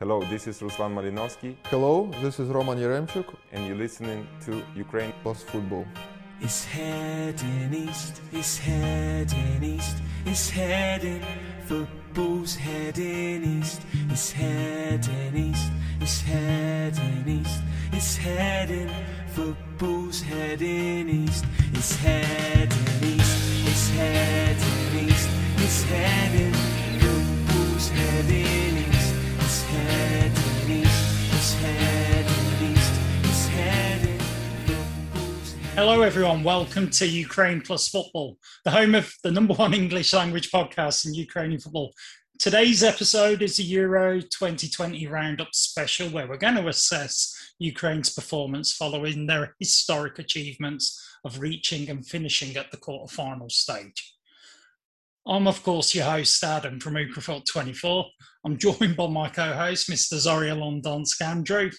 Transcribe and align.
Hello, 0.00 0.22
this 0.30 0.46
is 0.46 0.60
Ruslan 0.60 0.94
Malinovsky, 0.94 1.56
Hello, 1.64 2.08
this 2.22 2.38
is 2.38 2.48
Roman 2.50 2.78
Yaremchuk, 2.78 3.34
and 3.50 3.66
you're 3.66 3.74
listening 3.74 4.28
to 4.44 4.62
Ukraine 4.76 5.12
plus 5.24 5.42
football. 5.42 5.84
It's 6.40 6.64
heading 6.64 7.74
east, 7.74 8.22
it's 8.30 8.58
heading 8.58 9.60
east, 9.60 9.96
it's 10.24 10.50
heading, 10.50 11.20
football's 11.64 12.54
heading 12.54 13.42
east, 13.58 13.82
it's 14.08 14.30
heading 14.30 15.36
east, 15.36 15.72
it's 16.00 16.20
heading 16.20 17.24
east, 17.26 17.60
it's 17.90 18.16
heading, 18.16 18.90
football's 19.34 20.20
heading 20.22 21.08
east, 21.08 21.44
it's 21.72 21.96
heading 21.96 23.02
east, 23.02 23.66
it's 23.66 23.90
heading 23.90 25.08
east, 25.08 25.28
it's 25.56 25.82
heading, 25.82 26.54
football's 27.00 27.88
heading 27.88 28.76
east, 28.76 28.97
Hello, 35.74 36.02
everyone. 36.02 36.44
Welcome 36.44 36.90
to 36.90 37.06
Ukraine 37.06 37.62
Plus 37.62 37.88
Football, 37.88 38.36
the 38.66 38.72
home 38.72 38.94
of 38.94 39.14
the 39.24 39.30
number 39.30 39.54
one 39.54 39.72
English 39.72 40.12
language 40.12 40.50
podcast 40.50 41.06
in 41.06 41.14
Ukrainian 41.14 41.60
football. 41.60 41.94
Today's 42.38 42.82
episode 42.82 43.40
is 43.40 43.58
a 43.58 43.62
Euro 43.62 44.20
2020 44.20 45.06
Roundup 45.06 45.54
special 45.54 46.10
where 46.10 46.28
we're 46.28 46.36
going 46.36 46.56
to 46.56 46.68
assess 46.68 47.34
Ukraine's 47.58 48.10
performance 48.10 48.74
following 48.74 49.26
their 49.26 49.54
historic 49.58 50.18
achievements 50.18 51.02
of 51.24 51.40
reaching 51.40 51.88
and 51.88 52.06
finishing 52.06 52.54
at 52.58 52.70
the 52.70 52.76
quarterfinal 52.76 53.50
stage. 53.50 54.17
I'm, 55.28 55.46
of 55.46 55.62
course, 55.62 55.94
your 55.94 56.06
host, 56.06 56.42
Adam 56.42 56.80
from 56.80 56.94
Ukrafort 56.94 57.44
24. 57.52 58.06
I'm 58.46 58.56
joined 58.56 58.96
by 58.96 59.08
my 59.08 59.28
co 59.28 59.52
host, 59.52 59.90
Mr. 59.90 60.14
Zoria 60.14 60.56
Londonsk, 60.56 61.20
Andrew. 61.20 61.70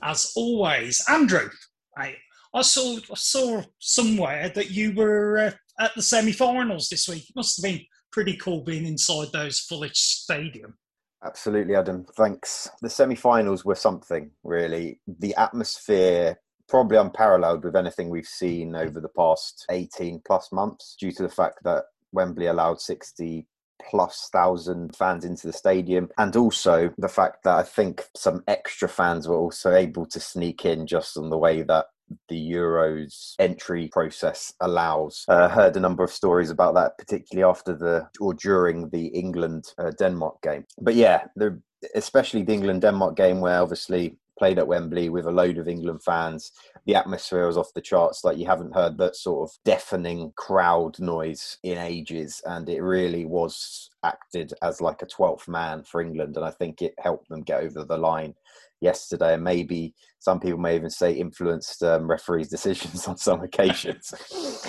As 0.00 0.32
always, 0.36 1.04
Andrew, 1.08 1.50
mate, 1.96 2.18
I 2.54 2.62
saw 2.62 2.96
I 3.10 3.16
saw 3.16 3.62
somewhere 3.80 4.50
that 4.50 4.70
you 4.70 4.92
were 4.94 5.38
uh, 5.38 5.50
at 5.80 5.94
the 5.96 6.02
semi-finals 6.02 6.88
this 6.88 7.08
week. 7.08 7.28
It 7.28 7.34
must 7.34 7.56
have 7.56 7.68
been 7.68 7.84
pretty 8.12 8.36
cool 8.36 8.62
being 8.62 8.86
inside 8.86 9.32
those 9.32 9.66
Fullich 9.68 9.96
Stadium. 9.96 10.78
Absolutely, 11.24 11.74
Adam. 11.74 12.06
Thanks. 12.16 12.70
The 12.80 12.90
semi-finals 12.90 13.64
were 13.64 13.74
something 13.74 14.30
really. 14.44 15.00
The 15.08 15.34
atmosphere 15.34 16.38
probably 16.68 16.98
unparalleled 16.98 17.64
with 17.64 17.74
anything 17.74 18.08
we've 18.08 18.26
seen 18.26 18.76
over 18.76 19.00
the 19.00 19.08
past 19.08 19.64
18 19.68 20.22
plus 20.24 20.52
months 20.52 20.96
due 21.00 21.10
to 21.10 21.22
the 21.24 21.28
fact 21.28 21.58
that 21.64 21.84
Wembley 22.12 22.46
allowed 22.46 22.80
60 22.80 23.46
plus 23.88 24.28
thousand 24.32 24.94
fans 24.96 25.24
into 25.24 25.46
the 25.46 25.52
stadium 25.52 26.08
and 26.18 26.36
also 26.36 26.92
the 26.98 27.08
fact 27.08 27.44
that 27.44 27.56
I 27.56 27.62
think 27.62 28.04
some 28.16 28.42
extra 28.48 28.88
fans 28.88 29.28
were 29.28 29.36
also 29.36 29.72
able 29.72 30.04
to 30.06 30.20
sneak 30.20 30.64
in 30.64 30.86
just 30.86 31.16
on 31.16 31.30
the 31.30 31.38
way 31.38 31.62
that 31.62 31.86
the 32.28 32.52
Euros 32.52 33.34
entry 33.38 33.88
process 33.92 34.52
allows. 34.60 35.24
I 35.28 35.34
uh, 35.34 35.48
heard 35.48 35.76
a 35.76 35.80
number 35.80 36.02
of 36.02 36.10
stories 36.10 36.50
about 36.50 36.74
that, 36.74 36.96
particularly 36.98 37.48
after 37.48 37.76
the 37.76 38.08
or 38.20 38.34
during 38.34 38.88
the 38.90 39.06
England 39.08 39.66
uh, 39.78 39.90
Denmark 39.98 40.42
game. 40.42 40.64
But 40.80 40.94
yeah, 40.94 41.24
the, 41.36 41.60
especially 41.94 42.42
the 42.42 42.54
England 42.54 42.82
Denmark 42.82 43.16
game, 43.16 43.40
where 43.40 43.60
obviously 43.60 44.16
played 44.38 44.58
at 44.58 44.66
Wembley 44.66 45.08
with 45.08 45.26
a 45.26 45.32
load 45.32 45.58
of 45.58 45.68
England 45.68 46.02
fans. 46.02 46.52
The 46.86 46.94
atmosphere 46.94 47.46
was 47.46 47.58
off 47.58 47.74
the 47.74 47.80
charts. 47.80 48.24
Like 48.24 48.38
you 48.38 48.46
haven't 48.46 48.74
heard 48.74 48.96
that 48.98 49.16
sort 49.16 49.48
of 49.48 49.56
deafening 49.64 50.32
crowd 50.36 50.98
noise 51.00 51.58
in 51.62 51.78
ages. 51.78 52.40
And 52.46 52.68
it 52.68 52.80
really 52.80 53.24
was 53.24 53.90
acted 54.04 54.52
as 54.62 54.80
like 54.80 55.02
a 55.02 55.06
12th 55.06 55.48
man 55.48 55.82
for 55.82 56.00
England. 56.00 56.36
And 56.36 56.44
I 56.44 56.50
think 56.50 56.80
it 56.80 56.94
helped 56.98 57.28
them 57.28 57.42
get 57.42 57.62
over 57.62 57.84
the 57.84 57.98
line 57.98 58.34
yesterday. 58.80 59.34
And 59.34 59.44
maybe 59.44 59.94
some 60.20 60.40
people 60.40 60.58
may 60.58 60.76
even 60.76 60.90
say 60.90 61.12
influenced 61.12 61.82
um, 61.82 62.08
referees' 62.08 62.48
decisions 62.50 63.06
on 63.06 63.16
some 63.16 63.42
occasions. 63.42 64.14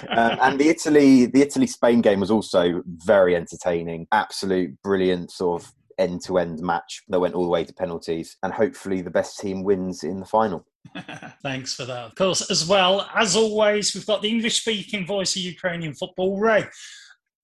um, 0.09 0.38
and 0.42 0.59
the 0.59 0.69
Italy, 0.69 1.28
the 1.28 1.41
Italy 1.41 1.68
Spain 1.68 2.01
game 2.01 2.19
was 2.19 2.31
also 2.31 2.81
very 2.86 3.36
entertaining. 3.36 4.07
Absolute 4.12 4.72
brilliant 4.84 5.31
sort 5.31 5.62
of 5.62 5.72
end 6.00 6.24
to 6.24 6.38
end 6.40 6.60
match 6.62 7.04
that 7.10 7.20
went 7.20 7.36
all 7.36 7.44
the 7.44 7.50
way 7.50 7.64
to 7.64 7.74
penalties. 7.74 8.38
And 8.42 8.54
hopefully 8.54 9.02
the 9.02 9.12
best 9.12 9.40
team 9.40 9.64
wins 9.64 10.04
in 10.04 10.20
the 10.20 10.26
final. 10.26 10.66
Thanks 11.44 11.76
for 11.76 11.86
that. 11.86 12.06
Of 12.06 12.16
course, 12.16 12.50
as 12.50 12.68
well, 12.68 13.08
as 13.16 13.36
always, 13.36 13.94
we've 13.94 14.08
got 14.08 14.22
the 14.22 14.30
English 14.30 14.62
speaking 14.62 15.06
voice 15.06 15.36
of 15.36 15.42
Ukrainian 15.42 15.94
football, 15.94 16.40
Ray. 16.40 16.66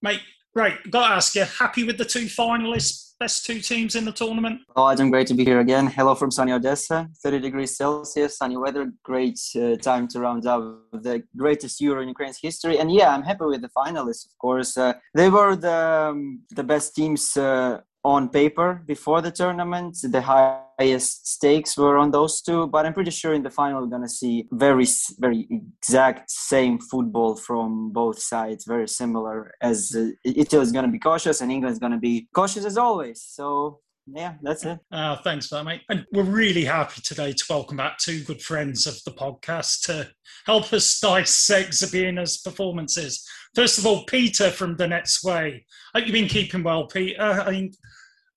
Mate, 0.01 0.21
Ray, 0.55 0.75
got 0.89 1.09
to 1.09 1.15
ask 1.15 1.35
you, 1.35 1.43
happy 1.43 1.83
with 1.83 1.97
the 1.97 2.05
two 2.05 2.25
finalists, 2.25 3.13
best 3.19 3.45
two 3.45 3.59
teams 3.59 3.95
in 3.95 4.05
the 4.05 4.11
tournament? 4.11 4.61
Oh, 4.75 4.89
Adam, 4.89 5.09
great 5.09 5.27
to 5.27 5.33
be 5.33 5.43
here 5.43 5.59
again. 5.59 5.87
Hello 5.87 6.15
from 6.15 6.31
sunny 6.31 6.53
Odessa, 6.53 7.09
30 7.23 7.39
degrees 7.39 7.75
Celsius, 7.75 8.37
sunny 8.37 8.55
weather. 8.55 8.91
Great 9.03 9.39
uh, 9.57 9.75
time 9.75 10.07
to 10.09 10.19
round 10.19 10.45
up 10.45 10.61
the 10.93 11.23
greatest 11.35 11.81
Euro 11.81 12.01
in 12.01 12.07
Ukraine's 12.07 12.39
history. 12.39 12.79
And 12.79 12.89
yeah, 12.89 13.13
I'm 13.13 13.23
happy 13.23 13.45
with 13.45 13.61
the 13.61 13.69
finalists, 13.69 14.25
of 14.25 14.37
course. 14.37 14.77
Uh, 14.77 14.93
they 15.13 15.29
were 15.29 15.57
the, 15.57 16.09
um, 16.11 16.41
the 16.51 16.63
best 16.63 16.95
teams 16.95 17.35
uh, 17.35 17.81
on 18.05 18.29
paper 18.29 18.83
before 18.85 19.19
the 19.19 19.31
tournament. 19.31 19.97
The 20.03 20.21
highest 20.21 21.27
stakes 21.27 21.75
were 21.75 21.97
on 21.97 22.11
those 22.11 22.39
two, 22.39 22.67
but 22.67 22.85
I'm 22.85 22.93
pretty 22.93 23.09
sure 23.09 23.33
in 23.33 23.41
the 23.41 23.49
final 23.49 23.81
we're 23.81 23.87
gonna 23.87 24.07
see 24.07 24.47
very, 24.51 24.85
very 25.17 25.47
exact 25.49 26.29
same 26.29 26.77
football 26.79 27.35
from 27.35 27.91
both 27.91 28.19
sides, 28.19 28.65
very 28.65 28.87
similar. 28.87 29.55
As 29.59 29.95
uh, 29.97 30.11
Italy 30.23 30.61
is 30.61 30.71
gonna 30.71 30.87
be 30.87 30.99
cautious 30.99 31.41
and 31.41 31.51
England 31.51 31.73
is 31.73 31.79
gonna 31.79 31.97
be 31.97 32.27
cautious 32.33 32.63
as 32.63 32.77
always. 32.77 33.23
So 33.23 33.79
yeah, 34.07 34.35
that's 34.41 34.65
it. 34.65 34.79
Uh, 34.91 35.17
thanks 35.17 35.47
for 35.47 35.55
that, 35.55 35.63
mate. 35.63 35.81
And 35.89 36.05
we're 36.11 36.23
really 36.23 36.65
happy 36.65 37.01
today 37.01 37.33
to 37.33 37.43
welcome 37.49 37.77
back 37.77 37.97
two 37.97 38.23
good 38.23 38.41
friends 38.41 38.85
of 38.85 38.95
the 39.03 39.11
podcast 39.11 39.85
to 39.85 40.09
help 40.45 40.71
us 40.73 40.99
dissect 40.99 41.71
Zbirna's 41.71 42.37
performances. 42.37 43.27
First 43.55 43.79
of 43.79 43.85
all, 43.85 44.03
Peter 44.05 44.51
from 44.51 44.75
the 44.75 44.87
Nets 44.87 45.23
Way. 45.23 45.65
Hope 45.93 46.05
you've 46.05 46.13
been 46.13 46.27
keeping 46.27 46.63
well, 46.63 46.87
Peter. 46.87 47.19
I 47.19 47.49
mean, 47.51 47.71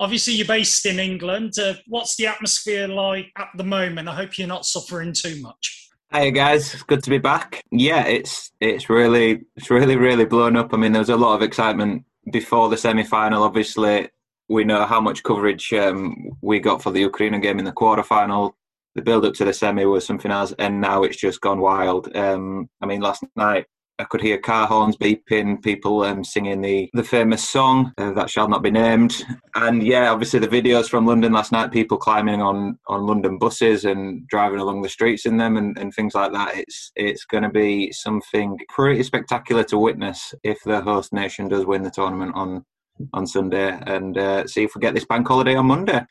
obviously 0.00 0.34
you're 0.34 0.46
based 0.46 0.86
in 0.86 0.98
England. 0.98 1.52
Uh, 1.58 1.74
what's 1.86 2.16
the 2.16 2.26
atmosphere 2.26 2.88
like 2.88 3.26
at 3.36 3.48
the 3.56 3.64
moment? 3.64 4.08
I 4.08 4.14
hope 4.14 4.38
you're 4.38 4.48
not 4.48 4.64
suffering 4.64 5.12
too 5.12 5.40
much. 5.42 5.90
Hey 6.10 6.30
guys, 6.30 6.72
it's 6.72 6.82
good 6.82 7.02
to 7.02 7.10
be 7.10 7.18
back. 7.18 7.62
Yeah, 7.70 8.06
it's 8.06 8.50
it's 8.60 8.88
really 8.88 9.42
it's 9.56 9.68
really 9.68 9.96
really 9.96 10.24
blown 10.24 10.56
up. 10.56 10.72
I 10.72 10.78
mean, 10.78 10.92
there 10.92 11.02
was 11.02 11.10
a 11.10 11.16
lot 11.16 11.34
of 11.34 11.42
excitement 11.42 12.04
before 12.32 12.70
the 12.70 12.78
semi 12.78 13.04
final. 13.04 13.42
Obviously, 13.42 14.08
we 14.48 14.64
know 14.64 14.84
how 14.86 15.00
much 15.00 15.22
coverage 15.22 15.72
um, 15.74 16.30
we 16.40 16.58
got 16.60 16.82
for 16.82 16.90
the 16.90 17.00
Ukraine 17.00 17.38
game 17.40 17.58
in 17.58 17.64
the 17.64 17.72
quarterfinal. 17.72 18.52
The 18.94 19.02
build 19.02 19.24
up 19.26 19.34
to 19.34 19.44
the 19.44 19.52
semi 19.52 19.84
was 19.84 20.06
something 20.06 20.30
else, 20.30 20.52
and 20.58 20.80
now 20.80 21.02
it's 21.02 21.18
just 21.18 21.40
gone 21.40 21.60
wild. 21.60 22.14
Um, 22.16 22.68
I 22.80 22.86
mean, 22.86 23.00
last 23.00 23.22
night 23.36 23.66
I 24.00 24.04
could 24.04 24.20
hear 24.20 24.38
car 24.38 24.66
horns 24.66 24.96
beeping, 24.96 25.62
people 25.62 26.02
um, 26.02 26.24
singing 26.24 26.60
the, 26.60 26.88
the 26.94 27.02
famous 27.02 27.48
song 27.48 27.92
uh, 27.98 28.12
that 28.12 28.30
shall 28.30 28.48
not 28.48 28.62
be 28.62 28.70
named, 28.70 29.24
and 29.56 29.82
yeah, 29.82 30.10
obviously 30.10 30.38
the 30.38 30.48
videos 30.48 30.88
from 30.88 31.06
London 31.06 31.32
last 31.32 31.52
night, 31.52 31.72
people 31.72 31.98
climbing 31.98 32.40
on, 32.40 32.78
on 32.86 33.06
London 33.06 33.38
buses 33.38 33.84
and 33.84 34.26
driving 34.28 34.60
along 34.60 34.82
the 34.82 34.88
streets 34.88 35.26
in 35.26 35.36
them 35.36 35.56
and, 35.56 35.76
and 35.78 35.92
things 35.92 36.14
like 36.14 36.32
that. 36.32 36.56
It's 36.56 36.90
it's 36.96 37.24
going 37.24 37.42
to 37.42 37.50
be 37.50 37.92
something 37.92 38.56
pretty 38.68 39.02
spectacular 39.02 39.64
to 39.64 39.78
witness 39.78 40.32
if 40.44 40.58
the 40.64 40.80
host 40.80 41.12
nation 41.12 41.48
does 41.48 41.66
win 41.66 41.82
the 41.82 41.90
tournament 41.90 42.32
on 42.34 42.64
on 43.12 43.26
Sunday, 43.26 43.78
and 43.86 44.16
uh, 44.18 44.46
see 44.46 44.64
if 44.64 44.74
we 44.74 44.80
get 44.80 44.94
this 44.94 45.04
bank 45.04 45.26
holiday 45.26 45.54
on 45.54 45.66
Monday. 45.66 46.04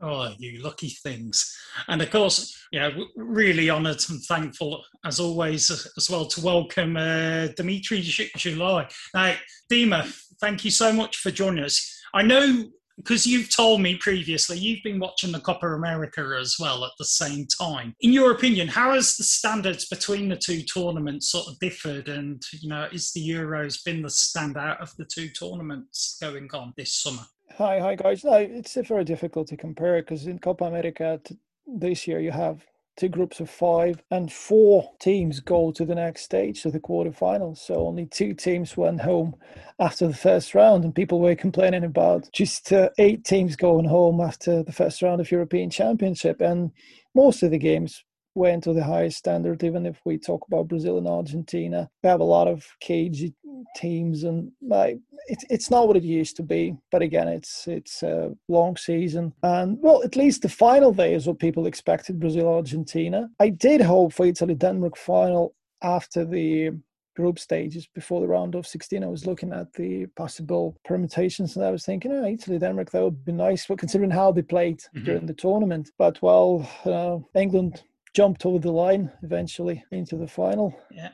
Oh, 0.00 0.30
you 0.38 0.62
lucky 0.62 0.90
things. 0.90 1.56
And 1.88 2.02
of 2.02 2.10
course, 2.10 2.66
yeah, 2.70 2.90
really 3.16 3.70
honoured 3.70 4.02
and 4.10 4.22
thankful, 4.24 4.84
as 5.04 5.18
always, 5.18 5.70
as 5.96 6.10
well, 6.10 6.26
to 6.26 6.40
welcome 6.42 6.96
uh, 6.96 7.48
Dimitri 7.56 8.02
July. 8.02 8.88
Now, 9.14 9.34
Dima, 9.72 10.04
thank 10.40 10.64
you 10.66 10.70
so 10.70 10.92
much 10.92 11.16
for 11.16 11.30
joining 11.30 11.64
us. 11.64 11.98
I 12.12 12.22
know 12.22 12.66
because 12.96 13.26
you've 13.26 13.54
told 13.54 13.80
me 13.80 13.96
previously 13.96 14.58
you've 14.58 14.82
been 14.82 14.98
watching 14.98 15.32
the 15.32 15.40
Copa 15.40 15.66
America 15.66 16.36
as 16.40 16.56
well 16.58 16.84
at 16.84 16.92
the 16.98 17.04
same 17.04 17.46
time. 17.46 17.94
In 18.00 18.12
your 18.12 18.32
opinion, 18.32 18.68
how 18.68 18.94
has 18.94 19.16
the 19.16 19.24
standards 19.24 19.86
between 19.86 20.28
the 20.28 20.36
two 20.36 20.62
tournaments 20.62 21.30
sort 21.30 21.46
of 21.48 21.58
differed? 21.58 22.08
And, 22.08 22.42
you 22.52 22.68
know, 22.68 22.88
is 22.92 23.12
the 23.12 23.28
Euros 23.28 23.84
been 23.84 24.02
the 24.02 24.08
standout 24.08 24.80
of 24.80 24.94
the 24.96 25.04
two 25.04 25.28
tournaments 25.28 26.18
going 26.20 26.48
on 26.52 26.72
this 26.76 26.92
summer? 26.94 27.22
Hi, 27.58 27.78
hi 27.78 27.94
guys. 27.94 28.24
No, 28.24 28.34
it's 28.34 28.74
very 28.74 29.04
difficult 29.04 29.48
to 29.48 29.56
compare 29.56 30.02
because 30.02 30.26
in 30.26 30.38
Copa 30.38 30.64
America 30.64 31.20
this 31.66 32.06
year 32.06 32.20
you 32.20 32.30
have 32.30 32.64
two 32.96 33.08
groups 33.08 33.40
of 33.40 33.50
five 33.50 34.02
and 34.10 34.32
four 34.32 34.90
teams 34.98 35.40
go 35.40 35.70
to 35.72 35.84
the 35.84 35.94
next 35.94 36.22
stage, 36.22 36.62
so 36.62 36.70
the 36.70 36.80
quarterfinals. 36.80 37.58
So 37.58 37.86
only 37.86 38.06
two 38.06 38.32
teams 38.32 38.76
went 38.76 39.02
home 39.02 39.36
after 39.78 40.06
the 40.08 40.14
first 40.14 40.54
round, 40.54 40.84
and 40.84 40.94
people 40.94 41.20
were 41.20 41.34
complaining 41.34 41.84
about 41.84 42.28
just 42.32 42.72
uh, 42.72 42.88
eight 42.98 43.24
teams 43.24 43.54
going 43.54 43.84
home 43.84 44.20
after 44.20 44.62
the 44.62 44.72
first 44.72 45.02
round 45.02 45.20
of 45.20 45.30
European 45.30 45.68
Championship. 45.68 46.40
And 46.40 46.70
most 47.14 47.42
of 47.42 47.50
the 47.50 47.58
games 47.58 48.02
went 48.36 48.64
to 48.64 48.72
the 48.72 48.84
highest 48.84 49.18
standard. 49.18 49.64
Even 49.64 49.86
if 49.86 50.00
we 50.04 50.18
talk 50.18 50.46
about 50.46 50.68
Brazil 50.68 50.98
and 50.98 51.08
Argentina, 51.08 51.88
we 52.02 52.08
have 52.08 52.20
a 52.20 52.24
lot 52.24 52.46
of 52.46 52.64
cagey 52.80 53.34
teams, 53.74 54.24
and 54.24 54.52
like 54.60 54.98
it's 55.28 55.44
it's 55.50 55.70
not 55.70 55.88
what 55.88 55.96
it 55.96 56.02
used 56.02 56.36
to 56.36 56.42
be. 56.42 56.76
But 56.92 57.02
again, 57.02 57.28
it's 57.28 57.66
it's 57.66 58.02
a 58.02 58.34
long 58.48 58.76
season, 58.76 59.32
and 59.42 59.78
well, 59.80 60.02
at 60.04 60.16
least 60.16 60.42
the 60.42 60.48
final 60.48 60.92
day 60.92 61.14
is 61.14 61.26
what 61.26 61.38
people 61.38 61.66
expected: 61.66 62.20
Brazil 62.20 62.48
Argentina. 62.48 63.28
I 63.40 63.48
did 63.48 63.80
hope 63.80 64.12
for 64.12 64.26
Italy 64.26 64.54
Denmark 64.54 64.96
final 64.96 65.54
after 65.82 66.24
the 66.24 66.70
group 67.16 67.38
stages 67.38 67.88
before 67.94 68.20
the 68.20 68.28
round 68.28 68.54
of 68.54 68.66
16 68.66 69.02
i 69.02 69.06
was 69.06 69.26
looking 69.26 69.50
at 69.52 69.72
the 69.72 70.04
possible 70.16 70.76
permutations 70.84 71.56
and 71.56 71.64
i 71.64 71.70
was 71.70 71.84
thinking 71.84 72.12
oh 72.12 72.26
italy 72.26 72.58
denmark 72.58 72.90
that 72.90 73.02
would 73.02 73.24
be 73.24 73.32
nice 73.32 73.66
considering 73.66 74.10
how 74.10 74.30
they 74.30 74.42
played 74.42 74.78
mm-hmm. 74.78 75.04
during 75.04 75.26
the 75.26 75.32
tournament 75.32 75.90
but 75.98 76.20
well 76.20 76.68
uh, 76.84 77.18
england 77.38 77.82
jumped 78.16 78.46
over 78.46 78.58
the 78.58 78.72
line 78.72 79.12
eventually 79.22 79.84
into 79.92 80.16
the 80.16 80.26
final 80.26 80.74
yeah 80.90 81.10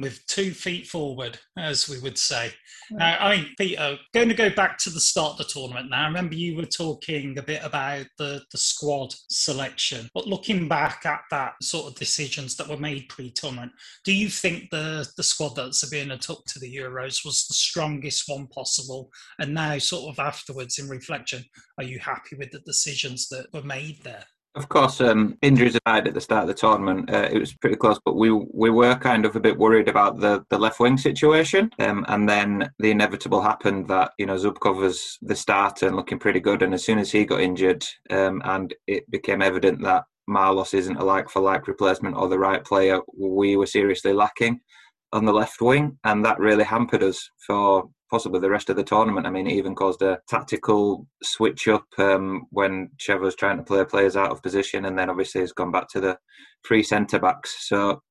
with 0.00 0.24
two 0.26 0.52
feet 0.52 0.86
forward, 0.86 1.38
as 1.58 1.88
we 1.88 1.98
would 2.00 2.18
say. 2.18 2.52
Now, 2.90 3.16
I 3.20 3.36
mean, 3.36 3.46
Peter, 3.58 3.98
going 4.14 4.28
to 4.28 4.34
go 4.34 4.50
back 4.50 4.78
to 4.78 4.90
the 4.90 5.00
start 5.00 5.32
of 5.32 5.38
the 5.38 5.44
tournament 5.44 5.90
now. 5.90 6.02
I 6.02 6.06
remember 6.06 6.34
you 6.34 6.56
were 6.56 6.64
talking 6.64 7.38
a 7.38 7.42
bit 7.42 7.62
about 7.62 8.06
the, 8.18 8.42
the 8.50 8.58
squad 8.58 9.14
selection, 9.30 10.08
but 10.14 10.26
looking 10.26 10.68
back 10.68 11.04
at 11.06 11.20
that 11.30 11.52
sort 11.62 11.86
of 11.86 11.98
decisions 11.98 12.56
that 12.56 12.68
were 12.68 12.76
made 12.76 13.08
pre 13.08 13.30
tournament, 13.30 13.72
do 14.04 14.12
you 14.12 14.28
think 14.28 14.70
the, 14.70 15.06
the 15.16 15.22
squad 15.22 15.54
that 15.56 15.72
Zbirna 15.72 16.18
took 16.18 16.44
to 16.46 16.58
the 16.58 16.74
Euros 16.74 17.24
was 17.24 17.46
the 17.46 17.54
strongest 17.54 18.24
one 18.26 18.46
possible? 18.48 19.10
And 19.38 19.54
now, 19.54 19.78
sort 19.78 20.12
of 20.12 20.18
afterwards, 20.18 20.78
in 20.78 20.88
reflection, 20.88 21.44
are 21.78 21.84
you 21.84 21.98
happy 21.98 22.36
with 22.36 22.50
the 22.50 22.60
decisions 22.60 23.28
that 23.28 23.46
were 23.52 23.62
made 23.62 24.02
there? 24.02 24.24
Of 24.56 24.68
course, 24.68 25.00
um, 25.00 25.38
injuries 25.42 25.76
aside 25.86 26.08
at 26.08 26.14
the 26.14 26.20
start 26.20 26.42
of 26.42 26.48
the 26.48 26.54
tournament, 26.54 27.08
uh, 27.08 27.28
it 27.30 27.38
was 27.38 27.54
pretty 27.54 27.76
close, 27.76 28.00
but 28.04 28.16
we 28.16 28.32
we 28.32 28.68
were 28.68 28.96
kind 28.96 29.24
of 29.24 29.36
a 29.36 29.40
bit 29.40 29.56
worried 29.56 29.88
about 29.88 30.18
the, 30.18 30.44
the 30.50 30.58
left 30.58 30.80
wing 30.80 30.98
situation. 30.98 31.70
Um, 31.78 32.04
and 32.08 32.28
then 32.28 32.68
the 32.80 32.90
inevitable 32.90 33.42
happened 33.42 33.86
that, 33.88 34.10
you 34.18 34.26
know, 34.26 34.34
Zubkov 34.34 34.76
was 34.76 35.18
the 35.22 35.36
starter 35.36 35.86
and 35.86 35.94
looking 35.94 36.18
pretty 36.18 36.40
good. 36.40 36.62
And 36.62 36.74
as 36.74 36.84
soon 36.84 36.98
as 36.98 37.12
he 37.12 37.24
got 37.24 37.40
injured 37.40 37.84
um, 38.10 38.42
and 38.44 38.74
it 38.88 39.08
became 39.08 39.40
evident 39.40 39.82
that 39.82 40.04
Marlos 40.28 40.74
isn't 40.74 40.96
a 40.96 41.04
like 41.04 41.30
for 41.30 41.40
like 41.40 41.68
replacement 41.68 42.16
or 42.16 42.28
the 42.28 42.38
right 42.38 42.64
player, 42.64 43.00
we 43.16 43.54
were 43.54 43.66
seriously 43.66 44.12
lacking 44.12 44.60
on 45.12 45.24
the 45.24 45.32
left 45.32 45.60
wing. 45.60 45.98
And 46.04 46.24
that 46.24 46.38
really 46.38 46.64
hampered 46.64 47.02
us 47.02 47.30
for 47.46 47.88
possibly 48.10 48.40
the 48.40 48.50
rest 48.50 48.68
of 48.68 48.76
the 48.76 48.82
tournament. 48.82 49.26
I 49.26 49.30
mean, 49.30 49.46
it 49.46 49.54
even 49.54 49.74
caused 49.74 50.02
a 50.02 50.18
tactical 50.28 51.06
switch 51.22 51.68
up 51.68 51.86
um, 51.98 52.46
when 52.50 52.90
Sheva 52.98 53.20
was 53.20 53.36
trying 53.36 53.58
to 53.58 53.62
play 53.62 53.84
players 53.84 54.16
out 54.16 54.30
of 54.30 54.42
position, 54.42 54.84
and 54.84 54.98
then 54.98 55.08
obviously 55.08 55.40
has 55.40 55.52
gone 55.52 55.70
back 55.70 55.88
to 55.90 56.00
the 56.00 56.18
three 56.66 56.82
centre 56.82 57.18
backs. 57.18 57.68
So 57.68 58.02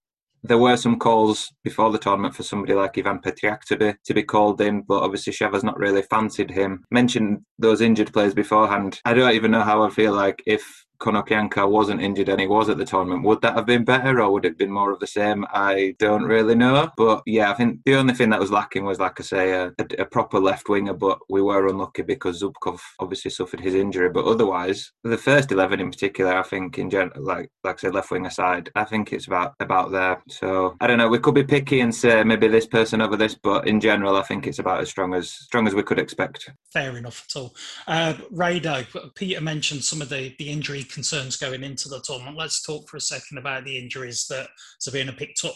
there 0.44 0.58
were 0.58 0.78
some 0.78 0.98
calls 0.98 1.52
before 1.64 1.92
the 1.92 1.98
tournament 1.98 2.34
for 2.34 2.44
somebody 2.44 2.74
like 2.74 2.98
Ivan 2.98 3.20
Petriak 3.20 3.62
to 3.66 3.76
be 3.76 3.94
to 4.06 4.14
be 4.14 4.24
called 4.24 4.62
in, 4.62 4.84
but 4.88 5.04
obviously 5.04 5.34
Sheva's 5.34 5.64
not 5.64 5.78
really 5.78 6.04
fancied 6.04 6.52
him. 6.52 6.86
Mentioned 6.92 7.42
those 7.58 7.82
injured 7.82 8.14
players 8.14 8.34
beforehand. 8.34 9.02
I 9.06 9.14
don't 9.14 9.34
even 9.34 9.52
know 9.52 9.64
how 9.64 9.84
I 9.84 9.90
feel 9.90 10.14
like 10.14 10.42
if 10.46 10.86
Konoplyanka 11.00 11.70
wasn't 11.70 12.02
injured 12.02 12.30
and 12.30 12.40
he 12.40 12.48
was 12.48 12.70
at 12.70 12.78
the 12.78 12.86
tournament, 12.86 13.24
would 13.24 13.42
that 13.42 13.56
have 13.56 13.66
been 13.66 13.84
better 13.84 14.22
or 14.22 14.32
would 14.32 14.46
it 14.46 14.50
have 14.50 14.58
been 14.58 14.72
more 14.72 14.92
of 14.92 15.00
the 15.00 15.08
same? 15.08 15.46
I 15.52 15.96
don't 16.00 16.24
really 16.24 16.56
know. 16.56 16.90
But 16.98 17.24
yeah, 17.26 17.52
I 17.52 17.54
think 17.54 17.80
the 17.86 17.96
only 17.96 18.14
thing 18.14 18.30
that 18.32 18.40
was 18.40 18.52
lacking 18.52 18.86
was, 18.86 19.00
like 19.00 19.20
I 19.20 19.24
say, 19.24 19.52
a, 19.52 19.68
a, 19.80 19.86
a 20.00 20.06
proper 20.06 20.40
left 20.40 20.70
winger, 20.70 20.94
but 20.94 21.20
we 21.30 21.42
were 21.42 21.68
unlucky 21.68 22.02
because 22.02 22.42
Zubkov 22.42 22.80
obviously 23.00 23.32
suffered 23.32 23.62
his 23.62 23.76
injury. 23.76 24.10
But 24.10 24.26
otherwise, 24.26 24.92
the 25.04 25.18
first 25.18 25.52
11 25.52 25.80
in 25.80 25.90
particular, 25.90 26.38
I 26.38 26.44
think, 26.44 26.78
in 26.78 26.90
general, 26.90 27.24
like, 27.24 27.50
like 27.64 27.76
I 27.76 27.80
said, 27.80 27.94
left 27.94 28.12
wing 28.12 28.26
aside, 28.26 28.70
I 28.76 28.84
think 28.84 29.14
it's 29.14 29.28
about, 29.28 29.54
about 29.60 29.92
there. 29.92 30.22
So 30.28 30.76
I 30.82 30.88
don't 30.88 30.98
know, 30.98 31.10
we 31.10 31.20
could 31.20 31.36
be 31.36 31.44
picky 31.44 31.80
and 31.80 31.94
say 31.94 32.24
maybe 32.24 32.48
this 32.48 32.68
person 32.68 33.02
over 33.02 33.16
this, 33.16 33.36
but 33.36 33.68
in 33.68 33.80
general, 33.80 34.16
I 34.16 34.24
think 34.24 34.48
it's 34.48 34.60
about 34.60 34.82
as 34.82 34.90
strong 34.90 35.14
as 35.14 35.30
strong 35.30 35.68
as 35.68 35.74
we 35.74 35.84
could 35.84 36.00
expect. 36.00 36.52
Fair 36.74 36.98
enough 36.98 37.26
at 37.30 37.40
all. 37.40 37.56
Uh, 37.88 38.14
Rado, 38.34 39.16
Peter 39.16 39.42
mentioned 39.42 39.84
some 39.84 40.02
of 40.02 40.10
the, 40.10 40.36
the 40.38 40.50
injury 40.50 40.84
concerns 40.90 41.38
going 41.38 41.64
into 41.64 41.90
the 41.90 42.02
tournament. 42.02 42.38
Let's 42.38 42.62
talk 42.62 42.90
for 42.90 42.98
a 42.98 43.02
second 43.02 43.38
about 43.38 43.66
the 43.66 43.78
injuries 43.78 44.26
that 44.30 44.50
Zbirna 44.82 45.18
picked 45.18 45.46
up 45.46 45.56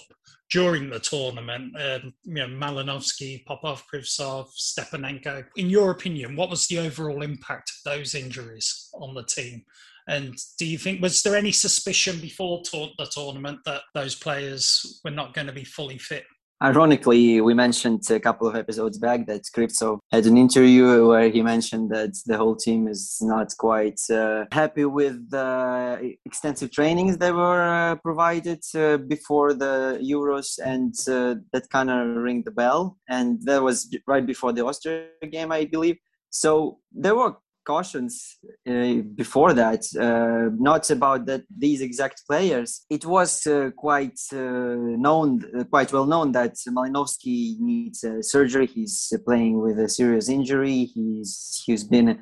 during 0.52 0.90
the 0.90 1.00
tournament. 1.00 1.76
Um, 1.80 2.14
you 2.24 2.36
know, 2.36 2.48
Malinovsky, 2.48 3.44
Popov, 3.46 3.84
Krivtsov, 3.92 4.50
Stepanenko. 4.56 5.46
In 5.56 5.70
your 5.70 5.92
opinion, 5.92 6.36
what 6.36 6.50
was 6.50 6.68
the 6.68 6.80
overall 6.80 7.24
impact 7.24 7.72
of 7.72 7.92
those 7.92 8.16
injuries 8.16 8.90
on 8.94 9.14
the 9.14 9.24
team? 9.24 9.64
And 10.08 10.38
do 10.60 10.66
you 10.66 10.78
think 10.78 11.02
was 11.02 11.22
there 11.24 11.36
any 11.36 11.52
suspicion 11.52 12.20
before 12.20 12.62
the 12.72 13.10
tournament 13.12 13.60
that 13.66 13.82
those 13.94 14.16
players 14.16 15.02
were 15.04 15.12
not 15.12 15.34
going 15.34 15.48
to 15.48 15.54
be 15.54 15.64
fully 15.64 15.98
fit? 15.98 16.26
Ironically, 16.64 17.42
we 17.42 17.54
mentioned 17.54 18.10
a 18.10 18.22
couple 18.22 18.48
of 18.48 18.56
episodes 18.56 18.98
back 18.98 19.28
that 19.28 19.42
Krivtsov 19.54 20.00
had 20.14 20.26
an 20.26 20.38
interview 20.38 21.06
where 21.10 21.30
he 21.30 21.42
mentioned 21.42 21.90
that 21.90 22.14
the 22.26 22.38
whole 22.38 22.56
team 22.56 22.88
is 22.88 23.18
not 23.20 23.52
quite 23.58 24.00
uh, 24.10 24.46
happy 24.50 24.86
with 24.86 25.30
the 25.30 26.16
extensive 26.24 26.72
trainings 26.72 27.18
that 27.18 27.34
were 27.36 27.62
uh, 27.62 27.96
provided 27.96 28.64
uh, 28.76 28.96
before 28.96 29.54
the 29.54 30.00
Euros, 30.02 30.58
and 30.64 30.96
uh, 31.10 31.36
that 31.52 31.70
kind 31.70 31.90
of 31.90 32.16
rang 32.24 32.44
the 32.44 32.52
bell. 32.52 32.98
And 33.10 33.42
that 33.44 33.62
was 33.62 33.94
right 34.08 34.26
before 34.26 34.54
the 34.54 34.66
Austria 34.66 35.08
game, 35.30 35.52
I 35.52 35.66
believe. 35.66 35.98
So 36.30 36.80
there 36.94 37.16
were 37.16 37.36
cautions 37.66 38.38
uh, 38.68 39.02
before 39.16 39.54
that, 39.54 39.84
uh, 40.00 40.54
not 40.60 40.90
about 40.90 41.26
that 41.26 41.44
these 41.56 41.82
exact 41.82 42.24
players. 42.28 42.86
It 42.90 43.06
was 43.06 43.46
uh, 43.48 43.72
quite 43.76 44.20
uh, 44.32 44.38
known, 44.38 45.44
uh, 45.58 45.64
quite 45.66 45.92
well 45.92 46.06
known 46.06 46.32
that 46.34 46.56
Malinovsky 46.68 47.60
needs 47.60 48.06
surgery. 48.22 48.68
He's 48.68 49.14
playing 49.26 49.60
with 49.62 49.80
a 49.80 49.90
serious 49.90 50.30
injury. 50.30 50.86
He's 50.86 51.64
he's 51.66 51.84
been 51.84 52.20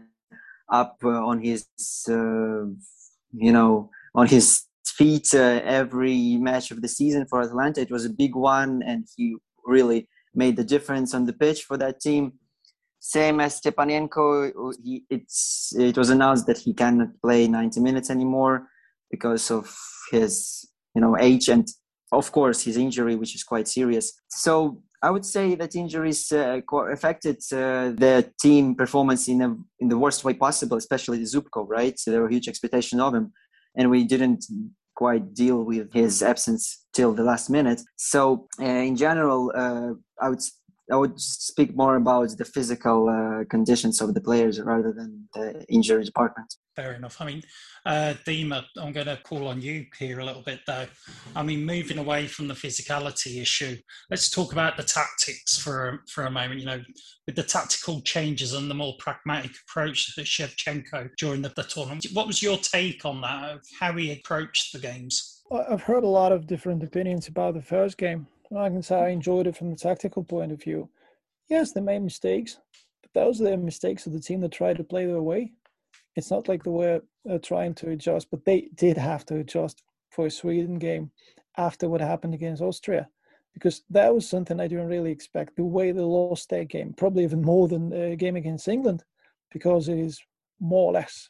up 0.71 0.97
on 1.03 1.43
his, 1.43 1.65
you 2.07 3.51
know, 3.51 3.89
on 4.15 4.27
his 4.27 4.63
feet 4.85 5.33
every 5.33 6.37
match 6.37 6.71
of 6.71 6.81
the 6.81 6.87
season 6.87 7.25
for 7.27 7.41
Atalanta. 7.41 7.81
It 7.81 7.91
was 7.91 8.05
a 8.05 8.09
big 8.09 8.35
one, 8.35 8.81
and 8.83 9.05
he 9.15 9.35
really 9.65 10.07
made 10.33 10.55
the 10.55 10.63
difference 10.63 11.13
on 11.13 11.25
the 11.25 11.33
pitch 11.33 11.63
for 11.63 11.77
that 11.77 11.99
team 11.99 12.33
same 13.01 13.39
as 13.39 13.59
Stepanenko, 13.59 14.73
he, 14.83 15.03
it's 15.09 15.73
it 15.75 15.97
was 15.97 16.11
announced 16.11 16.45
that 16.45 16.59
he 16.59 16.73
cannot 16.73 17.09
play 17.21 17.47
90 17.47 17.79
minutes 17.79 18.11
anymore 18.11 18.67
because 19.09 19.49
of 19.49 19.75
his 20.11 20.69
you 20.93 21.01
know 21.01 21.17
age 21.17 21.49
and 21.49 21.67
of 22.11 22.31
course 22.31 22.61
his 22.61 22.77
injury, 22.77 23.15
which 23.15 23.33
is 23.33 23.43
quite 23.43 23.67
serious. 23.67 24.13
So 24.29 24.83
I 25.01 25.09
would 25.09 25.25
say 25.25 25.55
that 25.55 25.75
injuries 25.75 26.31
uh, 26.31 26.61
affected 26.91 27.37
uh, 27.51 27.89
the 28.03 28.31
team 28.39 28.75
performance 28.75 29.27
in 29.27 29.41
a, 29.41 29.55
in 29.79 29.89
the 29.89 29.97
worst 29.97 30.23
way 30.23 30.35
possible, 30.35 30.77
especially 30.77 31.19
Zubkov, 31.23 31.67
right? 31.69 31.97
So 31.97 32.11
there 32.11 32.21
were 32.21 32.29
huge 32.29 32.47
expectations 32.47 33.01
of 33.01 33.15
him, 33.15 33.33
and 33.75 33.89
we 33.89 34.03
didn't 34.03 34.45
quite 34.95 35.33
deal 35.33 35.63
with 35.63 35.91
his 35.91 36.21
absence 36.21 36.85
till 36.93 37.13
the 37.13 37.23
last 37.23 37.49
minute. 37.49 37.81
So 37.95 38.47
uh, 38.59 38.65
in 38.65 38.95
general, 38.95 39.51
uh, 39.55 39.93
I 40.23 40.29
would 40.29 40.41
I 40.91 40.95
would 40.95 41.19
speak 41.19 41.75
more 41.75 41.95
about 41.95 42.37
the 42.37 42.45
physical 42.45 43.09
uh, 43.09 43.45
conditions 43.49 44.01
of 44.01 44.13
the 44.13 44.21
players 44.21 44.59
rather 44.59 44.91
than 44.91 45.27
the 45.33 45.65
injury 45.69 46.03
department. 46.03 46.53
Fair 46.75 46.93
enough. 46.93 47.19
I 47.19 47.25
mean, 47.25 47.43
uh, 47.85 48.13
Dima, 48.25 48.63
I'm 48.77 48.91
going 48.91 49.07
to 49.07 49.19
call 49.23 49.47
on 49.47 49.61
you 49.61 49.85
here 49.97 50.19
a 50.19 50.25
little 50.25 50.41
bit, 50.41 50.61
though. 50.65 50.85
I 51.35 51.43
mean, 51.43 51.65
moving 51.65 51.97
away 51.97 52.27
from 52.27 52.47
the 52.47 52.53
physicality 52.53 53.41
issue, 53.41 53.77
let's 54.09 54.29
talk 54.29 54.53
about 54.53 54.77
the 54.77 54.83
tactics 54.83 55.57
for 55.57 56.03
for 56.09 56.25
a 56.25 56.31
moment. 56.31 56.59
You 56.59 56.65
know, 56.65 56.81
with 57.25 57.35
the 57.35 57.43
tactical 57.43 58.01
changes 58.01 58.53
and 58.53 58.69
the 58.69 58.75
more 58.75 58.95
pragmatic 58.99 59.51
approach 59.67 60.15
to 60.15 60.21
Shevchenko 60.21 61.09
during 61.17 61.41
the, 61.41 61.49
the 61.55 61.63
tournament. 61.63 62.05
What 62.13 62.27
was 62.27 62.41
your 62.41 62.57
take 62.57 63.05
on 63.05 63.21
that? 63.21 63.59
How 63.79 63.93
he 63.93 64.11
approached 64.13 64.73
the 64.73 64.79
games? 64.79 65.43
I've 65.51 65.83
heard 65.83 66.03
a 66.03 66.07
lot 66.07 66.31
of 66.31 66.47
different 66.47 66.83
opinions 66.83 67.27
about 67.27 67.53
the 67.53 67.61
first 67.61 67.97
game. 67.97 68.27
I 68.55 68.69
can 68.69 68.81
say 68.81 68.95
I 68.95 69.09
enjoyed 69.09 69.47
it 69.47 69.55
from 69.55 69.69
the 69.69 69.77
tactical 69.77 70.23
point 70.23 70.51
of 70.51 70.61
view. 70.61 70.89
Yes, 71.49 71.71
they 71.71 71.81
made 71.81 72.01
mistakes, 72.01 72.59
but 73.01 73.11
those 73.13 73.41
are 73.41 73.45
the 73.45 73.57
mistakes 73.57 74.05
of 74.05 74.13
the 74.13 74.19
team 74.19 74.41
that 74.41 74.51
tried 74.51 74.77
to 74.77 74.83
play 74.83 75.05
their 75.05 75.21
way. 75.21 75.53
It's 76.15 76.31
not 76.31 76.47
like 76.47 76.63
they 76.63 76.71
were 76.71 77.01
uh, 77.29 77.37
trying 77.39 77.73
to 77.75 77.91
adjust, 77.91 78.29
but 78.29 78.43
they 78.43 78.69
did 78.75 78.97
have 78.97 79.25
to 79.27 79.37
adjust 79.37 79.83
for 80.09 80.25
a 80.25 80.31
Sweden 80.31 80.79
game 80.79 81.11
after 81.57 81.87
what 81.87 82.01
happened 82.01 82.33
against 82.33 82.61
Austria, 82.61 83.07
because 83.53 83.83
that 83.89 84.13
was 84.13 84.27
something 84.27 84.59
I 84.59 84.67
didn't 84.67 84.87
really 84.87 85.11
expect. 85.11 85.55
The 85.55 85.63
way 85.63 85.91
they 85.91 86.01
lost 86.01 86.49
their 86.49 86.65
game, 86.65 86.93
probably 86.93 87.23
even 87.23 87.41
more 87.41 87.67
than 87.67 87.93
a 87.93 88.15
game 88.15 88.35
against 88.35 88.67
England, 88.67 89.03
because 89.51 89.87
it 89.87 89.97
is 89.97 90.21
more 90.59 90.89
or 90.89 90.93
less 90.93 91.29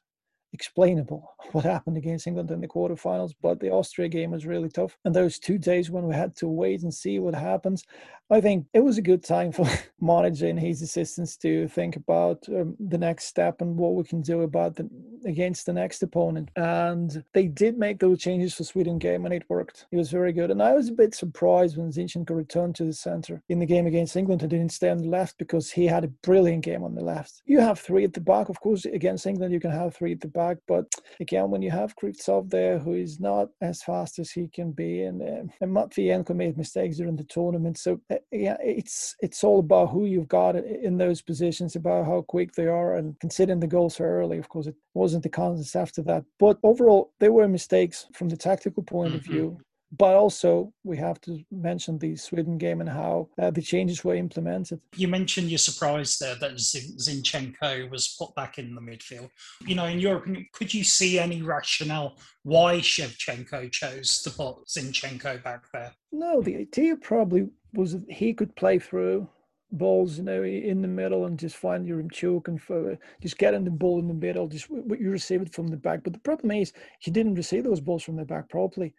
explainable 0.54 1.36
what 1.52 1.66
happened 1.66 1.98
against 1.98 2.28
England 2.28 2.52
in 2.52 2.62
the 2.62 2.68
quarterfinals. 2.68 3.34
But 3.42 3.60
the 3.60 3.72
Austria 3.72 4.10
game 4.10 4.32
was 4.32 4.46
really 4.46 4.70
tough. 4.70 4.98
And 5.06 5.16
those 5.16 5.40
two 5.40 5.58
days 5.58 5.90
when 5.90 6.08
we 6.08 6.16
had 6.16 6.36
to 6.38 6.48
wait 6.48 6.84
and 6.84 6.94
see 6.94 7.20
what 7.20 7.36
happens, 7.36 7.84
I 8.30 8.40
think 8.40 8.66
it 8.74 8.80
was 8.80 8.98
a 8.98 9.02
good 9.02 9.24
time 9.24 9.52
for 9.52 9.68
manager 10.02 10.48
and 10.48 10.60
his 10.60 10.82
assistants 10.82 11.36
to 11.38 11.68
think 11.68 11.98
about 11.98 12.48
um, 12.50 12.78
the 12.80 12.98
next 12.98 13.26
step 13.26 13.62
and 13.62 13.76
what 13.76 13.96
we 13.96 14.04
can 14.04 14.22
do 14.22 14.42
about 14.42 14.76
the 14.76 14.90
against 15.26 15.66
the 15.66 15.74
next 15.74 16.02
opponent. 16.02 16.50
And 16.56 17.24
they 17.34 17.48
did 17.48 17.78
make 17.78 18.00
those 18.00 18.20
changes 18.20 18.54
for 18.54 18.64
Sweden 18.64 18.98
game, 18.98 19.26
and 19.26 19.34
it 19.34 19.44
worked. 19.50 19.86
It 19.92 19.98
was 19.98 20.10
very 20.10 20.34
good. 20.34 20.52
And 20.52 20.62
I 20.62 20.74
was 20.74 20.90
a 20.90 20.94
bit 20.94 21.14
surprised 21.14 21.78
when 21.78 21.92
Zinchenko 21.92 22.36
returned 22.36 22.76
to 22.76 22.86
the 22.86 22.94
center 22.94 23.42
in 23.50 23.60
the 23.60 23.66
game 23.66 23.88
against 23.88 24.16
England 24.16 24.42
and 24.42 24.50
didn't 24.50 24.72
stay 24.72 24.90
on 24.90 24.98
the 24.98 25.08
left 25.08 25.38
because 25.38 25.72
he 25.72 25.86
had 25.86 26.04
a 26.04 26.10
brilliant 26.24 26.64
game 26.64 26.84
on 26.84 26.96
the 26.96 27.04
left. 27.04 27.42
You 27.46 27.60
have 27.60 27.80
three 27.80 28.04
at 28.04 28.14
the 28.14 28.22
back, 28.22 28.50
of 28.50 28.60
course. 28.62 28.86
Against 28.86 29.26
England, 29.26 29.54
you 29.54 29.60
can 29.60 29.72
have 29.72 29.96
three 29.96 30.14
at 30.14 30.22
the 30.22 30.28
back, 30.28 30.41
but 30.68 30.86
again, 31.20 31.50
when 31.50 31.62
you 31.62 31.72
have 31.72 31.96
Krivtsov 31.96 32.50
there, 32.50 32.80
who 32.80 32.94
is 32.94 33.20
not 33.20 33.50
as 33.62 33.82
fast 33.82 34.20
as 34.20 34.32
he 34.32 34.48
can 34.48 34.72
be, 34.72 35.04
and 35.04 35.22
uh, 35.22 35.52
and 35.62 35.72
Matvienko 35.76 36.36
made 36.36 36.58
mistakes 36.58 36.98
during 36.98 37.16
the 37.16 37.24
tournament, 37.24 37.78
so 37.78 38.00
uh, 38.10 38.16
yeah, 38.32 38.58
it's 38.62 39.16
it's 39.22 39.44
all 39.44 39.60
about 39.60 39.90
who 39.90 40.06
you've 40.06 40.28
got 40.28 40.56
in 40.56 40.98
those 40.98 41.22
positions, 41.22 41.76
about 41.76 42.06
how 42.06 42.22
quick 42.22 42.54
they 42.54 42.68
are, 42.68 42.96
and 42.96 43.20
considering 43.20 43.60
the 43.60 43.68
goals 43.68 43.96
so 43.96 44.04
early. 44.04 44.38
Of 44.38 44.50
course, 44.50 44.68
it 44.68 44.76
wasn't 44.94 45.24
the 45.24 45.30
contest 45.30 45.76
after 45.76 46.02
that, 46.04 46.24
but 46.40 46.58
overall, 46.64 47.12
there 47.20 47.34
were 47.34 47.48
mistakes 47.48 48.08
from 48.14 48.30
the 48.30 48.38
tactical 48.38 48.84
point 48.84 49.10
mm-hmm. 49.10 49.18
of 49.18 49.24
view. 49.24 49.60
But 49.98 50.16
also, 50.16 50.74
we 50.84 50.96
have 50.98 51.20
to 51.22 51.44
mention 51.52 51.98
the 51.98 52.16
Sweden 52.16 52.58
game 52.58 52.80
and 52.80 52.90
how 52.90 53.28
uh, 53.38 53.52
the 53.52 53.62
changes 53.62 54.04
were 54.04 54.16
implemented. 54.16 54.80
You 54.96 55.10
mentioned 55.10 55.50
your 55.50 55.58
surprise 55.58 56.18
there 56.18 56.36
that 56.36 56.54
Zinchenko 56.54 57.90
was 57.90 58.16
put 58.18 58.34
back 58.36 58.58
in 58.58 58.74
the 58.74 58.82
midfield. 58.82 59.30
You 59.66 59.76
know, 59.76 59.86
in 59.86 60.00
your 60.00 60.18
opinion, 60.18 60.48
could 60.54 60.74
you 60.74 60.86
see 60.86 61.20
any 61.20 61.42
rationale 61.42 62.18
why 62.44 62.78
Shevchenko 62.78 63.70
chose 63.72 64.22
to 64.22 64.30
put 64.30 64.66
Zinchenko 64.68 65.44
back 65.44 65.66
there? 65.74 65.94
No, 66.14 66.42
the 66.42 66.56
idea 66.58 66.96
probably 66.96 67.50
was 67.74 67.92
that 67.92 68.10
he 68.10 68.34
could 68.34 68.56
play 68.56 68.80
through 68.80 69.28
balls, 69.74 70.18
you 70.18 70.24
know, 70.24 70.44
in 70.44 70.82
the 70.82 70.88
middle 70.88 71.26
and 71.26 71.40
just 71.40 71.56
find 71.56 71.88
Yaremchuk 71.88 72.48
and 72.48 72.62
for, 72.62 72.98
just 73.22 73.38
getting 73.38 73.64
the 73.64 73.72
ball 73.72 74.00
in 74.00 74.08
the 74.08 74.14
middle, 74.14 74.48
just 74.48 74.70
you 74.70 75.10
receive 75.10 75.42
it 75.42 75.54
from 75.54 75.68
the 75.68 75.78
back. 75.78 76.04
But 76.04 76.14
the 76.14 76.20
problem 76.20 76.52
is 76.52 76.74
he 77.00 77.12
didn't 77.12 77.36
receive 77.36 77.64
those 77.64 77.80
balls 77.80 78.04
from 78.04 78.18
the 78.18 78.26
back 78.26 78.50
properly. 78.50 78.94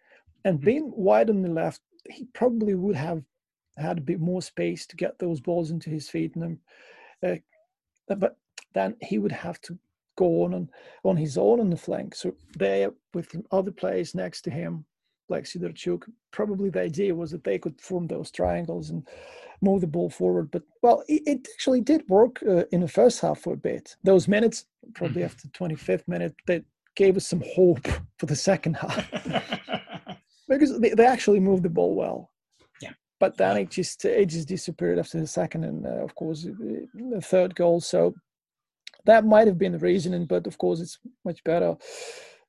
And 0.45 0.59
hmm. 0.59 0.65
being 0.65 0.91
wide 0.95 1.29
on 1.29 1.41
the 1.41 1.49
left, 1.49 1.81
he 2.09 2.25
probably 2.33 2.75
would 2.75 2.95
have 2.95 3.23
had 3.77 3.97
a 3.97 4.01
bit 4.01 4.19
more 4.19 4.41
space 4.41 4.85
to 4.87 4.95
get 4.95 5.17
those 5.19 5.39
balls 5.39 5.71
into 5.71 5.89
his 5.89 6.09
feet. 6.09 6.35
And 6.35 6.59
uh, 7.25 7.35
but 8.07 8.37
then 8.73 8.95
he 9.01 9.17
would 9.17 9.31
have 9.31 9.59
to 9.61 9.77
go 10.15 10.43
on, 10.43 10.53
on 10.53 10.69
on 11.03 11.17
his 11.17 11.37
own 11.37 11.59
on 11.59 11.69
the 11.69 11.77
flank. 11.77 12.15
So 12.15 12.35
there, 12.55 12.91
with 13.13 13.35
other 13.51 13.71
players 13.71 14.13
next 14.13 14.41
to 14.43 14.51
him, 14.51 14.85
like 15.29 15.45
Sidorchuk, 15.45 16.03
probably 16.31 16.69
the 16.69 16.81
idea 16.81 17.15
was 17.15 17.31
that 17.31 17.43
they 17.43 17.57
could 17.57 17.79
form 17.81 18.07
those 18.07 18.31
triangles 18.31 18.89
and 18.89 19.07
move 19.61 19.81
the 19.81 19.87
ball 19.87 20.09
forward. 20.09 20.51
But 20.51 20.63
well, 20.81 21.03
it, 21.07 21.23
it 21.25 21.47
actually 21.55 21.81
did 21.81 22.07
work 22.09 22.43
uh, 22.47 22.65
in 22.71 22.81
the 22.81 22.87
first 22.87 23.21
half 23.21 23.39
for 23.39 23.53
a 23.53 23.57
bit. 23.57 23.95
Those 24.03 24.27
minutes, 24.27 24.65
probably 24.93 25.21
mm-hmm. 25.21 25.25
after 25.25 25.47
25th 25.49 26.07
minute, 26.07 26.35
that 26.47 26.63
gave 26.95 27.17
us 27.17 27.27
some 27.27 27.43
hope 27.55 27.87
for 28.17 28.25
the 28.25 28.35
second 28.35 28.75
half 28.75 29.09
because 30.47 30.79
they, 30.79 30.89
they 30.89 31.05
actually 31.05 31.39
moved 31.39 31.63
the 31.63 31.69
ball 31.69 31.95
well. 31.95 32.31
Yeah. 32.81 32.91
But 33.19 33.37
then 33.37 33.57
it 33.57 33.69
just 33.69 34.03
it 34.05 34.27
just 34.27 34.47
disappeared 34.47 34.99
after 34.99 35.19
the 35.19 35.27
second 35.27 35.63
and 35.63 35.85
uh, 35.85 36.03
of 36.03 36.15
course 36.15 36.43
the 36.43 37.21
third 37.21 37.55
goal. 37.55 37.81
So 37.81 38.13
that 39.05 39.25
might 39.25 39.47
have 39.47 39.57
been 39.57 39.73
the 39.73 39.79
reasoning, 39.79 40.25
but 40.25 40.47
of 40.47 40.57
course 40.57 40.79
it's 40.79 40.99
much 41.25 41.43
better 41.43 41.75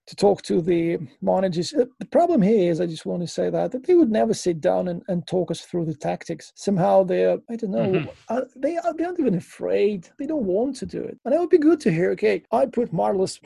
to 0.07 0.17
talk 0.17 0.43
to 0.43 0.61
the 0.61 0.99
managers. 1.23 1.73
Uh, 1.73 1.87
the 1.99 2.07
problem 2.07 2.43
here 2.43 2.71
is, 2.71 2.81
I 2.81 2.87
just 2.87 3.07
want 3.07 3.23
to 3.23 3.27
say 3.27 3.49
that, 3.51 3.73
that 3.73 3.87
they 3.87 3.95
would 3.95 4.11
never 4.11 4.35
sit 4.35 4.61
down 4.61 4.89
and, 4.89 5.03
and 5.09 5.27
talk 5.27 5.51
us 5.51 5.63
through 5.63 5.87
the 5.87 5.95
tactics. 5.95 6.53
Somehow 6.55 7.05
they're, 7.05 7.39
I 7.49 7.57
don't 7.57 7.71
know, 7.71 7.87
mm-hmm. 7.87 8.09
uh, 8.29 8.43
they, 8.55 8.77
are, 8.77 8.93
they 8.95 9.05
aren't 9.05 9.21
even 9.21 9.35
afraid. 9.35 10.09
They 10.19 10.27
don't 10.27 10.45
want 10.45 10.77
to 10.77 10.87
do 10.87 11.03
it. 11.03 11.19
And 11.25 11.35
it 11.35 11.41
would 11.41 11.51
be 11.51 11.59
good 11.59 11.81
to 11.81 11.93
hear, 11.93 12.11
okay, 12.13 12.43
I 12.53 12.67
put 12.67 12.93
Marlos 12.93 13.39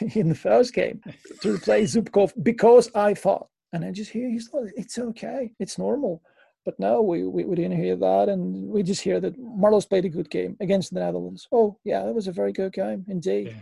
in 0.14 0.28
the 0.28 0.34
first 0.34 0.74
game 0.74 1.00
to 1.40 1.54
replace 1.54 1.96
Zubkov 1.96 2.32
because 2.42 2.90
I 2.94 3.14
thought. 3.14 3.48
And 3.72 3.84
I 3.84 3.90
just 3.90 4.10
hear 4.10 4.28
he's 4.28 4.50
like, 4.52 4.72
it's 4.76 4.98
okay, 4.98 5.52
it's 5.58 5.78
normal. 5.78 6.22
But 6.64 6.78
now 6.78 7.00
we, 7.00 7.24
we, 7.24 7.44
we, 7.44 7.56
didn't 7.56 7.82
hear 7.82 7.96
that, 7.96 8.28
and 8.28 8.68
we 8.68 8.82
just 8.82 9.00
hear 9.00 9.20
that 9.20 9.40
Marlos 9.40 9.88
played 9.88 10.04
a 10.04 10.10
good 10.10 10.28
game 10.28 10.56
against 10.60 10.92
the 10.92 11.00
Netherlands. 11.00 11.48
Oh, 11.50 11.78
yeah, 11.84 12.04
that 12.04 12.14
was 12.14 12.28
a 12.28 12.32
very 12.32 12.52
good 12.52 12.72
game 12.72 13.06
indeed. 13.08 13.56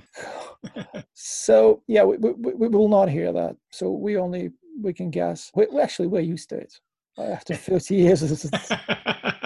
Yeah. 0.75 0.85
so 1.15 1.83
yeah, 1.87 2.03
we, 2.03 2.17
we, 2.17 2.55
we, 2.55 2.69
will 2.69 2.89
not 2.89 3.09
hear 3.09 3.33
that. 3.33 3.57
So 3.71 3.91
we 3.91 4.17
only 4.17 4.51
we 4.83 4.93
can 4.93 5.11
guess. 5.11 5.53
We, 5.55 5.67
we 5.73 5.81
actually 5.81 6.09
we're 6.09 6.21
used 6.21 6.49
to 6.49 6.57
it 6.57 6.81
after 7.19 7.55
30 7.57 7.95
years 7.95 8.23
of 8.23 8.31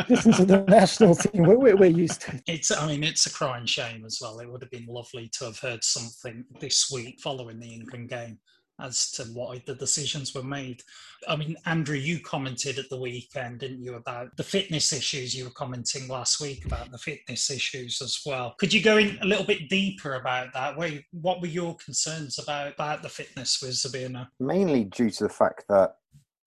listen 0.09 0.33
to 0.33 0.45
the 0.45 0.65
national 0.69 1.15
team. 1.15 1.45
We're, 1.45 1.77
we're, 1.77 1.87
used 1.87 2.23
to 2.23 2.35
it. 2.35 2.43
It's, 2.47 2.71
I 2.71 2.87
mean, 2.87 3.05
it's 3.05 3.27
a 3.27 3.33
crying 3.33 3.67
shame 3.67 4.05
as 4.05 4.19
well. 4.21 4.39
It 4.41 4.51
would 4.51 4.63
have 4.63 4.71
been 4.71 4.87
lovely 4.87 5.29
to 5.39 5.45
have 5.47 5.59
heard 5.59 5.85
something 5.85 6.45
this 6.61 6.91
week 6.91 7.21
following 7.21 7.61
the 7.61 7.73
England 7.73 8.09
game 8.09 8.39
as 8.83 9.11
to 9.13 9.25
why 9.25 9.63
the 9.67 9.75
decisions 9.75 10.35
were 10.35 10.43
made. 10.43 10.83
I 11.29 11.37
mean, 11.37 11.57
Andrew, 11.67 11.97
you 11.97 12.21
commented 12.21 12.79
at 12.79 12.89
the 12.89 13.01
weekend, 13.01 13.61
didn't 13.61 13.83
you, 13.83 13.95
about 13.95 14.37
the 14.37 14.43
fitness 14.43 14.93
issues? 14.93 15.35
You 15.35 15.45
were 15.45 15.51
commenting 15.51 16.09
last 16.09 16.41
week 16.41 16.65
about 16.65 16.91
the 16.91 16.99
fitness 16.99 17.51
issues 17.51 18.01
as 18.03 18.21
well. 18.25 18.55
Could 18.59 18.73
you 18.73 18.83
go 18.83 18.97
in 18.97 19.19
a 19.21 19.27
little 19.27 19.45
bit 19.45 19.69
deeper 19.69 20.15
about 20.15 20.53
that? 20.55 20.77
What 21.13 21.41
were 21.41 21.47
your 21.47 21.77
concerns 21.77 22.39
about, 22.39 22.73
about 22.73 23.03
the 23.03 23.09
fitness 23.09 23.61
with 23.63 23.73
Zbirna? 23.73 24.29
Mainly 24.39 24.85
due 24.85 25.11
to 25.11 25.25
the 25.25 25.31
fact 25.31 25.65
that 25.69 25.97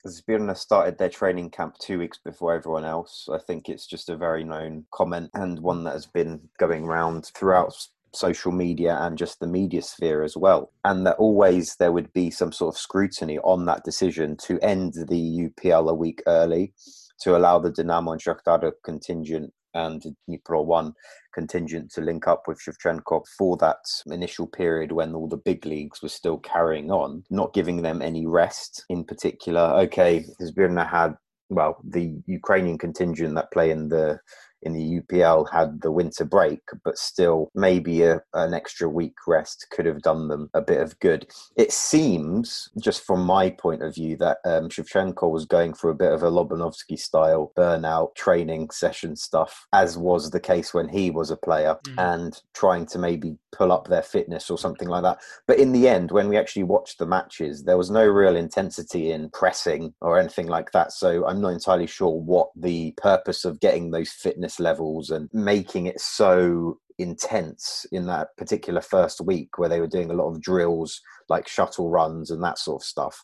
Zbirna 0.06 0.58
started 0.58 0.98
their 0.98 1.10
training 1.10 1.50
camp 1.50 1.78
two 1.78 1.98
weeks 1.98 2.18
before 2.18 2.54
everyone 2.54 2.84
else. 2.84 3.30
I 3.32 3.38
think 3.38 3.70
it's 3.70 3.88
just 3.88 4.10
a 4.10 4.18
very 4.18 4.44
known 4.44 4.86
comment 4.92 5.30
and 5.34 5.60
one 5.60 5.86
that 5.86 5.94
has 5.94 6.06
been 6.06 6.50
going 6.60 6.84
around 6.84 7.28
throughout 7.28 7.88
social 8.14 8.52
media 8.52 8.98
and 9.02 9.18
just 9.18 9.40
the 9.40 9.48
media 9.48 9.82
sphere 9.82 10.24
as 10.24 10.38
well. 10.38 10.72
And 10.86 11.06
that 11.08 11.18
always 11.18 11.76
there 11.78 11.92
would 11.92 12.12
be 12.14 12.30
some 12.30 12.52
sort 12.52 12.76
of 12.76 12.80
scrutiny 12.80 13.40
on 13.40 13.66
that 13.66 13.84
decision 13.84 14.38
to 14.44 14.60
end 14.62 14.94
the 14.94 15.50
UPL 15.50 15.90
a 15.90 15.94
week 15.94 16.22
early 16.28 16.74
to 17.22 17.36
allow 17.36 17.60
the 17.60 17.72
Dinamo 17.72 18.12
and 18.12 18.22
Shakhtar 18.22 18.72
contingent 18.84 19.54
and 19.74 20.04
Dnipro 20.30 20.64
1 20.66 20.94
contingent 21.34 21.92
to 21.92 22.02
link 22.02 22.28
up 22.28 22.44
with 22.48 22.62
Shevchenko 22.62 23.24
for 23.38 23.58
that 23.58 23.78
initial 24.06 24.46
period 24.46 24.92
when 24.92 25.16
all 25.16 25.28
the 25.28 25.38
big 25.38 25.66
leagues 25.66 26.02
were 26.02 26.10
still 26.10 26.38
carrying 26.38 26.92
on, 26.92 27.24
not 27.30 27.54
giving 27.54 27.82
them 27.82 28.02
any 28.02 28.28
rest 28.28 28.86
in 28.90 29.04
particular. 29.04 29.62
Okay, 29.62 30.26
Zbirna 30.42 30.88
had, 30.88 31.16
well, 31.50 31.78
the 31.84 32.22
Ukrainian 32.28 32.78
contingent 32.78 33.34
that 33.36 33.52
play 33.52 33.72
in 33.72 33.90
the 33.90 34.20
in 34.66 34.74
the 34.74 35.02
UPL 35.02 35.50
had 35.52 35.82
the 35.82 35.92
winter 35.92 36.26
break, 36.26 36.62
but 36.84 36.98
still 36.98 37.50
maybe 37.56 38.04
a, 38.04 38.22
an 38.34 38.54
extra 38.54 38.90
week 38.90 39.16
rest 39.28 39.68
could 39.72 39.86
have 39.86 40.02
done 40.02 40.28
them 40.28 40.50
a 40.54 40.62
bit 40.62 40.82
of 40.82 41.00
good. 41.00 41.28
It 41.56 41.72
seems, 41.72 42.70
just 42.80 43.04
from 43.04 43.24
my 43.24 43.50
point 43.50 43.84
of 43.84 43.96
view, 43.96 44.18
that 44.18 44.38
um, 44.46 44.70
Shevchenko 44.70 45.30
was 45.30 45.46
going 45.46 45.74
for 45.74 45.90
a 45.90 45.96
bit 45.96 46.12
of 46.12 46.24
a 46.24 46.32
Lobanovsky 46.32 46.98
style 46.98 47.52
burnout 47.58 48.16
training 48.16 48.70
session 48.72 49.16
stuff, 49.16 49.68
as 49.74 49.98
was 49.98 50.30
the 50.30 50.40
case 50.40 50.74
when 50.74 50.88
he 50.88 51.12
was 51.12 51.32
a 51.32 51.38
player, 51.38 51.78
mm. 51.86 52.14
and 52.14 52.42
trying 52.54 52.86
to 52.88 53.00
maybe 53.00 53.38
pull 53.52 53.72
up 53.72 53.88
their 53.88 54.02
fitness 54.02 54.50
or 54.50 54.58
something 54.58 54.88
like 54.88 55.04
that. 55.04 55.20
But 55.48 55.60
in 55.60 55.72
the 55.72 55.88
end, 55.88 56.12
when 56.12 56.28
we 56.28 56.38
actually 56.38 56.64
watched 56.64 57.00
the 57.00 57.06
matches, 57.06 57.64
there 57.64 57.78
was 57.78 57.92
no 57.92 58.06
real 58.06 58.36
intensity 58.36 59.12
in 59.12 59.30
pressing 59.30 59.94
or 60.02 60.20
anything 60.20 60.48
like 60.48 60.72
that. 60.72 60.92
So 60.92 61.26
I'm 61.26 61.42
not 61.42 61.54
entirely 61.54 61.88
sure 61.88 62.20
what 62.20 62.50
the 62.56 62.94
purpose 62.98 63.46
of 63.46 63.60
getting 63.60 63.92
those 63.92 64.12
fitness 64.12 64.53
levels 64.60 65.10
and 65.10 65.30
making 65.34 65.86
it 65.86 66.00
so 66.00 66.78
intense 67.00 67.86
in 67.92 68.06
that 68.06 68.30
particular 68.38 68.82
first 68.82 69.20
week 69.22 69.58
where 69.58 69.70
they 69.70 69.80
were 69.80 69.88
doing 69.88 70.12
a 70.12 70.16
lot 70.16 70.30
of 70.30 70.42
drills 70.42 71.02
like 71.28 71.48
shuttle 71.48 71.90
runs 71.90 72.30
and 72.30 72.44
that 72.44 72.60
sort 72.60 72.82
of 72.82 72.86
stuff 72.86 73.24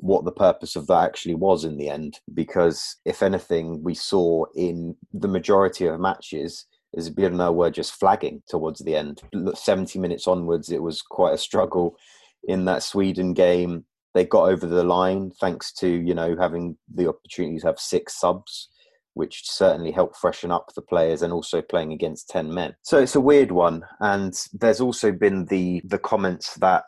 what 0.00 0.24
the 0.24 0.32
purpose 0.32 0.76
of 0.76 0.86
that 0.88 1.04
actually 1.04 1.34
was 1.34 1.64
in 1.64 1.78
the 1.78 1.88
end 1.88 2.18
because 2.34 2.96
if 3.04 3.22
anything 3.22 3.82
we 3.82 3.94
saw 3.94 4.44
in 4.54 4.94
the 5.14 5.28
majority 5.28 5.86
of 5.86 5.98
matches 5.98 6.66
Zbirna 6.98 7.54
were 7.54 7.70
just 7.70 7.92
flagging 7.92 8.42
towards 8.48 8.80
the 8.80 8.96
end. 8.96 9.22
70 9.54 9.98
minutes 9.98 10.26
onwards, 10.26 10.70
it 10.70 10.82
was 10.82 11.02
quite 11.02 11.34
a 11.34 11.38
struggle 11.38 11.96
in 12.44 12.64
that 12.66 12.82
Sweden 12.82 13.34
game. 13.34 13.84
They 14.14 14.24
got 14.24 14.48
over 14.48 14.66
the 14.66 14.84
line 14.84 15.30
thanks 15.40 15.72
to, 15.74 15.88
you 15.88 16.14
know, 16.14 16.36
having 16.38 16.76
the 16.92 17.08
opportunity 17.08 17.58
to 17.58 17.66
have 17.66 17.78
six 17.78 18.18
subs, 18.18 18.70
which 19.16 19.48
certainly 19.48 19.90
helped 19.90 20.14
freshen 20.14 20.50
up 20.50 20.70
the 20.74 20.82
players 20.82 21.22
and 21.22 21.32
also 21.32 21.62
playing 21.62 21.90
against 21.90 22.28
10 22.28 22.52
men. 22.52 22.74
So 22.82 22.98
it's 22.98 23.14
a 23.14 23.20
weird 23.20 23.50
one. 23.50 23.82
And 24.00 24.34
there's 24.52 24.82
also 24.82 25.10
been 25.10 25.46
the 25.46 25.80
the 25.84 25.98
comments 25.98 26.54
that 26.56 26.84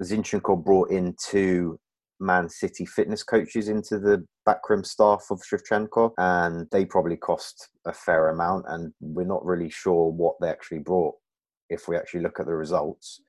Zinchenko 0.00 0.64
brought 0.64 0.90
in 0.92 1.16
two 1.20 1.80
Man 2.20 2.48
City 2.48 2.86
fitness 2.86 3.24
coaches 3.24 3.68
into 3.68 3.98
the 3.98 4.24
backroom 4.46 4.84
staff 4.84 5.24
of 5.32 5.42
Shevchenko, 5.42 6.12
and 6.16 6.68
they 6.70 6.84
probably 6.84 7.16
cost 7.16 7.68
a 7.84 7.92
fair 7.92 8.28
amount. 8.28 8.66
And 8.68 8.92
we're 9.00 9.26
not 9.26 9.44
really 9.44 9.68
sure 9.68 10.12
what 10.12 10.36
they 10.40 10.48
actually 10.48 10.78
brought 10.78 11.16
if 11.70 11.88
we 11.88 11.96
actually 11.96 12.20
look 12.20 12.38
at 12.38 12.46
the 12.46 12.54
results. 12.54 13.20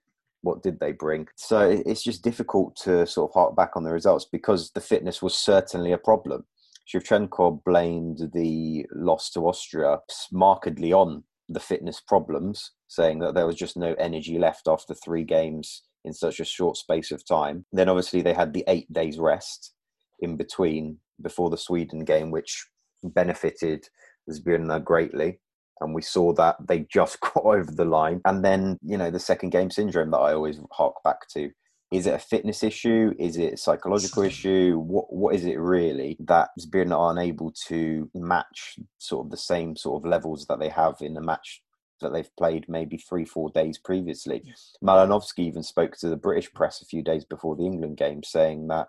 what 0.45 0.61
did 0.61 0.79
they 0.79 0.91
bring? 0.91 1.27
So 1.35 1.81
it's 1.85 2.03
just 2.03 2.23
difficult 2.23 2.75
to 2.83 3.05
sort 3.07 3.31
of 3.31 3.33
hark 3.33 3.55
back 3.55 3.71
on 3.75 3.83
the 3.83 3.91
results 3.91 4.25
because 4.31 4.69
the 4.71 4.81
fitness 4.81 5.21
was 5.21 5.35
certainly 5.35 5.91
a 5.91 5.97
problem. 5.97 6.45
Shevchenko 6.88 7.63
blamed 7.63 8.30
the 8.34 8.86
loss 8.94 9.30
to 9.32 9.48
Austria 9.48 10.00
markedly 10.32 10.94
on 10.94 11.24
the 11.50 11.60
fitness 11.60 12.00
problems, 12.00 12.72
saying 12.88 13.20
that 13.20 13.34
there 13.34 13.48
was 13.48 13.56
just 13.56 13.77
no 13.77 13.94
energy 13.94 14.38
left 14.38 14.68
after 14.68 14.94
three 14.94 15.24
games 15.24 15.84
in 16.04 16.13
such 16.13 16.39
a 16.39 16.46
short 16.46 16.77
space 16.77 17.12
of 17.12 17.25
time. 17.25 17.65
Then 17.72 17.89
obviously 17.89 18.22
they 18.22 18.34
had 18.34 18.54
the 18.54 18.63
eight 18.68 18.92
days 18.94 19.18
rest 19.18 19.74
in 20.20 20.38
between 20.38 20.98
before 21.22 21.50
the 21.50 21.58
Sweden 21.58 22.06
game, 22.06 22.32
which 22.32 22.68
benefited 23.04 23.88
Zbirna 24.32 24.84
greatly. 24.84 25.39
And 25.82 25.94
we 25.94 26.01
saw 26.01 26.34
that 26.34 26.56
they 26.68 26.86
just 26.92 27.20
got 27.22 27.44
over 27.44 27.72
the 27.72 27.86
line. 27.86 28.22
And 28.25 28.46
then, 28.46 28.77
you 28.82 28.98
know, 28.98 29.12
the 29.12 29.20
second 29.20 29.50
game 29.50 29.72
syndrome 29.72 30.12
that 30.12 30.20
I 30.20 30.34
always 30.34 30.60
hark 30.72 30.96
back 31.04 31.27
to. 31.34 31.51
Is 31.95 32.07
it 32.07 32.13
a 32.13 32.19
fitness 32.19 32.63
issue? 32.63 33.13
Is 33.17 33.37
it 33.37 33.53
a 33.53 33.57
psychological 33.57 34.23
issue? 34.31 34.77
What 34.77 35.13
what 35.13 35.35
is 35.35 35.45
it 35.45 35.59
really 35.59 36.17
that 36.19 36.49
Zbirna 36.59 36.97
aren't 36.97 37.19
to 37.67 38.09
match 38.13 38.77
sort 38.97 39.25
of 39.25 39.31
the 39.31 39.37
same 39.37 39.75
sort 39.75 40.03
of 40.03 40.09
levels 40.09 40.45
that 40.47 40.59
they 40.59 40.69
have 40.69 40.95
in 41.01 41.13
the 41.13 41.21
match 41.21 41.61
that 42.01 42.11
they've 42.11 42.35
played 42.37 42.65
maybe 42.67 42.97
three, 42.97 43.23
four 43.25 43.49
days 43.51 43.77
previously. 43.77 44.43
Malinovsky 44.83 45.39
even 45.39 45.63
spoke 45.63 45.95
to 45.97 46.09
the 46.09 46.17
British 46.17 46.51
press 46.53 46.81
a 46.81 46.85
few 46.85 47.01
days 47.01 47.23
before 47.23 47.55
the 47.55 47.65
England 47.65 47.97
game, 47.97 48.21
saying 48.23 48.67
that 48.67 48.87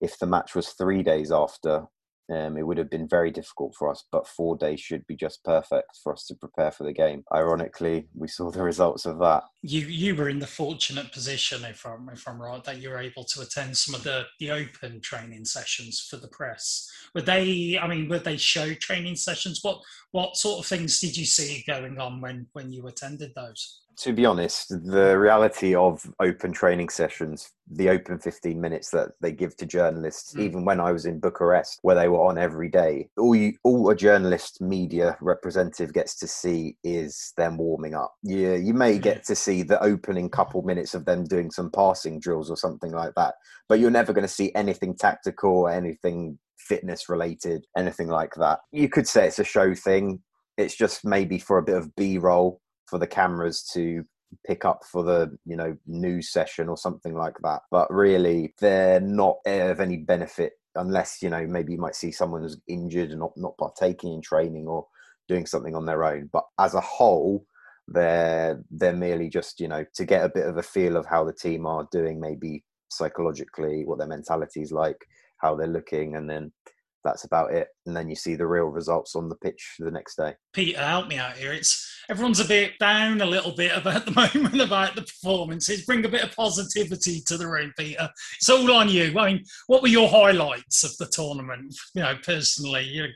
if 0.00 0.18
the 0.18 0.26
match 0.26 0.54
was 0.54 0.68
three 0.68 1.02
days 1.02 1.32
after 1.32 1.86
um, 2.28 2.56
it 2.56 2.66
would 2.66 2.78
have 2.78 2.90
been 2.90 3.08
very 3.08 3.30
difficult 3.30 3.74
for 3.78 3.90
us, 3.90 4.04
but 4.10 4.26
four 4.26 4.56
days 4.56 4.80
should 4.80 5.06
be 5.06 5.14
just 5.14 5.44
perfect 5.44 5.98
for 6.02 6.12
us 6.12 6.24
to 6.26 6.34
prepare 6.34 6.72
for 6.72 6.84
the 6.84 6.92
game. 6.92 7.22
Ironically, 7.32 8.08
we 8.14 8.26
saw 8.26 8.50
the 8.50 8.62
results 8.72 9.06
of 9.06 9.18
that. 9.20 9.44
You 9.62 9.80
you 9.82 10.14
were 10.16 10.28
in 10.28 10.40
the 10.40 10.46
fortunate 10.46 11.12
position, 11.12 11.64
if 11.64 11.86
I'm 11.86 12.08
if 12.12 12.26
I'm 12.26 12.40
right, 12.40 12.62
that 12.64 12.80
you 12.80 12.90
were 12.90 12.98
able 12.98 13.24
to 13.24 13.42
attend 13.42 13.76
some 13.76 13.94
of 13.94 14.02
the 14.02 14.24
the 14.40 14.50
open 14.50 15.00
training 15.00 15.44
sessions 15.44 16.00
for 16.00 16.16
the 16.16 16.28
press. 16.28 16.90
Were 17.14 17.22
they? 17.22 17.78
I 17.80 17.86
mean, 17.86 18.08
were 18.08 18.18
they 18.18 18.36
show 18.36 18.74
training 18.74 19.16
sessions? 19.16 19.60
What 19.62 19.80
what 20.10 20.36
sort 20.36 20.60
of 20.60 20.66
things 20.66 21.00
did 21.00 21.16
you 21.16 21.26
see 21.26 21.64
going 21.66 21.98
on 21.98 22.20
when 22.20 22.48
when 22.52 22.72
you 22.72 22.86
attended 22.88 23.32
those? 23.36 23.82
To 23.98 24.12
be 24.12 24.26
honest, 24.26 24.68
the 24.68 25.18
reality 25.18 25.74
of 25.74 26.10
open 26.20 26.52
training 26.52 26.90
sessions, 26.90 27.52
the 27.70 27.88
open 27.88 28.18
15 28.18 28.60
minutes 28.60 28.90
that 28.90 29.12
they 29.22 29.32
give 29.32 29.56
to 29.56 29.66
journalists, 29.66 30.34
mm. 30.34 30.40
even 30.40 30.64
when 30.64 30.80
I 30.80 30.92
was 30.92 31.06
in 31.06 31.18
Bucharest, 31.18 31.78
where 31.82 31.96
they 31.96 32.08
were 32.08 32.24
on 32.24 32.36
every 32.36 32.68
day, 32.68 33.08
all, 33.16 33.34
you, 33.34 33.54
all 33.64 33.88
a 33.88 33.96
journalist 33.96 34.60
media 34.60 35.16
representative 35.20 35.94
gets 35.94 36.14
to 36.18 36.28
see 36.28 36.76
is 36.84 37.32
them 37.38 37.56
warming 37.56 37.94
up. 37.94 38.14
Yeah, 38.22 38.54
you 38.54 38.74
may 38.74 38.98
get 38.98 39.24
to 39.24 39.34
see 39.34 39.62
the 39.62 39.82
opening 39.82 40.28
couple 40.28 40.62
minutes 40.62 40.94
of 40.94 41.06
them 41.06 41.24
doing 41.24 41.50
some 41.50 41.70
passing 41.70 42.20
drills 42.20 42.50
or 42.50 42.56
something 42.56 42.92
like 42.92 43.14
that, 43.16 43.36
but 43.68 43.80
you're 43.80 43.90
never 43.90 44.12
going 44.12 44.26
to 44.26 44.28
see 44.28 44.52
anything 44.54 44.94
tactical 44.94 45.50
or 45.50 45.70
anything 45.70 46.38
fitness 46.58 47.08
related, 47.08 47.64
anything 47.76 48.08
like 48.08 48.34
that. 48.34 48.60
You 48.72 48.90
could 48.90 49.08
say 49.08 49.26
it's 49.26 49.38
a 49.38 49.44
show 49.44 49.74
thing. 49.74 50.20
It's 50.58 50.74
just 50.74 51.04
maybe 51.04 51.38
for 51.38 51.58
a 51.58 51.62
bit 51.62 51.76
of 51.76 51.94
B 51.96 52.18
roll 52.18 52.60
for 52.86 52.98
the 52.98 53.06
cameras 53.06 53.62
to 53.72 54.04
pick 54.46 54.64
up 54.64 54.82
for 54.90 55.02
the 55.02 55.36
you 55.44 55.56
know 55.56 55.76
news 55.86 56.30
session 56.30 56.68
or 56.68 56.76
something 56.76 57.14
like 57.14 57.36
that 57.42 57.60
but 57.70 57.92
really 57.92 58.54
they're 58.60 59.00
not 59.00 59.36
of 59.46 59.80
any 59.80 59.98
benefit 59.98 60.54
unless 60.74 61.22
you 61.22 61.30
know 61.30 61.46
maybe 61.46 61.72
you 61.72 61.78
might 61.78 61.94
see 61.94 62.10
someone 62.10 62.42
who's 62.42 62.60
injured 62.68 63.10
and 63.10 63.20
not, 63.20 63.32
not 63.36 63.56
partaking 63.56 64.12
in 64.12 64.20
training 64.20 64.66
or 64.66 64.86
doing 65.28 65.46
something 65.46 65.74
on 65.74 65.86
their 65.86 66.04
own 66.04 66.28
but 66.32 66.44
as 66.58 66.74
a 66.74 66.80
whole 66.80 67.44
they're 67.88 68.62
they're 68.70 68.92
merely 68.92 69.28
just 69.28 69.60
you 69.60 69.68
know 69.68 69.84
to 69.94 70.04
get 70.04 70.24
a 70.24 70.28
bit 70.28 70.46
of 70.46 70.56
a 70.56 70.62
feel 70.62 70.96
of 70.96 71.06
how 71.06 71.24
the 71.24 71.32
team 71.32 71.64
are 71.66 71.88
doing 71.92 72.20
maybe 72.20 72.64
psychologically 72.88 73.84
what 73.84 73.98
their 73.98 74.08
mentality 74.08 74.60
is 74.60 74.72
like 74.72 75.06
how 75.38 75.54
they're 75.54 75.68
looking 75.68 76.16
and 76.16 76.28
then 76.28 76.52
that's 77.06 77.24
about 77.24 77.52
it. 77.52 77.68
And 77.86 77.96
then 77.96 78.10
you 78.10 78.16
see 78.16 78.34
the 78.34 78.46
real 78.46 78.66
results 78.66 79.14
on 79.14 79.28
the 79.28 79.36
pitch 79.36 79.76
the 79.78 79.90
next 79.90 80.16
day. 80.16 80.34
Peter, 80.52 80.84
help 80.84 81.06
me 81.06 81.16
out 81.16 81.36
here. 81.36 81.52
It's 81.52 81.95
everyone's 82.08 82.40
a 82.40 82.44
bit 82.44 82.78
down 82.78 83.20
a 83.20 83.26
little 83.26 83.54
bit 83.54 83.76
about 83.76 84.04
the 84.04 84.10
moment 84.34 84.60
about 84.60 84.94
the 84.94 85.02
performances. 85.02 85.84
Bring 85.84 86.04
a 86.04 86.08
bit 86.08 86.22
of 86.22 86.34
positivity 86.34 87.20
to 87.26 87.36
the 87.36 87.48
room, 87.48 87.72
Peter. 87.78 88.08
It's 88.36 88.48
all 88.48 88.70
on 88.72 88.88
you. 88.88 89.18
I 89.18 89.32
mean, 89.32 89.44
what 89.66 89.82
were 89.82 89.88
your 89.88 90.08
highlights 90.08 90.84
of 90.84 90.96
the 90.98 91.06
tournament? 91.06 91.74
You 91.94 92.02
know, 92.02 92.16
personally, 92.24 92.84
you 92.84 93.06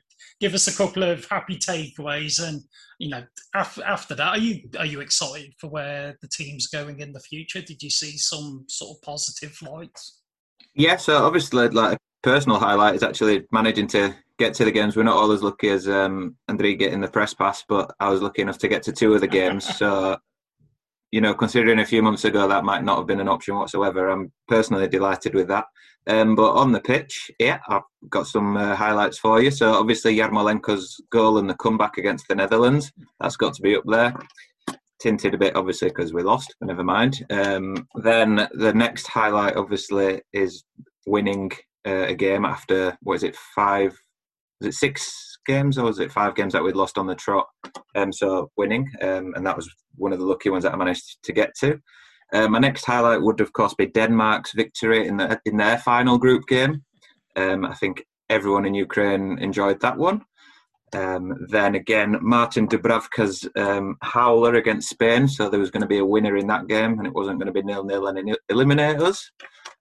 give 0.41 0.55
us 0.55 0.67
a 0.67 0.77
couple 0.77 1.03
of 1.03 1.27
happy 1.27 1.57
takeaways, 1.57 2.43
and 2.43 2.63
you 2.99 3.11
know, 3.11 3.23
after, 3.55 3.85
after 3.85 4.15
that, 4.15 4.29
are 4.29 4.39
you 4.39 4.69
are 4.79 4.87
you 4.87 5.01
excited 5.01 5.55
for 5.59 5.69
where 5.69 6.17
the 6.21 6.29
team's 6.29 6.67
going 6.67 7.01
in 7.01 7.13
the 7.13 7.21
future? 7.21 7.63
Did 7.63 7.83
you 7.83 7.91
see 7.91 8.17
some 8.17 8.65
sort 8.69 8.97
of 8.97 9.03
positive 9.03 9.57
lights? 9.63 10.21
Yeah, 10.75 10.97
so 10.97 11.25
obviously, 11.25 11.69
like 11.69 11.97
a 11.97 11.99
personal 12.23 12.59
highlight 12.59 12.95
is 12.95 13.03
actually 13.03 13.47
managing 13.53 13.87
to 13.89 14.15
get 14.41 14.55
to 14.55 14.65
the 14.65 14.73
games. 14.73 14.97
We're 14.97 15.03
not 15.03 15.19
all 15.19 15.31
as 15.33 15.43
lucky 15.43 15.69
as 15.69 15.87
um, 15.87 16.35
Andre 16.49 16.75
getting 16.75 17.03
the 17.03 17.09
press 17.09 17.35
pass, 17.35 17.63
but 17.69 17.95
I 18.01 18.09
was 18.09 18.23
lucky 18.23 18.43
enough 18.43 18.59
to 18.59 18.69
get 18.69 18.83
to 18.85 18.93
two 18.93 19.15
of 19.15 19.21
the 19.21 19.29
games. 19.29 19.69
So, 19.81 20.19
you 21.11 21.21
know, 21.21 21.35
considering 21.35 21.81
a 21.81 21.87
few 21.87 22.03
months 22.03 22.25
ago 22.25 22.47
that 22.47 22.65
might 22.65 22.85
not 22.85 22.99
have 22.99 23.07
been 23.07 23.21
an 23.21 23.29
option 23.29 23.57
whatsoever, 23.57 24.09
I'm 24.09 24.31
personally 24.47 24.87
delighted 24.87 25.35
with 25.35 25.49
that. 25.49 25.65
Um, 26.07 26.35
but 26.35 26.53
on 26.53 26.71
the 26.71 26.81
pitch, 26.81 27.31
yeah, 27.39 27.59
I've 27.69 27.83
got 28.09 28.27
some 28.27 28.57
uh, 28.57 28.77
highlights 28.77 29.19
for 29.19 29.43
you. 29.43 29.51
So 29.51 29.73
obviously 29.73 30.17
Yarmolenko's 30.17 31.01
goal 31.11 31.39
and 31.39 31.49
the 31.49 31.55
comeback 31.55 31.99
against 31.99 32.29
the 32.29 32.35
Netherlands, 32.35 32.93
that's 33.21 33.37
got 33.37 33.55
to 33.55 33.63
be 33.63 33.75
up 33.75 33.85
there. 33.87 34.15
Tinted 35.01 35.35
a 35.35 35.39
bit, 35.39 35.57
obviously, 35.57 35.89
because 35.89 36.13
we 36.13 36.23
lost, 36.23 36.55
but 36.61 36.67
never 36.67 36.85
mind. 36.85 37.27
Um, 37.31 37.89
then 37.97 38.49
the 38.53 38.73
next 38.73 39.07
highlight, 39.07 39.57
obviously, 39.57 40.21
is 40.33 40.63
winning 41.07 41.51
uh, 41.87 42.07
a 42.09 42.15
game 42.15 42.45
after 42.45 42.97
what 43.03 43.15
is 43.15 43.23
it 43.25 43.37
five? 43.55 43.99
Was 44.61 44.69
it 44.69 44.79
six 44.79 45.39
games 45.47 45.79
or 45.79 45.85
was 45.85 45.99
it 45.99 46.13
five 46.13 46.35
games 46.35 46.53
that 46.53 46.63
we'd 46.63 46.77
lost 46.77 46.99
on 46.99 47.07
the 47.07 47.15
trot? 47.15 47.47
Um, 47.95 48.13
so 48.13 48.51
winning, 48.57 48.89
um, 49.01 49.33
and 49.35 49.47
that 49.47 49.57
was 49.57 49.71
one 49.97 50.13
of 50.13 50.19
the 50.19 50.27
lucky 50.27 50.51
ones 50.51 50.65
that 50.65 50.73
I 50.73 50.77
managed 50.77 51.23
to 51.23 51.33
get 51.33 51.55
to. 51.61 51.81
Um, 52.33 52.53
my 52.53 52.59
next 52.59 52.85
highlight 52.85 53.23
would, 53.23 53.41
of 53.41 53.53
course, 53.53 53.75
be 53.75 53.87
Denmark's 53.87 54.53
victory 54.53 55.07
in 55.07 55.17
the 55.17 55.41
in 55.45 55.57
their 55.57 55.79
final 55.79 56.19
group 56.19 56.45
game. 56.47 56.85
Um, 57.37 57.65
I 57.65 57.75
think 57.75 58.05
everyone 58.29 58.67
in 58.67 58.75
Ukraine 58.75 59.39
enjoyed 59.41 59.81
that 59.81 59.97
one. 59.97 60.23
Um, 60.93 61.47
then 61.49 61.75
again, 61.75 62.17
Martin 62.21 62.67
Dubravka's 62.69 63.49
um, 63.57 63.97
howler 64.03 64.55
against 64.55 64.91
Spain. 64.91 65.29
So 65.29 65.49
there 65.49 65.61
was 65.61 65.71
going 65.71 65.83
to 65.83 65.87
be 65.87 65.99
a 65.99 66.05
winner 66.05 66.37
in 66.37 66.49
that 66.49 66.67
game, 66.67 66.99
and 66.99 67.07
it 67.07 67.15
wasn't 67.15 67.39
going 67.39 67.47
to 67.47 67.53
be 67.53 67.63
nil 67.63 67.85
nil 67.85 68.07
and 68.07 68.37
eliminate 68.49 69.01
us. 69.01 69.31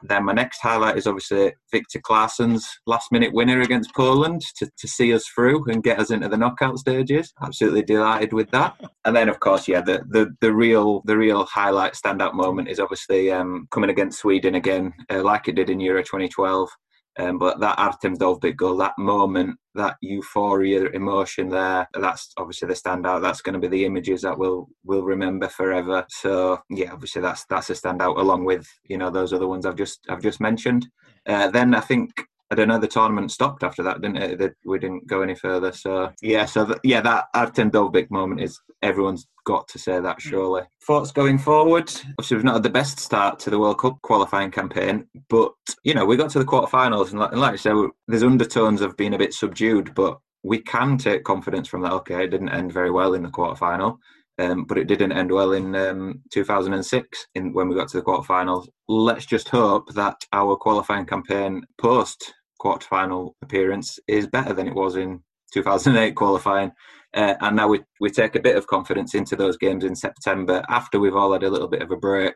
Then 0.01 0.25
my 0.25 0.33
next 0.33 0.59
highlight 0.61 0.97
is 0.97 1.07
obviously 1.07 1.53
Viktor 1.71 1.99
Claesson's 1.99 2.67
last 2.85 3.11
minute 3.11 3.33
winner 3.33 3.61
against 3.61 3.93
Poland 3.93 4.41
to, 4.57 4.69
to 4.77 4.87
see 4.87 5.13
us 5.13 5.25
through 5.27 5.65
and 5.69 5.83
get 5.83 5.99
us 5.99 6.11
into 6.11 6.29
the 6.29 6.37
knockout 6.37 6.77
stages. 6.77 7.33
Absolutely 7.43 7.83
delighted 7.83 8.33
with 8.33 8.49
that. 8.51 8.75
And 9.05 9.15
then 9.15 9.29
of 9.29 9.39
course, 9.39 9.67
yeah, 9.67 9.81
the 9.81 10.03
the, 10.09 10.35
the 10.39 10.53
real 10.53 11.01
the 11.05 11.17
real 11.17 11.45
highlight 11.45 11.93
standout 11.93 12.33
moment 12.33 12.67
is 12.67 12.79
obviously 12.79 13.31
um, 13.31 13.67
coming 13.71 13.89
against 13.89 14.19
Sweden 14.19 14.55
again, 14.55 14.93
uh, 15.09 15.23
like 15.23 15.47
it 15.47 15.55
did 15.55 15.69
in 15.69 15.79
Euro 15.79 16.03
2012. 16.03 16.69
Um, 17.19 17.37
but 17.37 17.59
that 17.59 17.77
Artem 17.77 18.15
Dovbyk 18.15 18.55
goal, 18.55 18.77
that 18.77 18.97
moment, 18.97 19.57
that 19.75 19.97
euphoria, 20.01 20.85
emotion 20.91 21.49
there, 21.49 21.85
that's 21.93 22.31
obviously 22.37 22.69
the 22.69 22.75
standout. 22.75 23.21
That's 23.21 23.41
going 23.41 23.53
to 23.53 23.59
be 23.59 23.67
the 23.67 23.83
images 23.85 24.21
that 24.21 24.37
we'll 24.37 24.69
we'll 24.85 25.03
remember 25.03 25.49
forever. 25.49 26.05
So 26.09 26.61
yeah, 26.69 26.93
obviously 26.93 27.21
that's 27.21 27.45
that's 27.45 27.69
a 27.69 27.73
standout 27.73 28.17
along 28.17 28.45
with 28.45 28.67
you 28.85 28.97
know 28.97 29.09
those 29.09 29.33
other 29.33 29.47
ones 29.47 29.65
I've 29.65 29.75
just 29.75 29.99
I've 30.09 30.21
just 30.21 30.39
mentioned. 30.39 30.87
Uh, 31.25 31.49
then 31.49 31.75
I 31.75 31.81
think 31.81 32.23
I 32.51 32.55
don't 32.55 32.67
know. 32.67 32.79
The 32.79 32.87
tournament 32.87 33.31
stopped 33.31 33.63
after 33.63 33.83
that, 33.83 34.01
didn't 34.01 34.17
it? 34.17 34.55
We 34.65 34.79
didn't 34.79 35.07
go 35.07 35.21
any 35.21 35.35
further. 35.35 35.71
So 35.71 36.11
yeah, 36.21 36.45
so 36.45 36.65
the, 36.65 36.79
yeah, 36.83 37.01
that 37.01 37.25
Artem 37.35 37.69
Dovbyk 37.69 38.09
moment 38.09 38.41
is 38.41 38.59
everyone's 38.81 39.27
got 39.45 39.67
to 39.67 39.79
say 39.79 39.99
that 39.99 40.21
surely. 40.21 40.63
Thoughts 40.85 41.11
going 41.11 41.37
forward? 41.37 41.91
Obviously, 42.17 42.37
we've 42.37 42.43
not 42.43 42.55
had 42.55 42.63
the 42.63 42.69
best 42.69 42.99
start 42.99 43.39
to 43.39 43.49
the 43.49 43.59
World 43.59 43.79
Cup 43.79 44.01
qualifying 44.01 44.51
campaign, 44.51 45.07
but 45.29 45.53
you 45.83 45.93
know 45.93 46.05
we 46.05 46.17
got 46.17 46.31
to 46.31 46.39
the 46.39 46.45
quarterfinals, 46.45 47.11
and 47.11 47.19
like, 47.19 47.31
and 47.31 47.41
like 47.41 47.53
I 47.53 47.57
said, 47.57 47.75
there's 48.07 48.23
undertones 48.23 48.81
of 48.81 48.97
being 48.97 49.13
a 49.13 49.19
bit 49.19 49.33
subdued, 49.33 49.93
but 49.93 50.19
we 50.43 50.59
can 50.59 50.97
take 50.97 51.23
confidence 51.23 51.67
from 51.67 51.81
that. 51.81 51.93
Okay, 51.93 52.23
it 52.23 52.31
didn't 52.31 52.49
end 52.49 52.73
very 52.73 52.91
well 52.91 53.13
in 53.13 53.23
the 53.23 53.29
quarterfinal. 53.29 53.97
Um, 54.39 54.63
but 54.63 54.77
it 54.77 54.87
didn't 54.87 55.11
end 55.11 55.33
well 55.33 55.51
in 55.51 55.75
um, 55.75 56.21
2006 56.31 57.27
in, 57.35 57.51
when 57.51 57.67
we 57.67 57.75
got 57.75 57.89
to 57.89 57.97
the 57.97 58.03
quarterfinals. 58.03 58.69
Let's 58.87 59.25
just 59.25 59.49
hope 59.49 59.93
that 59.95 60.15
our 60.31 60.55
qualifying 60.55 61.05
campaign 61.05 61.61
post 61.77 62.33
quarterfinal 62.61 63.33
appearance 63.41 63.99
is 64.07 64.27
better 64.27 64.53
than 64.53 64.67
it 64.67 64.75
was 64.75 64.95
in 64.95 65.21
2008 65.53 66.15
qualifying. 66.15 66.71
Uh, 67.13 67.35
and 67.41 67.55
now 67.55 67.67
we, 67.67 67.81
we 67.99 68.09
take 68.09 68.35
a 68.35 68.41
bit 68.41 68.55
of 68.55 68.67
confidence 68.67 69.15
into 69.15 69.35
those 69.35 69.57
games 69.57 69.83
in 69.83 69.95
September 69.95 70.63
after 70.69 70.99
we've 70.99 71.15
all 71.15 71.33
had 71.33 71.43
a 71.43 71.49
little 71.49 71.67
bit 71.67 71.81
of 71.81 71.91
a 71.91 71.97
break. 71.97 72.35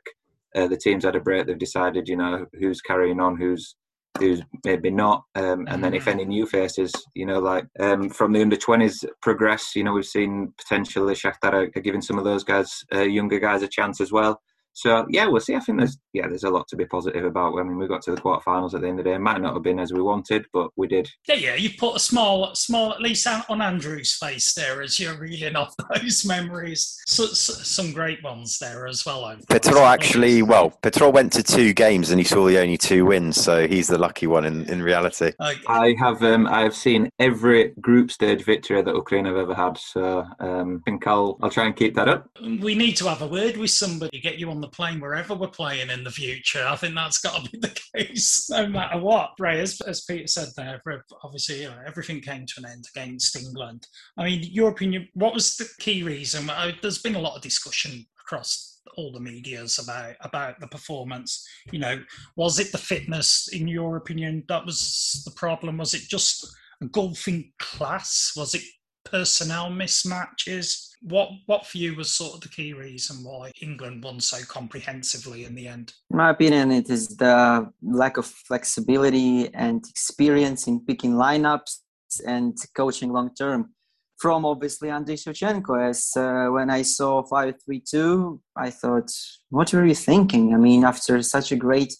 Uh, 0.55 0.67
the 0.67 0.77
teams 0.77 1.03
had 1.03 1.15
a 1.15 1.19
break. 1.19 1.45
They've 1.45 1.57
decided, 1.57 2.07
you 2.07 2.17
know, 2.17 2.45
who's 2.59 2.81
carrying 2.81 3.19
on, 3.19 3.37
who's 3.37 3.75
who's 4.19 4.43
maybe 4.63 4.91
not, 4.91 5.23
um, 5.33 5.67
and 5.67 5.83
then 5.83 5.95
if 5.95 6.07
any 6.07 6.23
new 6.23 6.45
faces, 6.45 6.93
you 7.15 7.25
know, 7.25 7.39
like 7.39 7.65
um, 7.79 8.09
from 8.09 8.31
the 8.31 8.41
under 8.41 8.55
twenties 8.55 9.03
progress, 9.23 9.75
you 9.75 9.83
know, 9.83 9.93
we've 9.93 10.05
seen 10.05 10.53
potentially 10.59 11.15
Shakhtar 11.15 11.53
are, 11.53 11.71
are 11.75 11.81
giving 11.81 12.01
some 12.01 12.19
of 12.19 12.23
those 12.23 12.43
guys, 12.43 12.83
uh, 12.93 13.01
younger 13.01 13.39
guys, 13.39 13.63
a 13.63 13.67
chance 13.67 13.99
as 13.99 14.11
well. 14.11 14.39
So 14.73 15.05
yeah, 15.09 15.27
we'll 15.27 15.41
see. 15.41 15.55
I 15.55 15.59
think 15.59 15.79
there's 15.79 15.97
yeah, 16.13 16.27
there's 16.27 16.43
a 16.43 16.49
lot 16.49 16.67
to 16.69 16.75
be 16.75 16.85
positive 16.85 17.25
about. 17.25 17.57
I 17.59 17.63
mean, 17.63 17.77
we 17.77 17.87
got 17.87 18.01
to 18.03 18.11
the 18.11 18.21
quarterfinals 18.21 18.73
at 18.73 18.81
the 18.81 18.87
end 18.87 18.99
of 18.99 19.05
the 19.05 19.11
day. 19.11 19.15
It 19.15 19.19
might 19.19 19.41
not 19.41 19.53
have 19.53 19.63
been 19.63 19.79
as 19.79 19.91
we 19.93 20.01
wanted, 20.01 20.45
but 20.53 20.69
we 20.75 20.87
did. 20.87 21.09
Yeah, 21.27 21.35
yeah. 21.35 21.55
You 21.55 21.71
put 21.77 21.95
a 21.95 21.99
small, 21.99 22.53
small 22.55 22.91
at 22.93 23.01
least 23.01 23.27
on 23.49 23.61
Andrew's 23.61 24.13
face 24.13 24.53
there 24.53 24.81
as 24.81 24.99
you're 24.99 25.17
reeling 25.17 25.55
off 25.55 25.73
those 25.93 26.25
memories. 26.25 26.99
So, 27.07 27.25
so, 27.27 27.53
some 27.53 27.93
great 27.93 28.23
ones 28.23 28.59
there 28.59 28.87
as 28.87 29.05
well. 29.05 29.25
I've- 29.25 29.43
Petro 29.49 29.83
actually, 29.83 30.41
well, 30.41 30.71
Petro 30.81 31.09
went 31.09 31.31
to 31.33 31.43
two 31.43 31.73
games 31.73 32.09
and 32.09 32.19
he 32.19 32.23
saw 32.23 32.45
the 32.45 32.59
only 32.59 32.77
two 32.77 33.05
wins, 33.05 33.41
so 33.41 33.67
he's 33.67 33.87
the 33.87 33.97
lucky 33.97 34.27
one 34.27 34.45
in, 34.45 34.65
in 34.69 34.81
reality. 34.81 35.31
Uh, 35.39 35.53
I 35.67 35.95
have 35.99 36.21
um, 36.23 36.47
I 36.47 36.61
have 36.61 36.75
seen 36.75 37.09
every 37.19 37.69
group 37.81 38.11
stage 38.11 38.43
victory 38.43 38.81
that 38.81 38.95
Ukraine 38.95 39.25
have 39.25 39.37
ever 39.37 39.53
had. 39.53 39.77
So 39.77 40.25
um, 40.39 40.81
I 40.85 40.91
think 40.91 41.07
I'll 41.07 41.37
I'll 41.41 41.49
try 41.49 41.65
and 41.65 41.75
keep 41.75 41.95
that 41.95 42.09
up. 42.09 42.29
we 42.41 42.75
need 42.75 42.97
to 42.97 43.07
have 43.07 43.21
a 43.21 43.27
word 43.27 43.57
with 43.57 43.71
somebody, 43.71 44.19
get 44.19 44.39
you 44.39 44.49
on 44.49 44.61
the 44.63 44.69
plane 44.69 44.99
wherever 44.99 45.35
we're 45.35 45.47
playing 45.47 45.89
in 45.89 46.03
the 46.03 46.11
future. 46.11 46.65
I 46.65 46.75
think 46.75 46.95
that's 46.95 47.19
got 47.19 47.43
to 47.43 47.51
be 47.51 47.59
the 47.59 47.79
case, 47.95 48.49
no 48.49 48.67
matter 48.67 48.99
what. 48.99 49.31
Ray, 49.39 49.59
as, 49.59 49.79
as 49.81 50.01
Peter 50.01 50.27
said 50.27 50.49
there, 50.55 50.81
obviously 51.23 51.63
you 51.63 51.69
know, 51.69 51.77
everything 51.85 52.21
came 52.21 52.45
to 52.45 52.53
an 52.57 52.65
end 52.65 52.85
against 52.95 53.35
England. 53.35 53.85
I 54.17 54.25
mean, 54.25 54.43
your 54.43 54.69
opinion, 54.69 55.09
what 55.13 55.33
was 55.33 55.55
the 55.57 55.67
key 55.79 56.03
reason? 56.03 56.49
There's 56.81 57.01
been 57.01 57.15
a 57.15 57.21
lot 57.21 57.35
of 57.35 57.41
discussion 57.41 58.05
across 58.21 58.79
all 58.95 59.11
the 59.11 59.19
medias 59.19 59.79
about 59.79 60.15
about 60.21 60.59
the 60.59 60.67
performance. 60.67 61.47
You 61.71 61.79
know, 61.79 62.01
was 62.35 62.59
it 62.59 62.71
the 62.71 62.77
fitness, 62.77 63.49
in 63.51 63.67
your 63.67 63.97
opinion, 63.97 64.43
that 64.47 64.65
was 64.65 65.21
the 65.25 65.31
problem? 65.31 65.77
Was 65.77 65.93
it 65.93 66.03
just 66.09 66.47
a 66.81 66.85
golfing 66.85 67.51
class? 67.59 68.33
Was 68.35 68.55
it 68.55 68.63
personnel 69.03 69.69
mismatches? 69.69 70.89
What 71.01 71.29
what 71.47 71.65
for 71.65 71.77
you 71.77 71.95
was 71.95 72.11
sort 72.11 72.35
of 72.35 72.41
the 72.41 72.49
key 72.49 72.73
reason 72.73 73.23
why 73.23 73.51
England 73.61 74.03
won 74.03 74.19
so 74.19 74.37
comprehensively 74.47 75.43
in 75.43 75.55
the 75.55 75.67
end? 75.67 75.93
In 76.11 76.17
my 76.17 76.29
opinion, 76.29 76.71
it 76.71 76.89
is 76.89 77.09
the 77.17 77.69
lack 77.81 78.17
of 78.17 78.25
flexibility 78.25 79.53
and 79.53 79.85
experience 79.89 80.67
in 80.67 80.85
picking 80.85 81.13
lineups 81.13 81.79
and 82.25 82.57
coaching 82.75 83.11
long 83.11 83.33
term. 83.35 83.73
From 84.19 84.45
obviously 84.45 84.87
Andriy 84.87 85.17
Shevchenko, 85.21 85.89
as 85.89 86.11
uh, 86.15 86.47
when 86.49 86.69
I 86.69 86.83
saw 86.83 87.23
five 87.23 87.55
three 87.65 87.81
two, 87.81 88.39
I 88.55 88.69
thought, 88.69 89.11
what 89.49 89.73
were 89.73 89.85
you 89.85 89.95
thinking? 89.95 90.53
I 90.53 90.57
mean, 90.57 90.85
after 90.85 91.21
such 91.21 91.51
a 91.51 91.57
great 91.57 91.93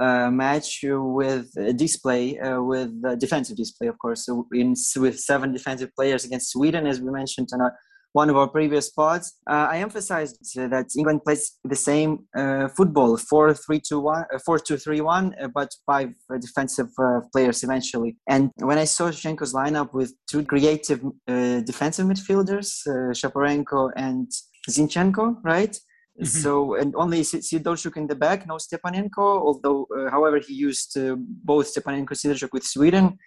uh, 0.00 0.30
match 0.30 0.80
with 0.84 1.50
a 1.56 1.72
display, 1.72 2.38
uh, 2.38 2.62
with 2.62 2.90
a 3.06 3.16
defensive 3.16 3.56
display, 3.56 3.88
of 3.88 3.98
course, 3.98 4.26
so 4.26 4.46
in, 4.52 4.74
with 4.96 5.18
seven 5.18 5.52
defensive 5.52 5.90
players 5.94 6.24
against 6.24 6.50
Sweden, 6.50 6.86
as 6.86 7.00
we 7.00 7.10
mentioned 7.10 7.48
in 7.52 7.60
our 7.60 7.74
one 8.12 8.28
of 8.28 8.36
our 8.36 8.48
previous 8.48 8.90
pods, 8.90 9.38
uh, 9.48 9.68
I 9.70 9.78
emphasized 9.78 10.38
that 10.56 10.86
England 10.96 11.24
plays 11.24 11.58
the 11.64 11.76
same 11.76 12.26
uh, 12.36 12.68
football 12.68 13.16
4 13.16 13.54
3 13.54 13.80
2 13.80 14.00
1, 14.00 14.24
uh, 14.34 14.38
4 14.44 14.58
2 14.58 14.76
3 14.76 15.00
1, 15.00 15.34
uh, 15.40 15.48
but 15.48 15.70
five 15.86 16.10
defensive 16.40 16.88
players 17.32 17.62
eventually. 17.62 18.16
And 18.28 18.50
when 18.58 18.78
I 18.78 18.84
saw 18.84 19.10
Shevchenko's 19.10 19.54
lineup 19.54 19.94
with 19.94 20.14
two 20.30 20.44
creative 20.44 21.00
defensive 21.26 22.06
midfielders, 22.06 22.82
Shaparenko 22.86 23.90
and 23.96 24.30
Zinchenko, 24.68 25.36
right? 25.42 25.74
Mm-hmm. 26.20 26.24
So, 26.26 26.74
and 26.74 26.94
only 26.94 27.22
Sidorchuk 27.22 27.96
in 27.96 28.06
the 28.06 28.14
back, 28.14 28.46
no 28.46 28.56
Stepanenko, 28.56 29.18
although, 29.18 29.86
however, 30.10 30.40
he 30.46 30.54
used 30.54 30.96
both 31.16 31.74
Stepanenko 31.74 32.10
and 32.10 32.18
Sidorchuk 32.18 32.52
with 32.52 32.64
Sweden. 32.64 33.18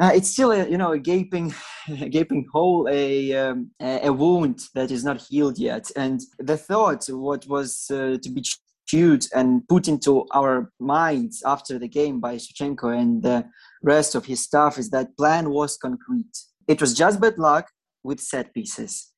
Uh, 0.00 0.12
it's 0.14 0.30
still 0.30 0.50
a 0.50 0.66
you 0.66 0.78
know 0.78 0.92
a 0.92 0.98
gaping 0.98 1.52
a 1.88 2.08
gaping 2.08 2.46
hole 2.52 2.88
a 2.90 3.34
um, 3.36 3.70
a 3.80 4.10
wound 4.10 4.58
that 4.74 4.90
is 4.90 5.04
not 5.04 5.20
healed 5.28 5.58
yet. 5.58 5.90
And 5.94 6.20
the 6.38 6.56
thought 6.56 7.04
what 7.08 7.46
was 7.46 7.86
uh, 7.90 8.16
to 8.22 8.30
be 8.30 8.42
chewed 8.86 9.26
and 9.34 9.66
put 9.68 9.88
into 9.88 10.26
our 10.32 10.72
minds 10.80 11.42
after 11.44 11.78
the 11.78 11.88
game 11.88 12.18
by 12.18 12.36
Shevchenko 12.36 12.98
and 12.98 13.22
the 13.22 13.44
rest 13.82 14.14
of 14.14 14.24
his 14.24 14.42
staff 14.42 14.78
is 14.78 14.90
that 14.90 15.16
plan 15.16 15.50
was 15.50 15.76
concrete. 15.76 16.34
It 16.66 16.80
was 16.80 16.94
just 16.94 17.20
bad 17.20 17.38
luck 17.38 17.68
with 18.02 18.20
set 18.20 18.54
pieces 18.54 19.12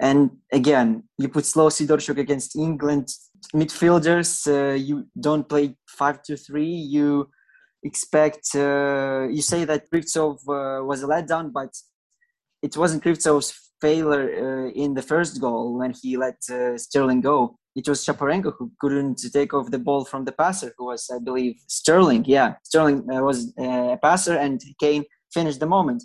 and 0.00 0.30
again 0.52 1.04
you 1.18 1.28
put 1.28 1.46
slow 1.46 1.68
Sidorchuk 1.68 2.18
against 2.18 2.56
England 2.56 3.08
midfielders 3.54 4.46
uh, 4.46 4.74
you 4.74 5.06
don't 5.18 5.48
play 5.48 5.76
5 5.86 6.22
to 6.24 6.36
3 6.36 6.64
you 6.64 7.28
expect. 7.84 8.54
Uh, 8.54 9.28
you 9.30 9.42
say 9.42 9.64
that 9.64 9.90
Krivtsov 9.90 10.36
uh, 10.48 10.84
was 10.84 11.02
a 11.02 11.06
letdown, 11.06 11.52
but 11.52 11.72
it 12.62 12.76
wasn't 12.76 13.04
Krivtsov's 13.04 13.52
failure 13.80 14.66
uh, 14.66 14.70
in 14.70 14.94
the 14.94 15.02
first 15.02 15.40
goal 15.40 15.78
when 15.78 15.92
he 16.02 16.16
let 16.16 16.38
uh, 16.50 16.76
Sterling 16.78 17.20
go. 17.20 17.58
It 17.76 17.88
was 17.88 18.04
Shaparenko 18.04 18.54
who 18.58 18.72
couldn't 18.80 19.20
take 19.32 19.52
off 19.52 19.70
the 19.70 19.78
ball 19.78 20.04
from 20.04 20.24
the 20.24 20.32
passer, 20.32 20.72
who 20.78 20.86
was, 20.86 21.10
I 21.14 21.18
believe, 21.18 21.56
Sterling. 21.66 22.24
Yeah, 22.24 22.54
Sterling 22.62 23.06
uh, 23.12 23.20
was 23.22 23.52
a 23.58 23.98
passer, 24.00 24.36
and 24.36 24.60
Kane 24.80 25.04
finished 25.32 25.60
the 25.60 25.66
moment. 25.66 26.04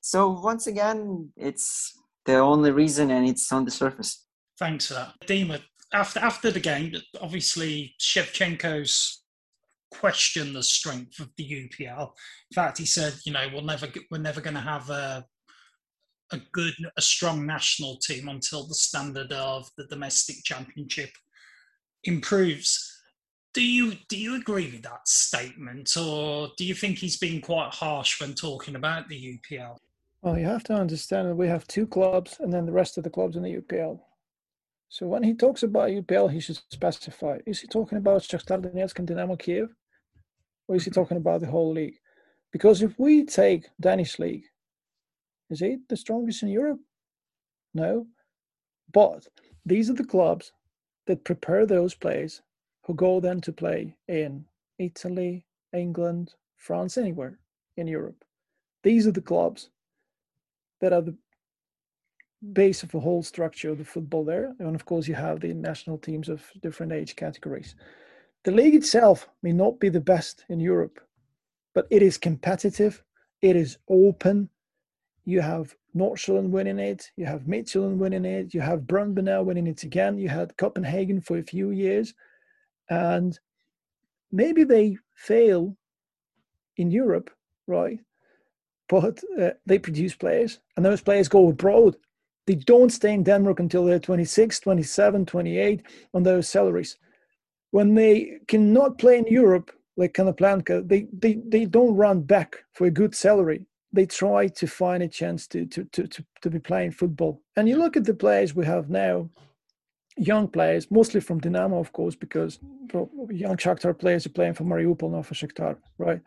So 0.00 0.30
once 0.30 0.66
again, 0.66 1.30
it's 1.36 1.99
the 2.26 2.36
only 2.36 2.70
reason, 2.70 3.10
and 3.10 3.26
it's 3.26 3.50
on 3.52 3.64
the 3.64 3.70
surface. 3.70 4.26
Thanks 4.58 4.86
for 4.86 4.94
that, 4.94 5.14
Dima. 5.26 5.60
After 5.92 6.20
after 6.20 6.50
the 6.50 6.60
game, 6.60 6.94
obviously 7.20 7.94
Shevchenko's 8.00 9.22
question 9.90 10.52
the 10.52 10.62
strength 10.62 11.18
of 11.18 11.30
the 11.36 11.44
UPL. 11.44 12.12
In 12.50 12.54
fact, 12.54 12.78
he 12.78 12.86
said, 12.86 13.14
you 13.24 13.32
know, 13.32 13.46
we'll 13.52 13.62
never 13.62 13.88
we're 14.10 14.18
never 14.18 14.40
going 14.40 14.54
to 14.54 14.60
have 14.60 14.88
a 14.90 15.24
a 16.32 16.40
good 16.52 16.74
a 16.96 17.02
strong 17.02 17.44
national 17.44 17.96
team 17.96 18.28
until 18.28 18.66
the 18.66 18.74
standard 18.74 19.32
of 19.32 19.68
the 19.76 19.84
domestic 19.86 20.36
championship 20.44 21.10
improves. 22.04 22.86
Do 23.52 23.62
you 23.62 23.94
do 24.08 24.16
you 24.16 24.36
agree 24.36 24.70
with 24.70 24.82
that 24.82 25.08
statement, 25.08 25.96
or 25.96 26.50
do 26.56 26.64
you 26.64 26.74
think 26.74 26.98
he's 26.98 27.18
been 27.18 27.40
quite 27.40 27.74
harsh 27.74 28.20
when 28.20 28.34
talking 28.34 28.76
about 28.76 29.08
the 29.08 29.38
UPL? 29.38 29.76
Well, 30.22 30.38
you 30.38 30.44
have 30.44 30.64
to 30.64 30.74
understand 30.74 31.28
that 31.28 31.36
we 31.36 31.48
have 31.48 31.66
two 31.66 31.86
clubs, 31.86 32.36
and 32.40 32.52
then 32.52 32.66
the 32.66 32.72
rest 32.72 32.98
of 32.98 33.04
the 33.04 33.10
clubs 33.10 33.36
in 33.36 33.42
the 33.42 33.56
UPL. 33.56 34.00
So 34.90 35.06
when 35.06 35.22
he 35.22 35.34
talks 35.34 35.62
about 35.62 35.90
UPL, 35.90 36.30
he 36.30 36.40
should 36.40 36.58
specify: 36.70 37.38
is 37.46 37.60
he 37.60 37.66
talking 37.66 37.96
about 37.96 38.22
Shakhtar 38.22 38.60
Donetsk 38.60 38.98
and 38.98 39.08
Dynamo 39.08 39.36
Kiev, 39.36 39.74
or 40.68 40.76
is 40.76 40.84
he 40.84 40.90
talking 40.90 41.16
about 41.16 41.40
the 41.40 41.46
whole 41.46 41.72
league? 41.72 41.98
Because 42.52 42.82
if 42.82 42.98
we 42.98 43.24
take 43.24 43.68
Danish 43.80 44.18
league, 44.18 44.44
is 45.48 45.62
it 45.62 45.88
the 45.88 45.96
strongest 45.96 46.42
in 46.42 46.48
Europe? 46.48 46.80
No. 47.72 48.06
But 48.92 49.26
these 49.64 49.88
are 49.88 49.94
the 49.94 50.04
clubs 50.04 50.52
that 51.06 51.24
prepare 51.24 51.64
those 51.64 51.94
players 51.94 52.42
who 52.84 52.94
go 52.94 53.20
then 53.20 53.40
to 53.42 53.52
play 53.52 53.96
in 54.08 54.44
Italy, 54.78 55.46
England, 55.72 56.34
France, 56.56 56.98
anywhere 56.98 57.38
in 57.76 57.86
Europe. 57.86 58.24
These 58.82 59.06
are 59.06 59.12
the 59.12 59.22
clubs 59.22 59.70
that 60.80 60.92
are 60.92 61.02
the 61.02 61.16
base 62.52 62.82
of 62.82 62.90
the 62.90 63.00
whole 63.00 63.22
structure 63.22 63.70
of 63.70 63.78
the 63.78 63.84
football 63.84 64.24
there. 64.24 64.54
And 64.58 64.74
of 64.74 64.84
course, 64.84 65.06
you 65.06 65.14
have 65.14 65.40
the 65.40 65.52
national 65.54 65.98
teams 65.98 66.28
of 66.28 66.42
different 66.62 66.92
age 66.92 67.16
categories. 67.16 67.74
The 68.44 68.50
league 68.50 68.74
itself 68.74 69.28
may 69.42 69.52
not 69.52 69.78
be 69.78 69.90
the 69.90 70.00
best 70.00 70.44
in 70.48 70.60
Europe, 70.60 71.00
but 71.74 71.86
it 71.90 72.02
is 72.02 72.16
competitive, 72.16 73.02
it 73.42 73.56
is 73.56 73.76
open. 73.88 74.48
You 75.26 75.42
have 75.42 75.76
Nordsjælland 75.94 76.48
winning 76.48 76.78
it, 76.78 77.10
you 77.16 77.26
have 77.26 77.42
Midtjylland 77.42 77.98
winning 77.98 78.24
it, 78.24 78.54
you 78.54 78.62
have 78.62 78.80
Brøndby 78.80 79.22
now 79.22 79.42
winning 79.42 79.66
it 79.66 79.82
again, 79.82 80.16
you 80.16 80.28
had 80.28 80.56
Copenhagen 80.56 81.20
for 81.20 81.38
a 81.38 81.42
few 81.42 81.70
years, 81.70 82.14
and 82.88 83.38
maybe 84.32 84.64
they 84.64 84.96
fail 85.14 85.76
in 86.76 86.90
Europe, 86.90 87.30
right? 87.66 88.00
But 88.90 89.24
uh, 89.40 89.50
they 89.66 89.78
produce 89.78 90.14
players, 90.14 90.60
and 90.76 90.84
those 90.84 91.00
players 91.00 91.28
go 91.28 91.48
abroad. 91.48 91.96
They 92.46 92.56
don't 92.56 92.90
stay 92.90 93.14
in 93.14 93.24
Denmark 93.24 93.60
until 93.60 93.86
they're 93.86 94.00
26, 94.00 94.60
27, 94.60 95.26
28 95.26 95.82
on 96.14 96.24
those 96.24 96.48
salaries 96.48 96.98
when 97.70 97.94
they 97.94 98.38
cannot 98.48 98.98
play 98.98 99.18
in 99.18 99.26
Europe, 99.26 99.70
like 99.96 100.14
Konoplyanka, 100.14 100.88
they, 100.88 101.06
they, 101.12 101.40
they 101.46 101.64
don't 101.64 101.96
run 101.96 102.22
back 102.22 102.58
for 102.72 102.86
a 102.86 102.90
good 102.90 103.14
salary. 103.14 103.66
They 103.92 104.06
try 104.06 104.48
to 104.48 104.66
find 104.66 105.02
a 105.02 105.08
chance 105.08 105.46
to, 105.48 105.66
to, 105.66 105.84
to, 105.84 106.06
to, 106.06 106.24
to 106.42 106.50
be 106.50 106.58
playing 106.58 106.92
football. 106.92 107.42
And 107.56 107.68
you 107.68 107.76
look 107.76 107.96
at 107.96 108.04
the 108.04 108.14
players 108.14 108.54
we 108.54 108.64
have 108.66 108.88
now, 108.88 109.30
young 110.16 110.48
players, 110.48 110.90
mostly 110.90 111.20
from 111.20 111.40
Dynamo, 111.40 111.78
of 111.78 111.92
course, 111.92 112.14
because 112.14 112.58
young 113.30 113.56
Shakhtar 113.56 113.98
players 113.98 114.26
are 114.26 114.30
playing 114.30 114.54
for 114.54 114.64
Mariupol, 114.64 115.12
not 115.12 115.26
for 115.26 115.34
Shakhtar, 115.34 115.76
right? 115.98 116.20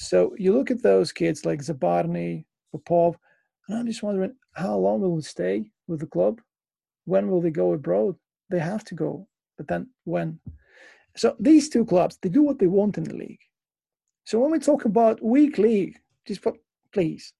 So 0.00 0.32
you 0.38 0.54
look 0.56 0.70
at 0.70 0.80
those 0.80 1.10
kids 1.10 1.44
like 1.44 1.60
Zabarny, 1.60 2.44
Popov, 2.70 3.16
and 3.66 3.76
I'm 3.76 3.86
just 3.86 4.04
wondering 4.04 4.36
how 4.52 4.76
long 4.76 5.00
will 5.00 5.16
they 5.16 5.22
stay 5.22 5.70
with 5.88 5.98
the 5.98 6.06
club? 6.06 6.40
When 7.04 7.28
will 7.28 7.40
they 7.40 7.50
go 7.50 7.72
abroad? 7.72 8.14
They 8.48 8.60
have 8.60 8.84
to 8.84 8.94
go, 8.94 9.26
but 9.56 9.66
then 9.66 9.88
when? 10.04 10.38
So 11.16 11.34
these 11.40 11.68
two 11.68 11.84
clubs, 11.84 12.16
they 12.22 12.28
do 12.28 12.44
what 12.44 12.60
they 12.60 12.68
want 12.68 12.96
in 12.96 13.04
the 13.04 13.16
league. 13.16 13.40
So 14.22 14.38
when 14.38 14.52
we 14.52 14.60
talk 14.60 14.84
about 14.84 15.20
weak 15.20 15.58
league, 15.58 15.98
just 16.28 16.42
put, 16.42 16.54
please, 16.92 17.32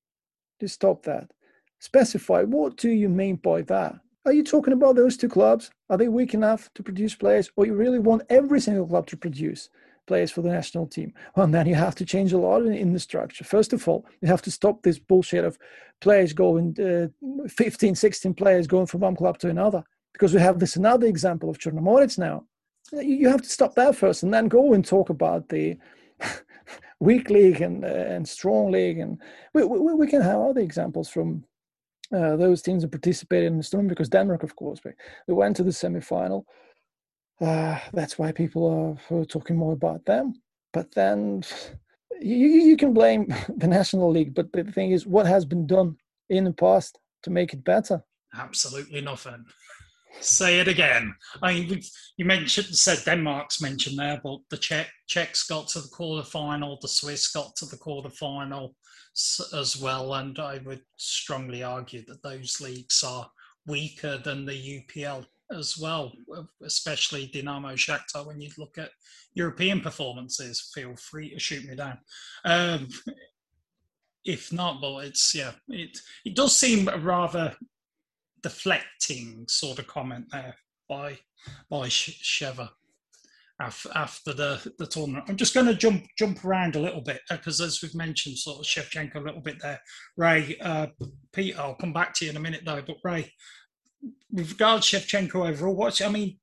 just 0.60 0.74
stop 0.74 1.04
that. 1.04 1.30
Specify 1.78 2.42
what 2.42 2.76
do 2.76 2.90
you 2.90 3.08
mean 3.08 3.36
by 3.36 3.62
that? 3.62 4.00
are 4.24 4.32
you 4.32 4.42
talking 4.42 4.74
about 4.74 4.96
those 4.96 5.16
two 5.16 5.28
clubs? 5.28 5.70
Are 5.88 5.96
they 5.96 6.08
weak 6.08 6.34
enough 6.34 6.68
to 6.74 6.82
produce 6.82 7.14
players, 7.14 7.50
or 7.56 7.64
you 7.66 7.74
really 7.74 8.00
want 8.00 8.22
every 8.28 8.60
single 8.60 8.86
club 8.86 9.06
to 9.06 9.16
produce 9.16 9.70
players 10.08 10.32
for 10.32 10.42
the 10.42 10.48
national 10.48 10.86
team? 10.86 11.12
Well, 11.36 11.46
then 11.46 11.66
you 11.66 11.76
have 11.76 11.94
to 11.96 12.04
change 12.04 12.32
a 12.32 12.38
lot 12.38 12.62
in, 12.62 12.72
in 12.72 12.92
the 12.92 12.98
structure. 12.98 13.44
First 13.44 13.72
of 13.72 13.86
all, 13.86 14.04
you 14.20 14.28
have 14.28 14.42
to 14.42 14.50
stop 14.50 14.82
this 14.82 14.98
bullshit 14.98 15.44
of 15.44 15.58
players 16.00 16.32
going, 16.32 16.76
uh, 16.80 17.48
15, 17.48 17.94
16 17.94 18.34
players 18.34 18.66
going 18.66 18.86
from 18.86 19.00
one 19.00 19.14
club 19.14 19.38
to 19.38 19.48
another, 19.48 19.84
because 20.12 20.34
we 20.34 20.40
have 20.40 20.58
this 20.58 20.76
another 20.76 21.06
example 21.06 21.48
of 21.48 21.58
Chernomorets 21.58 22.18
now. 22.18 22.44
You, 22.92 23.28
have 23.28 23.42
to 23.42 23.48
stop 23.48 23.74
that 23.74 23.94
first, 23.94 24.22
and 24.22 24.32
then 24.32 24.48
go 24.48 24.72
and 24.72 24.84
talk 24.84 25.10
about 25.10 25.48
the 25.50 25.76
weak 27.00 27.28
league 27.28 27.60
and 27.60 27.84
uh, 27.84 27.88
and 28.14 28.26
strong 28.26 28.72
league, 28.72 28.98
and 28.98 29.20
we, 29.52 29.62
we, 29.62 29.94
we 29.94 30.06
can 30.06 30.22
have 30.22 30.40
other 30.40 30.62
examples 30.62 31.10
from 31.10 31.44
uh, 32.14 32.36
those 32.36 32.62
teams 32.62 32.82
that 32.82 32.90
participated 32.90 33.52
in 33.52 33.58
the 33.58 33.62
storm 33.62 33.86
because 33.86 34.08
Denmark, 34.08 34.42
of 34.42 34.56
course, 34.56 34.80
they 34.82 35.34
went 35.34 35.56
to 35.56 35.62
the 35.62 35.72
semi-final. 35.72 36.46
Uh, 37.40 37.78
that's 37.92 38.18
why 38.18 38.32
people 38.32 38.98
are 39.10 39.24
talking 39.24 39.56
more 39.56 39.72
about 39.72 40.04
them. 40.04 40.34
But 40.72 40.92
then 40.94 41.44
you, 42.20 42.36
you 42.36 42.76
can 42.76 42.92
blame 42.92 43.32
the 43.56 43.68
National 43.68 44.10
League, 44.10 44.34
but 44.34 44.52
the 44.52 44.64
thing 44.64 44.90
is, 44.90 45.06
what 45.06 45.26
has 45.26 45.44
been 45.44 45.66
done 45.66 45.96
in 46.28 46.44
the 46.44 46.52
past 46.52 46.98
to 47.22 47.30
make 47.30 47.52
it 47.52 47.64
better? 47.64 48.02
Absolutely 48.34 49.00
nothing. 49.00 49.44
Say 50.20 50.58
it 50.58 50.68
again. 50.68 51.14
I 51.42 51.54
mean, 51.54 51.82
you 52.16 52.24
mentioned 52.24 52.66
said 52.74 53.04
Denmark's 53.04 53.60
mentioned 53.60 53.98
there, 53.98 54.20
but 54.22 54.38
the 54.50 54.56
Czech 54.56 54.88
Czechs 55.06 55.46
got 55.46 55.68
to 55.68 55.80
the 55.80 55.88
quarter 55.88 56.26
final, 56.26 56.78
the 56.80 56.88
Swiss 56.88 57.30
got 57.30 57.54
to 57.56 57.66
the 57.66 57.76
quarter 57.76 58.10
final 58.10 58.74
as 59.54 59.76
well, 59.80 60.14
and 60.14 60.38
I 60.38 60.58
would 60.58 60.82
strongly 60.96 61.62
argue 61.62 62.04
that 62.06 62.22
those 62.22 62.60
leagues 62.60 63.02
are 63.04 63.30
weaker 63.66 64.18
than 64.18 64.46
the 64.46 64.52
UPL 64.52 65.26
as 65.50 65.78
well, 65.78 66.12
especially 66.62 67.28
Dinamo 67.28 67.74
Shakhtar. 67.74 68.26
When 68.26 68.40
you 68.40 68.50
look 68.58 68.78
at 68.78 68.90
European 69.34 69.80
performances, 69.80 70.70
feel 70.74 70.94
free 70.96 71.30
to 71.30 71.38
shoot 71.38 71.64
me 71.64 71.76
down. 71.76 71.98
Um, 72.44 72.88
if 74.24 74.52
not, 74.52 74.82
well, 74.82 74.98
it's 74.98 75.34
yeah, 75.34 75.52
it 75.68 75.98
it 76.24 76.34
does 76.34 76.56
seem 76.56 76.88
a 76.88 76.98
rather 76.98 77.56
deflecting 78.42 79.46
sort 79.48 79.78
of 79.78 79.86
comment 79.86 80.26
there 80.30 80.54
by 80.88 81.18
by 81.70 81.88
Sheva 81.88 82.70
after 83.94 84.32
the, 84.32 84.72
the 84.78 84.86
tournament. 84.86 85.24
I'm 85.28 85.36
just 85.36 85.54
going 85.54 85.66
to 85.66 85.74
jump 85.74 86.06
jump 86.16 86.44
around 86.44 86.76
a 86.76 86.80
little 86.80 87.00
bit 87.00 87.20
because, 87.30 87.60
as 87.60 87.82
we've 87.82 87.94
mentioned, 87.94 88.38
sort 88.38 88.60
of 88.60 88.64
Shevchenko 88.64 89.16
a 89.16 89.20
little 89.20 89.40
bit 89.40 89.56
there. 89.60 89.80
Ray, 90.16 90.56
uh, 90.60 90.88
Pete, 91.32 91.58
I'll 91.58 91.74
come 91.74 91.92
back 91.92 92.14
to 92.14 92.24
you 92.24 92.30
in 92.30 92.36
a 92.36 92.40
minute 92.40 92.62
though. 92.64 92.82
But 92.86 92.98
Ray, 93.02 93.32
with 94.30 94.50
regards 94.50 94.88
to 94.88 94.96
Shevchenko 94.96 95.48
overall, 95.48 95.74
what 95.74 96.00
I 96.00 96.08
mean, 96.08 96.38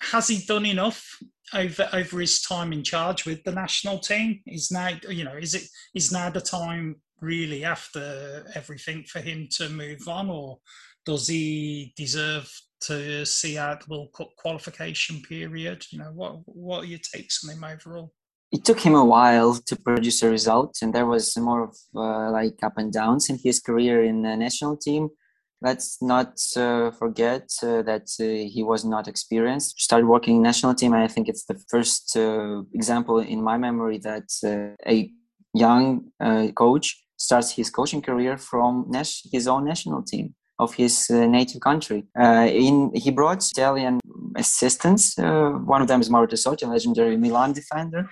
has 0.00 0.28
he 0.28 0.44
done 0.44 0.66
enough 0.66 1.18
over 1.54 1.88
over 1.92 2.20
his 2.20 2.42
time 2.42 2.72
in 2.72 2.82
charge 2.82 3.24
with 3.24 3.42
the 3.44 3.52
national 3.52 3.98
team? 3.98 4.40
Is 4.46 4.70
now 4.70 4.90
you 5.08 5.24
know 5.24 5.36
is 5.36 5.54
it 5.54 5.64
is 5.94 6.12
now 6.12 6.30
the 6.30 6.40
time 6.40 6.96
really 7.20 7.64
after 7.64 8.46
everything 8.54 9.04
for 9.04 9.20
him 9.20 9.48
to 9.52 9.68
move 9.68 10.06
on, 10.08 10.30
or 10.30 10.58
does 11.04 11.28
he 11.28 11.92
deserve 11.96 12.50
to 12.80 13.26
see 13.26 13.58
out 13.58 13.80
the 13.80 13.90
World 13.90 14.12
Cup 14.16 14.30
qualification 14.36 15.20
period? 15.22 15.84
You 15.90 15.98
know, 16.00 16.12
what 16.14 16.40
what 16.44 16.84
are 16.84 16.86
your 16.86 17.00
takes 17.00 17.44
on 17.44 17.54
him 17.54 17.64
overall? 17.64 18.12
It 18.50 18.64
took 18.64 18.80
him 18.80 18.94
a 18.94 19.04
while 19.04 19.54
to 19.54 19.76
produce 19.76 20.22
a 20.22 20.30
result, 20.30 20.78
and 20.80 20.94
there 20.94 21.06
was 21.06 21.36
more 21.36 21.64
of 21.64 21.76
uh, 21.94 22.30
like 22.30 22.62
up 22.62 22.78
and 22.78 22.92
downs 22.92 23.28
in 23.28 23.38
his 23.42 23.60
career 23.60 24.02
in 24.02 24.22
the 24.22 24.36
national 24.36 24.76
team. 24.76 25.10
Let's 25.60 26.00
not 26.00 26.38
uh, 26.56 26.92
forget 26.92 27.50
uh, 27.62 27.82
that 27.82 28.08
uh, 28.20 28.24
he 28.24 28.62
was 28.62 28.84
not 28.84 29.08
experienced. 29.08 29.80
Started 29.80 30.06
working 30.06 30.36
in 30.36 30.42
national 30.42 30.74
team, 30.74 30.92
and 30.92 31.02
I 31.02 31.08
think 31.08 31.28
it's 31.28 31.44
the 31.44 31.60
first 31.68 32.16
uh, 32.16 32.62
example 32.72 33.18
in 33.18 33.42
my 33.42 33.58
memory 33.58 33.98
that 33.98 34.28
uh, 34.44 34.76
a 34.88 35.10
young 35.54 36.12
coach 36.54 37.02
starts 37.16 37.50
his 37.50 37.70
coaching 37.70 38.00
career 38.00 38.36
from 38.36 38.84
nas- 38.88 39.26
his 39.32 39.48
own 39.48 39.64
national 39.64 40.02
team 40.02 40.34
of 40.58 40.74
his 40.74 41.10
uh, 41.10 41.26
native 41.26 41.60
country. 41.60 42.06
Uh, 42.18 42.48
in 42.50 42.90
he 42.94 43.10
brought 43.10 43.48
Italian 43.50 44.00
assistants. 44.36 45.18
Uh, 45.18 45.50
one 45.64 45.82
of 45.82 45.88
them 45.88 46.00
is 46.00 46.10
Mauro 46.10 46.26
Tassotti, 46.26 46.66
legendary 46.66 47.16
Milan 47.16 47.52
defender, 47.52 48.08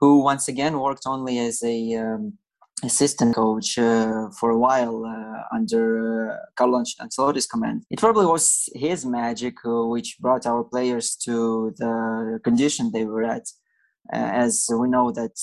who 0.00 0.22
once 0.22 0.48
again 0.48 0.78
worked 0.78 1.02
only 1.06 1.38
as 1.38 1.62
a 1.62 1.94
um, 1.96 2.38
assistant 2.82 3.34
coach 3.34 3.78
uh, 3.78 4.30
for 4.38 4.50
a 4.50 4.58
while 4.58 5.04
uh, 5.04 5.54
under 5.54 6.32
uh, 6.32 6.36
Carlo 6.56 6.82
Ancelotti's 7.00 7.46
command. 7.46 7.84
It 7.90 7.98
probably 7.98 8.26
was 8.26 8.68
his 8.74 9.04
magic 9.04 9.54
which 9.64 10.18
brought 10.20 10.46
our 10.46 10.64
players 10.64 11.16
to 11.24 11.72
the 11.76 12.40
condition 12.42 12.90
they 12.92 13.04
were 13.04 13.24
at. 13.24 13.46
as 14.12 14.54
we 14.80 14.88
know 14.88 15.12
that 15.12 15.36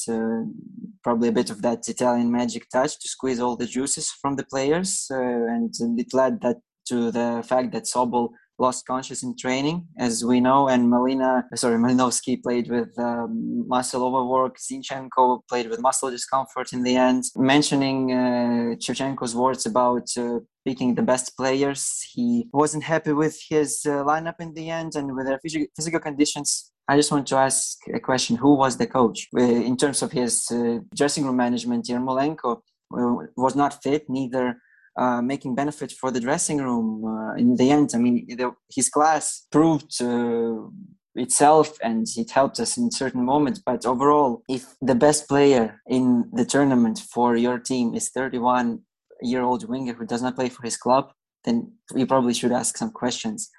probably 1.04 1.30
a 1.30 1.40
bit 1.40 1.50
of 1.50 1.62
that 1.62 1.88
Italian 1.88 2.30
magic 2.32 2.64
touch 2.70 3.00
to 3.00 3.08
squeeze 3.08 3.40
all 3.40 3.56
the 3.56 3.66
juices 3.66 4.10
from 4.22 4.36
the 4.36 4.44
players, 4.54 5.08
uh, 5.10 5.56
and 5.56 5.74
it 6.04 6.14
led 6.14 6.42
that 6.42 6.58
to 6.90 7.12
the 7.12 7.44
fact 7.48 7.72
that 7.72 7.84
Sobol 7.84 8.30
lost 8.60 8.86
conscious 8.86 9.24
in 9.24 9.36
training, 9.36 9.88
as 9.98 10.26
we 10.26 10.40
know, 10.40 10.68
and 10.68 10.92
Malina, 10.92 11.44
sorry, 11.56 11.78
Malinovsky 11.78 12.42
played 12.42 12.70
with 12.70 12.98
um, 12.98 13.68
muscle 13.68 14.04
overwork. 14.04 14.58
Zinchenko 14.58 15.42
played 15.48 15.70
with 15.70 15.80
muscle 15.80 16.10
discomfort 16.10 16.74
in 16.74 16.84
the 16.84 16.96
end. 16.96 17.24
Mentioning 17.36 18.12
uh, 18.12 18.76
words 19.36 19.66
about 19.66 20.08
uh, 20.18 20.40
picking 20.66 20.96
the 20.96 21.02
best 21.02 21.38
players, 21.38 22.04
he 22.14 22.48
wasn't 22.52 22.84
happy 22.84 23.14
with 23.14 23.40
his 23.50 23.82
uh, 23.86 24.04
lineup 24.04 24.40
in 24.40 24.54
the 24.54 24.70
end, 24.70 24.96
and 24.96 25.16
with 25.16 25.28
their 25.28 25.40
phys- 25.46 25.68
physical 25.76 26.00
conditions. 26.00 26.72
I 26.90 26.96
just 26.96 27.12
want 27.12 27.28
to 27.28 27.38
ask 27.38 27.78
a 27.94 28.00
question: 28.00 28.38
Who 28.38 28.56
was 28.56 28.78
the 28.78 28.88
coach 28.88 29.28
uh, 29.38 29.42
in 29.42 29.78
terms 29.78 30.02
of 30.02 30.12
his 30.12 30.50
uh, 30.52 30.80
dressing 30.96 31.26
room 31.26 31.38
management? 31.38 31.86
Yarmolenko 31.86 32.62
uh, 32.98 33.28
was 33.36 33.56
not 33.56 33.84
fit, 33.84 34.10
neither 34.10 34.58
uh, 34.98 35.22
making 35.22 35.56
benefit 35.56 35.92
for 35.92 36.10
the 36.12 36.20
dressing 36.20 36.58
room 36.58 37.06
uh, 37.06 37.36
in 37.36 37.56
the 37.56 37.70
end. 37.70 37.92
I 37.94 37.98
mean, 38.00 38.26
the, 38.28 38.52
his 38.74 38.90
class 38.90 39.46
proved 39.52 40.02
uh, 40.02 40.56
itself 41.16 41.78
and 41.84 42.08
it 42.16 42.32
helped 42.32 42.60
us 42.60 42.78
in 42.78 42.92
certain 42.92 43.24
moments. 43.24 43.62
But 43.64 43.86
overall, 43.86 44.44
if 44.50 44.66
the 44.82 44.96
best 44.96 45.28
player 45.28 45.82
in 45.88 46.30
the 46.34 46.46
tournament 46.46 47.00
for 47.14 47.36
your 47.36 47.60
team 47.60 47.94
is 47.94 48.10
31 48.10 48.80
year 49.22 49.42
old 49.42 49.68
winger 49.68 49.94
who 49.94 50.06
does 50.06 50.22
not 50.22 50.36
play 50.36 50.50
for 50.50 50.64
his 50.64 50.78
club, 50.78 51.12
then 51.44 51.72
we 51.94 52.06
probably 52.06 52.34
should 52.34 52.52
ask 52.52 52.78
some 52.78 52.92
questions. 52.92 53.50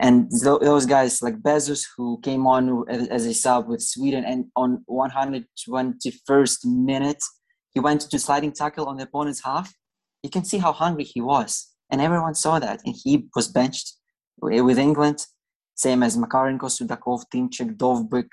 And 0.00 0.30
those 0.42 0.86
guys 0.86 1.22
like 1.22 1.40
Bezos, 1.40 1.86
who 1.96 2.20
came 2.22 2.46
on 2.46 2.84
as 2.90 3.26
a 3.26 3.32
sub 3.32 3.68
with 3.68 3.80
Sweden, 3.80 4.24
and 4.24 4.46
on 4.56 4.84
121st 4.90 6.64
minute, 6.64 7.22
he 7.72 7.80
went 7.80 8.00
to 8.00 8.18
sliding 8.18 8.52
tackle 8.52 8.86
on 8.86 8.96
the 8.96 9.04
opponent's 9.04 9.44
half 9.44 9.72
you 10.24 10.30
can 10.30 10.44
see 10.44 10.58
how 10.58 10.72
hungry 10.72 11.04
he 11.04 11.20
was. 11.20 11.50
And 11.90 12.00
everyone 12.00 12.34
saw 12.34 12.58
that. 12.58 12.80
And 12.84 12.96
he 13.04 13.28
was 13.36 13.46
benched 13.46 13.92
with 14.40 14.78
England, 14.78 15.18
same 15.74 16.02
as 16.02 16.16
Makarenko, 16.16 16.68
Sudakov, 16.76 17.24
Tymchyk, 17.32 17.76
Dovbyk. 17.76 18.30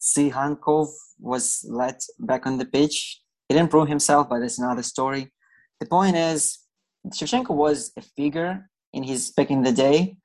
Tsygankov 0.00 0.88
was 1.18 1.64
let 1.68 1.98
back 2.18 2.46
on 2.46 2.58
the 2.58 2.66
pitch. 2.66 3.22
He 3.48 3.54
didn't 3.54 3.70
prove 3.70 3.88
himself, 3.88 4.28
but 4.28 4.40
that's 4.40 4.58
another 4.58 4.82
story. 4.82 5.32
The 5.80 5.86
point 5.86 6.16
is, 6.16 6.58
Shevchenko 7.08 7.54
was 7.54 7.92
a 7.96 8.02
figure 8.02 8.70
in 8.92 9.02
his 9.02 9.30
back 9.30 9.50
in 9.50 9.62
the 9.62 9.72
day. 9.72 10.16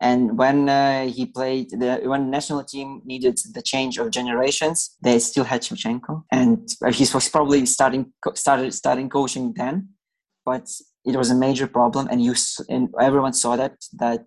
And 0.00 0.36
when 0.38 0.68
uh, 0.68 1.06
he 1.06 1.26
played, 1.26 1.70
the 1.70 2.00
when 2.04 2.30
national 2.30 2.64
team 2.64 3.02
needed 3.04 3.38
the 3.52 3.62
change 3.62 3.98
of 3.98 4.10
generations, 4.10 4.96
they 5.00 5.18
still 5.20 5.44
had 5.44 5.62
Shevchenko, 5.62 6.24
and 6.32 6.68
he 6.92 7.06
was 7.14 7.28
probably 7.28 7.64
starting 7.66 8.12
started 8.34 8.74
starting 8.74 9.08
coaching 9.08 9.52
then 9.54 9.88
but 10.44 10.68
it 11.04 11.16
was 11.16 11.30
a 11.30 11.34
major 11.34 11.66
problem 11.66 12.08
and 12.10 12.22
you 12.22 12.34
and 12.68 12.88
everyone 13.00 13.32
saw 13.32 13.56
that 13.56 13.74
that 13.92 14.24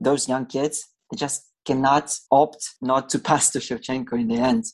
those 0.00 0.28
young 0.28 0.46
kids 0.46 0.86
they 1.10 1.16
just 1.16 1.50
cannot 1.66 2.14
opt 2.30 2.62
not 2.80 3.08
to 3.08 3.18
pass 3.28 3.50
to 3.50 3.58
Shevchenko 3.58 4.14
in 4.14 4.28
the 4.28 4.36
end 4.36 4.64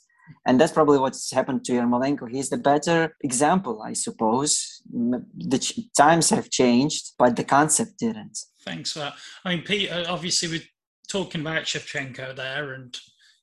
and 0.45 0.61
that's 0.61 0.73
probably 0.73 0.99
what's 0.99 1.31
happened 1.33 1.65
to 1.65 1.73
Yarmolenko. 1.73 2.31
He's 2.31 2.51
the 2.51 2.57
better 2.57 3.17
example, 3.23 3.83
I 3.83 3.93
suppose. 3.93 4.83
The 4.93 5.59
ch- 5.59 5.81
times 5.97 6.31
have 6.31 6.51
changed, 6.51 7.13
but 7.19 7.37
the 7.37 7.45
concept 7.45 7.99
didn't. 7.99 8.39
Thanks 8.65 8.93
for 8.93 9.01
that. 9.01 9.15
I 9.45 9.55
mean, 9.55 9.63
Pete, 9.63 9.91
uh, 9.91 10.05
obviously 10.09 10.49
we're 10.49 10.65
talking 11.09 11.41
about 11.41 11.65
Shevchenko 11.65 12.35
there, 12.35 12.73
and 12.73 12.97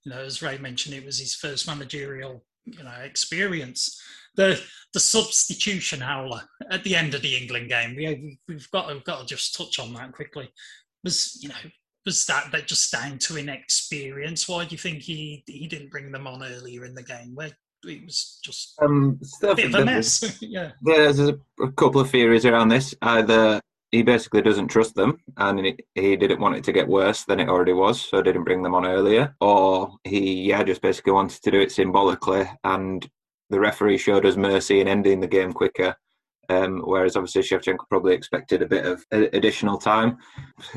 you 0.04 0.12
know, 0.12 0.20
as 0.20 0.42
Ray 0.42 0.58
mentioned, 0.58 0.96
it 0.96 1.06
was 1.06 1.20
his 1.20 1.36
first 1.36 1.68
managerial 1.68 2.44
you 2.66 2.84
know 2.84 2.92
experience 3.04 4.02
the 4.36 4.62
the 4.94 5.00
substitution 5.00 6.02
howler 6.02 6.42
at 6.70 6.84
the 6.84 6.96
end 6.96 7.14
of 7.14 7.22
the 7.22 7.36
England 7.36 7.70
game. 7.70 7.96
We, 7.96 8.38
we've 8.48 8.70
got 8.72 8.88
we've 8.88 9.04
got 9.04 9.22
to 9.22 9.26
just 9.26 9.56
touch 9.56 9.80
on 9.80 9.94
that 9.94 10.12
quickly. 10.12 10.50
Was 11.04 11.40
you 11.42 11.50
know 11.50 11.56
was 12.06 12.26
that 12.26 12.52
that 12.52 12.68
just 12.68 12.92
down 12.92 13.18
to 13.20 13.38
inexperience? 13.38 14.48
Why 14.48 14.66
do 14.66 14.72
you 14.72 14.78
think 14.78 15.02
he 15.02 15.44
he 15.48 15.68
didn't 15.68 15.92
bring 15.92 16.12
them 16.12 16.28
on 16.28 16.44
earlier 16.44 16.86
in 16.86 16.96
the 16.96 17.04
game? 17.04 17.34
Where 17.34 17.52
it 17.86 18.06
was 18.06 18.40
just 18.44 18.76
um, 18.82 19.20
a 19.42 19.56
bit 19.56 19.74
of 19.74 19.76
a 19.76 19.86
mess. 19.86 20.38
yeah, 20.42 20.72
there's 20.84 21.20
a, 21.20 21.38
a, 21.62 21.72
couple 21.74 22.00
of 22.00 22.10
theories 22.10 22.46
around 22.46 22.70
this. 22.70 22.96
Either 23.02 23.60
he 23.92 24.02
basically 24.02 24.42
doesn't 24.42 24.70
trust 24.70 24.96
them 24.96 25.20
and 25.38 25.60
he, 25.60 25.78
he 25.94 26.16
didn't 26.16 26.40
want 26.40 26.56
it 26.56 26.64
to 26.64 26.72
get 26.72 26.88
worse 26.88 27.26
than 27.26 27.40
it 27.40 27.50
already 27.50 27.74
was, 27.74 28.02
so 28.02 28.22
didn't 28.22 28.44
bring 28.44 28.64
them 28.64 28.74
on 28.74 28.86
earlier. 28.86 29.36
Or 29.42 29.98
he, 30.04 30.44
yeah, 30.44 30.64
just 30.64 30.82
basically 30.82 31.12
wanted 31.12 31.44
to 31.44 31.52
do 31.52 31.60
it 31.60 31.72
symbolically 31.72 32.50
and 32.64 33.08
the 33.54 33.60
referee 33.60 33.98
showed 33.98 34.26
us 34.26 34.36
mercy 34.36 34.82
in 34.82 34.88
ending 34.88 35.20
the 35.20 35.28
game 35.28 35.54
quicker. 35.54 35.96
Um, 36.50 36.82
whereas 36.82 37.16
obviously 37.16 37.44
Shevchenko 37.44 37.88
probably 37.90 38.14
expected 38.14 38.62
a 38.62 38.68
bit 38.68 38.86
of 38.86 39.06
additional 39.12 39.78
time. 39.78 40.18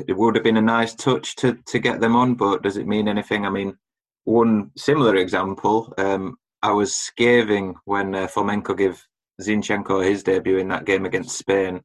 It 0.07 0.15
would 0.15 0.35
have 0.35 0.43
been 0.43 0.57
a 0.57 0.61
nice 0.61 0.95
touch 0.95 1.35
to, 1.37 1.57
to 1.65 1.79
get 1.79 1.99
them 1.99 2.15
on, 2.15 2.35
but 2.35 2.63
does 2.63 2.77
it 2.77 2.87
mean 2.87 3.09
anything? 3.09 3.45
I 3.45 3.49
mean, 3.49 3.77
one 4.23 4.71
similar 4.77 5.17
example, 5.17 5.93
um, 5.97 6.37
I 6.61 6.71
was 6.71 6.95
scathing 6.95 7.75
when 7.83 8.15
uh, 8.15 8.27
Fomenko 8.27 8.77
gave 8.77 9.03
Zinchenko 9.41 10.05
his 10.05 10.23
debut 10.23 10.57
in 10.57 10.69
that 10.69 10.85
game 10.85 11.05
against 11.05 11.37
Spain 11.37 11.81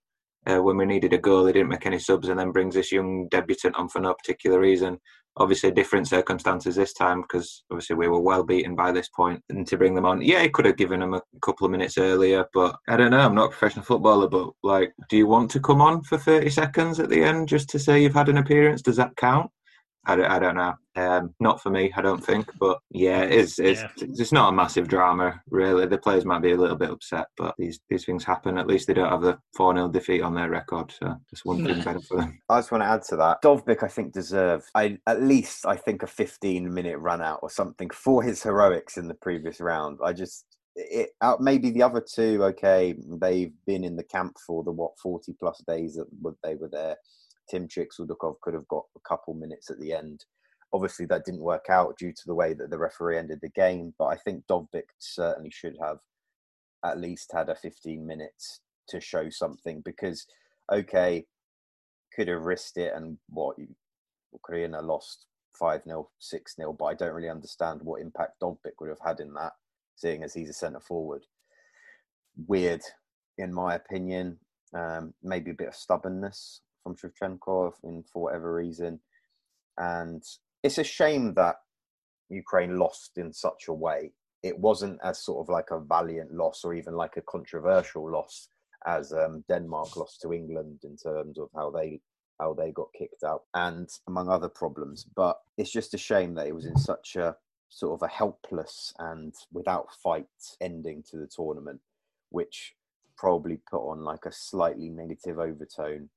uh, 0.46 0.60
when 0.60 0.76
we 0.76 0.84
needed 0.84 1.12
a 1.12 1.18
goal, 1.18 1.46
he 1.46 1.52
didn't 1.52 1.68
make 1.68 1.86
any 1.86 1.98
subs, 1.98 2.28
and 2.28 2.38
then 2.38 2.50
brings 2.50 2.74
this 2.74 2.90
young 2.90 3.28
debutant 3.28 3.76
on 3.76 3.88
for 3.88 4.00
no 4.00 4.14
particular 4.14 4.58
reason. 4.58 4.98
Obviously, 5.38 5.70
different 5.70 6.06
circumstances 6.06 6.76
this 6.76 6.92
time 6.92 7.22
because 7.22 7.64
obviously 7.70 7.96
we 7.96 8.08
were 8.08 8.20
well 8.20 8.42
beaten 8.44 8.76
by 8.76 8.92
this 8.92 9.08
point, 9.08 9.42
and 9.48 9.66
to 9.66 9.78
bring 9.78 9.94
them 9.94 10.04
on, 10.04 10.20
yeah, 10.20 10.42
he 10.42 10.48
could 10.48 10.66
have 10.66 10.76
given 10.76 11.00
them 11.00 11.14
a 11.14 11.22
couple 11.40 11.64
of 11.64 11.70
minutes 11.70 11.96
earlier, 11.96 12.44
but 12.52 12.76
I 12.88 12.96
don't 12.96 13.10
know. 13.10 13.20
I'm 13.20 13.34
not 13.34 13.46
a 13.46 13.48
professional 13.48 13.84
footballer, 13.84 14.28
but 14.28 14.50
like, 14.62 14.92
do 15.08 15.16
you 15.16 15.26
want 15.26 15.50
to 15.52 15.60
come 15.60 15.80
on 15.80 16.02
for 16.02 16.18
30 16.18 16.50
seconds 16.50 17.00
at 17.00 17.08
the 17.08 17.22
end 17.22 17.48
just 17.48 17.68
to 17.70 17.78
say 17.78 18.02
you've 18.02 18.14
had 18.14 18.28
an 18.28 18.38
appearance? 18.38 18.82
Does 18.82 18.96
that 18.96 19.16
count? 19.16 19.50
I 20.04 20.16
don't, 20.16 20.30
I 20.30 20.38
don't 20.38 20.56
know. 20.56 20.74
Um, 20.96 21.34
not 21.38 21.62
for 21.62 21.70
me, 21.70 21.92
I 21.96 22.02
don't 22.02 22.22
think. 22.22 22.50
But 22.58 22.80
yeah, 22.90 23.22
it's 23.22 23.58
it's, 23.58 23.82
yeah. 23.82 23.88
it's 23.98 24.32
not 24.32 24.48
a 24.48 24.56
massive 24.56 24.88
drama, 24.88 25.40
really. 25.48 25.86
The 25.86 25.98
players 25.98 26.24
might 26.24 26.42
be 26.42 26.52
a 26.52 26.56
little 26.56 26.76
bit 26.76 26.90
upset, 26.90 27.26
but 27.36 27.54
these 27.56 27.80
these 27.88 28.04
things 28.04 28.24
happen. 28.24 28.58
At 28.58 28.66
least 28.66 28.88
they 28.88 28.94
don't 28.94 29.10
have 29.10 29.22
the 29.22 29.38
4 29.56 29.74
0 29.74 29.88
defeat 29.88 30.22
on 30.22 30.34
their 30.34 30.50
record. 30.50 30.92
So 30.92 31.14
just 31.30 31.44
one 31.44 31.64
thing 31.64 31.80
better 31.84 32.00
for 32.00 32.18
them. 32.18 32.40
I 32.48 32.58
just 32.58 32.72
want 32.72 32.82
to 32.82 32.88
add 32.88 33.02
to 33.04 33.16
that. 33.16 33.42
Dovbyk, 33.42 33.82
I 33.82 33.88
think, 33.88 34.12
deserved 34.12 34.64
I, 34.74 34.98
at 35.06 35.22
least, 35.22 35.66
I 35.66 35.76
think, 35.76 36.02
a 36.02 36.08
15 36.08 36.72
minute 36.72 36.98
run 36.98 37.22
out 37.22 37.40
or 37.42 37.50
something 37.50 37.90
for 37.90 38.22
his 38.22 38.42
heroics 38.42 38.96
in 38.96 39.08
the 39.08 39.14
previous 39.14 39.60
round. 39.60 39.98
I 40.04 40.12
just. 40.12 40.46
It, 40.74 41.10
out 41.20 41.42
maybe 41.42 41.68
the 41.68 41.82
other 41.82 42.00
two 42.00 42.42
okay 42.44 42.94
they've 43.20 43.52
been 43.66 43.84
in 43.84 43.94
the 43.94 44.02
camp 44.02 44.38
for 44.46 44.64
the 44.64 44.72
what 44.72 44.92
40 45.02 45.34
plus 45.38 45.62
days 45.68 45.96
that 45.96 46.06
they 46.42 46.54
were 46.54 46.70
there 46.72 46.96
Tymchyk, 47.50 47.88
Sudakov 47.98 48.40
could 48.40 48.54
have 48.54 48.68
got 48.68 48.84
a 48.96 49.08
couple 49.08 49.34
minutes 49.34 49.70
at 49.70 49.78
the 49.78 49.92
end. 49.92 50.24
Obviously, 50.72 51.06
that 51.06 51.24
didn't 51.24 51.42
work 51.42 51.66
out 51.68 51.98
due 51.98 52.12
to 52.12 52.22
the 52.26 52.34
way 52.34 52.54
that 52.54 52.70
the 52.70 52.78
referee 52.78 53.18
ended 53.18 53.40
the 53.42 53.50
game. 53.50 53.94
But 53.98 54.06
I 54.06 54.16
think 54.16 54.44
Dovbyk 54.46 54.88
certainly 54.98 55.50
should 55.50 55.76
have 55.80 55.98
at 56.84 56.98
least 56.98 57.30
had 57.32 57.48
a 57.48 57.54
15 57.54 58.06
minutes 58.06 58.60
to 58.88 59.00
show 59.00 59.28
something 59.30 59.82
because, 59.84 60.26
okay, 60.72 61.26
could 62.14 62.28
have 62.28 62.44
risked 62.44 62.78
it 62.78 62.92
and 62.94 63.18
what 63.28 63.56
Ukraine 64.32 64.72
lost 64.72 65.26
5 65.58 65.84
0, 65.84 66.08
6 66.18 66.56
0, 66.56 66.72
but 66.72 66.84
I 66.86 66.94
don't 66.94 67.14
really 67.14 67.28
understand 67.28 67.80
what 67.82 68.00
impact 68.00 68.40
Dovbyk 68.40 68.72
would 68.80 68.88
have 68.88 68.98
had 69.04 69.20
in 69.20 69.32
that, 69.34 69.52
seeing 69.96 70.22
as 70.22 70.34
he's 70.34 70.50
a 70.50 70.54
centre 70.54 70.80
forward. 70.80 71.24
Weird, 72.46 72.82
in 73.38 73.52
my 73.52 73.74
opinion. 73.74 74.38
Um, 74.74 75.12
maybe 75.22 75.50
a 75.50 75.54
bit 75.54 75.68
of 75.68 75.74
stubbornness 75.74 76.62
from 76.82 76.96
Shevchenko 76.96 77.72
in, 77.84 78.04
for 78.12 78.24
whatever 78.24 78.54
reason. 78.54 79.00
And 79.78 80.22
it's 80.62 80.78
a 80.78 80.84
shame 80.84 81.34
that 81.34 81.56
Ukraine 82.28 82.78
lost 82.78 83.12
in 83.16 83.32
such 83.32 83.68
a 83.68 83.74
way. 83.74 84.12
It 84.42 84.58
wasn't 84.58 84.98
as 85.04 85.24
sort 85.24 85.46
of 85.46 85.52
like 85.52 85.70
a 85.70 85.80
valiant 85.80 86.32
loss 86.32 86.64
or 86.64 86.74
even 86.74 86.94
like 86.94 87.16
a 87.16 87.22
controversial 87.22 88.10
loss 88.10 88.48
as 88.86 89.12
um, 89.12 89.44
Denmark 89.48 89.96
lost 89.96 90.20
to 90.22 90.32
England 90.32 90.80
in 90.84 90.96
terms 90.96 91.38
of 91.38 91.48
how 91.54 91.70
they 91.70 92.00
how 92.40 92.54
they 92.54 92.72
got 92.72 92.88
kicked 92.98 93.22
out 93.22 93.42
and 93.54 93.88
among 94.08 94.28
other 94.28 94.48
problems. 94.48 95.04
But 95.14 95.38
it's 95.56 95.70
just 95.70 95.94
a 95.94 95.98
shame 95.98 96.34
that 96.34 96.48
it 96.48 96.54
was 96.54 96.66
in 96.66 96.76
such 96.76 97.14
a 97.14 97.36
sort 97.68 97.94
of 97.94 98.02
a 98.04 98.12
helpless 98.12 98.92
and 98.98 99.32
without 99.52 99.86
fight 100.02 100.26
ending 100.60 101.04
to 101.10 101.16
the 101.16 101.28
tournament, 101.28 101.80
which 102.30 102.74
probably 103.16 103.60
put 103.70 103.88
on 103.88 104.02
like 104.02 104.26
a 104.26 104.32
slightly 104.32 104.88
negative 104.88 105.38
overtone 105.38 106.08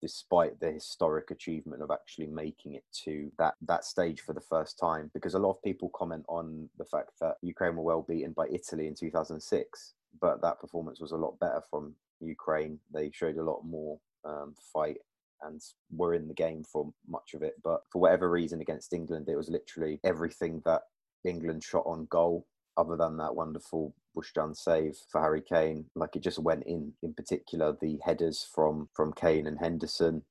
despite 0.00 0.58
the 0.60 0.70
historic 0.70 1.30
achievement 1.30 1.82
of 1.82 1.90
actually 1.90 2.26
making 2.26 2.74
it 2.74 2.84
to 2.92 3.30
that 3.38 3.54
that 3.60 3.84
stage 3.84 4.20
for 4.20 4.32
the 4.32 4.40
first 4.40 4.78
time 4.78 5.10
because 5.14 5.34
a 5.34 5.38
lot 5.38 5.50
of 5.50 5.62
people 5.62 5.90
comment 5.94 6.24
on 6.28 6.68
the 6.78 6.84
fact 6.84 7.10
that 7.20 7.36
Ukraine 7.42 7.76
were 7.76 7.82
well 7.82 8.04
beaten 8.08 8.32
by 8.32 8.46
Italy 8.50 8.86
in 8.86 8.94
2006 8.94 9.94
but 10.20 10.42
that 10.42 10.60
performance 10.60 11.00
was 11.00 11.12
a 11.12 11.16
lot 11.16 11.38
better 11.38 11.62
from 11.70 11.94
Ukraine. 12.20 12.78
They 12.92 13.10
showed 13.12 13.36
a 13.36 13.44
lot 13.44 13.64
more 13.64 13.98
um, 14.24 14.54
fight 14.72 14.98
and 15.42 15.60
were 15.90 16.14
in 16.14 16.28
the 16.28 16.34
game 16.34 16.64
for 16.64 16.92
much 17.08 17.34
of 17.34 17.42
it 17.42 17.54
but 17.62 17.82
for 17.90 18.00
whatever 18.00 18.30
reason 18.30 18.60
against 18.60 18.92
England 18.92 19.28
it 19.28 19.36
was 19.36 19.48
literally 19.48 20.00
everything 20.04 20.62
that 20.64 20.82
England 21.24 21.62
shot 21.62 21.84
on 21.86 22.06
goal. 22.10 22.46
Other 22.76 22.96
than 22.96 23.16
that 23.18 23.34
wonderful 23.34 23.94
Bushchan 24.14 24.54
save 24.54 24.96
for 25.10 25.20
Harry 25.20 25.42
Kane. 25.42 25.86
Like 25.94 26.16
it 26.16 26.22
just 26.22 26.38
went 26.38 26.64
in. 26.66 26.92
In 27.02 27.14
particular, 27.14 27.76
the 27.80 27.98
headers 28.04 28.46
from 28.54 28.88
from 28.94 29.12
Kane 29.12 29.46
and 29.46 29.58
Henderson. 29.58 30.22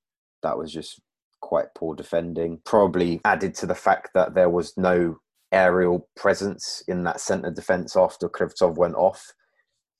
That 0.43 0.57
was 0.57 0.71
just 0.71 1.01
quite 1.41 1.67
poor 1.75 1.95
defending. 1.95 2.61
Probably 2.65 3.21
added 3.25 3.55
to 3.55 3.65
the 3.65 3.75
fact 3.75 4.11
that 4.13 4.35
there 4.35 4.49
was 4.49 4.73
no 4.77 5.19
aerial 5.51 6.07
presence 6.15 6.83
in 6.87 7.03
that 7.03 7.19
centre 7.19 7.51
defence 7.51 7.95
after 7.95 8.29
Krivtsov 8.29 8.75
went 8.75 8.95
off. 8.95 9.33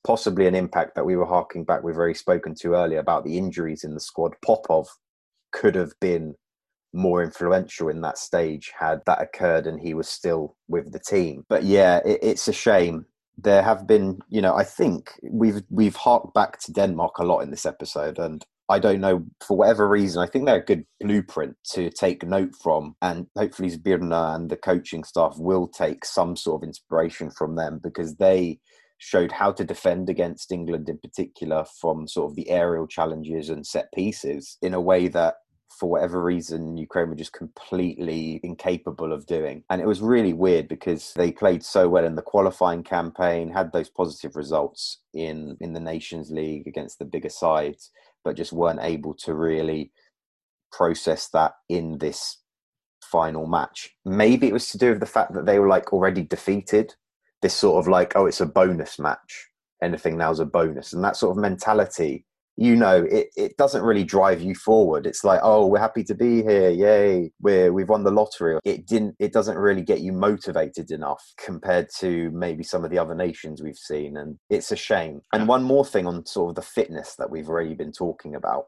Possibly 0.05 0.47
an 0.47 0.55
impact 0.55 0.95
that 0.95 1.05
we 1.05 1.15
were 1.15 1.25
harking 1.25 1.65
back. 1.65 1.83
We've 1.83 1.97
already 1.97 2.13
spoken 2.13 2.55
to 2.61 2.75
earlier 2.75 2.99
about 2.99 3.25
the 3.25 3.37
injuries 3.37 3.83
in 3.83 3.93
the 3.93 3.99
squad. 3.99 4.33
Popov 4.41 4.87
could 5.51 5.75
have 5.75 5.93
been 5.99 6.35
more 6.93 7.23
influential 7.23 7.89
in 7.89 8.01
that 8.01 8.17
stage 8.17 8.71
had 8.77 9.01
that 9.05 9.21
occurred 9.21 9.67
and 9.67 9.79
he 9.79 9.93
was 9.93 10.07
still 10.07 10.55
with 10.67 10.91
the 10.91 10.99
team. 10.99 11.43
But 11.47 11.63
yeah, 11.63 11.99
it, 12.05 12.19
it's 12.21 12.47
a 12.47 12.53
shame. 12.53 13.05
There 13.41 13.61
have 13.61 13.87
been, 13.87 14.19
you 14.29 14.41
know, 14.41 14.55
I 14.55 14.63
think 14.63 15.11
we've 15.23 15.61
we've 15.69 15.95
harked 15.95 16.33
back 16.33 16.59
to 16.61 16.73
Denmark 16.73 17.19
a 17.19 17.23
lot 17.23 17.39
in 17.39 17.51
this 17.51 17.65
episode, 17.65 18.19
and 18.19 18.45
I 18.69 18.79
don't 18.79 19.01
know 19.01 19.25
for 19.45 19.57
whatever 19.57 19.87
reason. 19.87 20.21
I 20.21 20.27
think 20.27 20.45
they're 20.45 20.61
a 20.61 20.65
good 20.65 20.85
blueprint 20.99 21.55
to 21.71 21.89
take 21.89 22.23
note 22.23 22.55
from, 22.61 22.95
and 23.01 23.27
hopefully 23.37 23.71
Zbirna 23.71 24.35
and 24.35 24.49
the 24.49 24.57
coaching 24.57 25.03
staff 25.03 25.35
will 25.37 25.67
take 25.67 26.05
some 26.05 26.35
sort 26.35 26.61
of 26.61 26.67
inspiration 26.67 27.31
from 27.31 27.55
them 27.55 27.79
because 27.81 28.15
they 28.15 28.59
showed 28.99 29.31
how 29.31 29.51
to 29.53 29.63
defend 29.63 30.09
against 30.09 30.51
England 30.51 30.89
in 30.89 30.97
particular 30.99 31.65
from 31.79 32.07
sort 32.07 32.29
of 32.29 32.35
the 32.35 32.49
aerial 32.49 32.85
challenges 32.85 33.49
and 33.49 33.65
set 33.65 33.91
pieces 33.93 34.57
in 34.61 34.73
a 34.73 34.81
way 34.81 35.07
that 35.07 35.35
for 35.77 35.89
whatever 35.89 36.21
reason, 36.21 36.77
Ukraine 36.77 37.09
were 37.09 37.15
just 37.15 37.33
completely 37.33 38.39
incapable 38.43 39.13
of 39.13 39.25
doing. 39.25 39.63
And 39.69 39.81
it 39.81 39.87
was 39.87 40.01
really 40.01 40.33
weird 40.33 40.67
because 40.67 41.13
they 41.15 41.31
played 41.31 41.63
so 41.63 41.87
well 41.87 42.05
in 42.05 42.15
the 42.15 42.21
qualifying 42.21 42.83
campaign, 42.83 43.51
had 43.51 43.71
those 43.71 43.89
positive 43.89 44.35
results 44.35 44.99
in, 45.13 45.57
in 45.61 45.73
the 45.73 45.79
Nations 45.79 46.31
League 46.31 46.67
against 46.67 46.99
the 46.99 47.05
bigger 47.05 47.29
sides, 47.29 47.91
but 48.23 48.35
just 48.35 48.51
weren't 48.51 48.81
able 48.81 49.13
to 49.15 49.33
really 49.33 49.91
process 50.71 51.29
that 51.29 51.53
in 51.69 51.97
this 51.99 52.39
final 53.01 53.47
match. 53.47 53.95
Maybe 54.05 54.47
it 54.47 54.53
was 54.53 54.69
to 54.69 54.77
do 54.77 54.91
with 54.91 54.99
the 54.99 55.05
fact 55.05 55.33
that 55.33 55.45
they 55.45 55.59
were 55.59 55.67
like 55.67 55.93
already 55.93 56.23
defeated. 56.23 56.95
This 57.41 57.53
sort 57.53 57.79
of 57.79 57.87
like, 57.87 58.13
oh, 58.15 58.25
it's 58.25 58.41
a 58.41 58.45
bonus 58.45 58.99
match. 58.99 59.47
Anything 59.81 60.17
now 60.17 60.31
is 60.31 60.39
a 60.39 60.45
bonus. 60.45 60.93
And 60.93 61.03
that 61.03 61.15
sort 61.15 61.37
of 61.37 61.41
mentality 61.41 62.25
you 62.59 62.75
know 62.75 63.07
it, 63.09 63.29
it 63.37 63.55
doesn't 63.55 63.83
really 63.83 64.03
drive 64.03 64.41
you 64.41 64.53
forward. 64.53 65.05
It's 65.05 65.23
like 65.23 65.39
oh 65.43 65.65
we're 65.65 65.79
happy 65.79 66.03
to 66.03 66.13
be 66.13 66.43
here. 66.43 66.69
Yay. 66.69 67.31
We're 67.39 67.71
we've 67.71 67.87
won 67.87 68.03
the 68.03 68.11
lottery. 68.11 68.59
It 68.65 68.85
didn't 68.85 69.15
it 69.17 69.31
doesn't 69.31 69.57
really 69.57 69.81
get 69.81 70.01
you 70.01 70.11
motivated 70.11 70.91
enough 70.91 71.23
compared 71.37 71.87
to 71.99 72.29
maybe 72.31 72.63
some 72.63 72.83
of 72.83 72.91
the 72.91 72.99
other 72.99 73.15
nations 73.15 73.63
we've 73.63 73.77
seen 73.77 74.17
and 74.17 74.37
it's 74.49 74.73
a 74.73 74.75
shame. 74.75 75.21
And 75.31 75.47
one 75.47 75.63
more 75.63 75.85
thing 75.85 76.05
on 76.05 76.25
sort 76.25 76.49
of 76.49 76.55
the 76.55 76.61
fitness 76.61 77.15
that 77.15 77.29
we've 77.29 77.47
already 77.47 77.75
been 77.75 77.93
talking 77.93 78.35
about. 78.35 78.65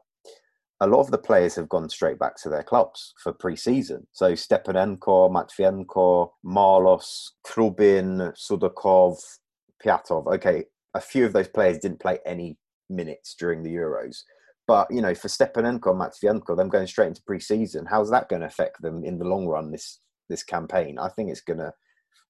A 0.80 0.86
lot 0.86 1.00
of 1.00 1.10
the 1.10 1.18
players 1.18 1.54
have 1.56 1.68
gone 1.68 1.90
straight 1.90 2.18
back 2.18 2.36
to 2.36 2.48
their 2.48 2.62
clubs 2.62 3.12
for 3.22 3.32
pre-season. 3.32 4.06
So 4.12 4.32
Stepanenko, 4.32 5.30
Matvienko, 5.30 6.30
Marlos, 6.44 7.32
Trubin, 7.46 8.32
Sudakov, 8.36 9.18
Piatov. 9.84 10.34
Okay, 10.34 10.64
a 10.94 11.00
few 11.00 11.24
of 11.24 11.34
those 11.34 11.46
players 11.46 11.78
didn't 11.78 12.00
play 12.00 12.18
any 12.26 12.56
minutes 12.92 13.34
during 13.34 13.62
the 13.62 13.74
Euros. 13.74 14.22
But 14.66 14.90
you 14.90 15.02
know, 15.02 15.14
for 15.14 15.28
Stepanenko 15.28 15.90
and 15.90 16.00
Matvienko, 16.00 16.56
them 16.56 16.68
going 16.68 16.86
straight 16.86 17.08
into 17.08 17.22
pre-season, 17.22 17.86
how's 17.86 18.10
that 18.10 18.28
going 18.28 18.40
to 18.40 18.46
affect 18.46 18.80
them 18.80 19.04
in 19.04 19.18
the 19.18 19.24
long 19.24 19.46
run? 19.46 19.70
This 19.70 20.00
this 20.28 20.42
campaign, 20.42 20.98
I 20.98 21.08
think 21.08 21.30
it's 21.30 21.40
going 21.40 21.58
to 21.58 21.72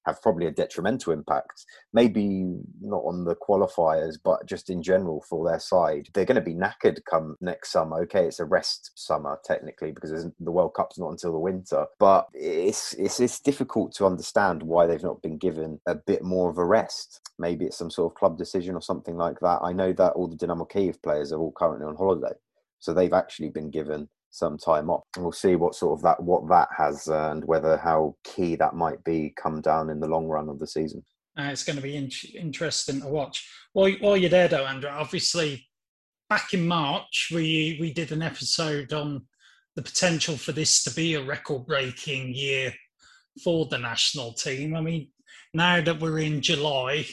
have 0.05 0.21
probably 0.21 0.47
a 0.47 0.51
detrimental 0.51 1.13
impact. 1.13 1.65
Maybe 1.93 2.45
not 2.81 3.03
on 3.03 3.23
the 3.23 3.35
qualifiers, 3.35 4.17
but 4.23 4.45
just 4.45 4.69
in 4.69 4.81
general 4.81 5.23
for 5.27 5.47
their 5.47 5.59
side. 5.59 6.09
They're 6.13 6.25
going 6.25 6.35
to 6.35 6.41
be 6.41 6.55
knackered 6.55 6.99
come 7.09 7.37
next 7.41 7.71
summer. 7.71 8.01
Okay, 8.03 8.25
it's 8.25 8.39
a 8.39 8.45
rest 8.45 8.91
summer 8.95 9.39
technically 9.43 9.91
because 9.91 10.11
the 10.39 10.51
World 10.51 10.73
Cup's 10.73 10.99
not 10.99 11.11
until 11.11 11.33
the 11.33 11.39
winter. 11.39 11.85
But 11.99 12.27
it's 12.33 12.93
it's 12.93 13.19
it's 13.19 13.39
difficult 13.39 13.93
to 13.95 14.05
understand 14.05 14.63
why 14.63 14.87
they've 14.87 15.03
not 15.03 15.21
been 15.21 15.37
given 15.37 15.79
a 15.87 15.95
bit 15.95 16.23
more 16.23 16.49
of 16.49 16.57
a 16.57 16.65
rest. 16.65 17.21
Maybe 17.39 17.65
it's 17.65 17.77
some 17.77 17.91
sort 17.91 18.11
of 18.11 18.17
club 18.17 18.37
decision 18.37 18.75
or 18.75 18.81
something 18.81 19.17
like 19.17 19.39
that. 19.41 19.59
I 19.63 19.73
know 19.73 19.93
that 19.93 20.13
all 20.13 20.27
the 20.27 20.35
Dynamo 20.35 20.65
Kiev 20.65 21.01
players 21.01 21.31
are 21.31 21.39
all 21.39 21.51
currently 21.51 21.85
on 21.85 21.95
holiday. 21.95 22.33
So 22.79 22.93
they've 22.93 23.13
actually 23.13 23.49
been 23.49 23.69
given 23.69 24.09
some 24.33 24.57
time 24.57 24.89
off. 24.89 25.03
And 25.15 25.23
we'll 25.23 25.31
see 25.31 25.55
what 25.55 25.75
sort 25.75 25.97
of 25.97 26.03
that 26.03 26.21
what 26.21 26.47
that 26.49 26.67
has 26.75 27.07
uh, 27.07 27.29
and 27.31 27.45
whether 27.45 27.77
how 27.77 28.15
key 28.23 28.55
that 28.55 28.73
might 28.73 29.03
be 29.03 29.33
come 29.41 29.61
down 29.61 29.89
in 29.89 29.99
the 29.99 30.07
long 30.07 30.27
run 30.27 30.49
of 30.49 30.59
the 30.59 30.67
season. 30.67 31.03
Uh, 31.37 31.49
it's 31.51 31.63
going 31.63 31.75
to 31.75 31.81
be 31.81 31.95
in- 31.95 32.11
interesting 32.37 33.01
to 33.01 33.07
watch. 33.07 33.47
While, 33.73 33.91
while 34.01 34.17
you're 34.17 34.29
there, 34.29 34.47
though, 34.47 34.65
Andrew, 34.65 34.89
obviously 34.89 35.67
back 36.29 36.53
in 36.53 36.65
March 36.67 37.29
we 37.33 37.77
we 37.79 37.93
did 37.93 38.11
an 38.11 38.23
episode 38.23 38.91
on 38.91 39.25
the 39.75 39.81
potential 39.83 40.35
for 40.35 40.51
this 40.51 40.83
to 40.83 40.93
be 40.93 41.15
a 41.15 41.23
record-breaking 41.23 42.33
year 42.33 42.73
for 43.43 43.65
the 43.65 43.77
national 43.77 44.33
team. 44.33 44.75
I 44.75 44.81
mean, 44.81 45.09
now 45.53 45.81
that 45.81 45.99
we're 45.99 46.19
in 46.19 46.41
July, 46.41 47.05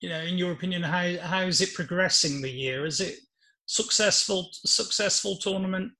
you 0.00 0.08
know, 0.08 0.20
in 0.20 0.38
your 0.38 0.52
opinion, 0.52 0.82
how 0.82 1.16
how 1.18 1.40
is 1.40 1.60
it 1.60 1.74
progressing 1.74 2.42
the 2.42 2.50
year? 2.50 2.86
Is 2.86 3.00
it 3.00 3.16
successful 3.66 4.48
successful 4.64 5.36
tournament 5.36 5.92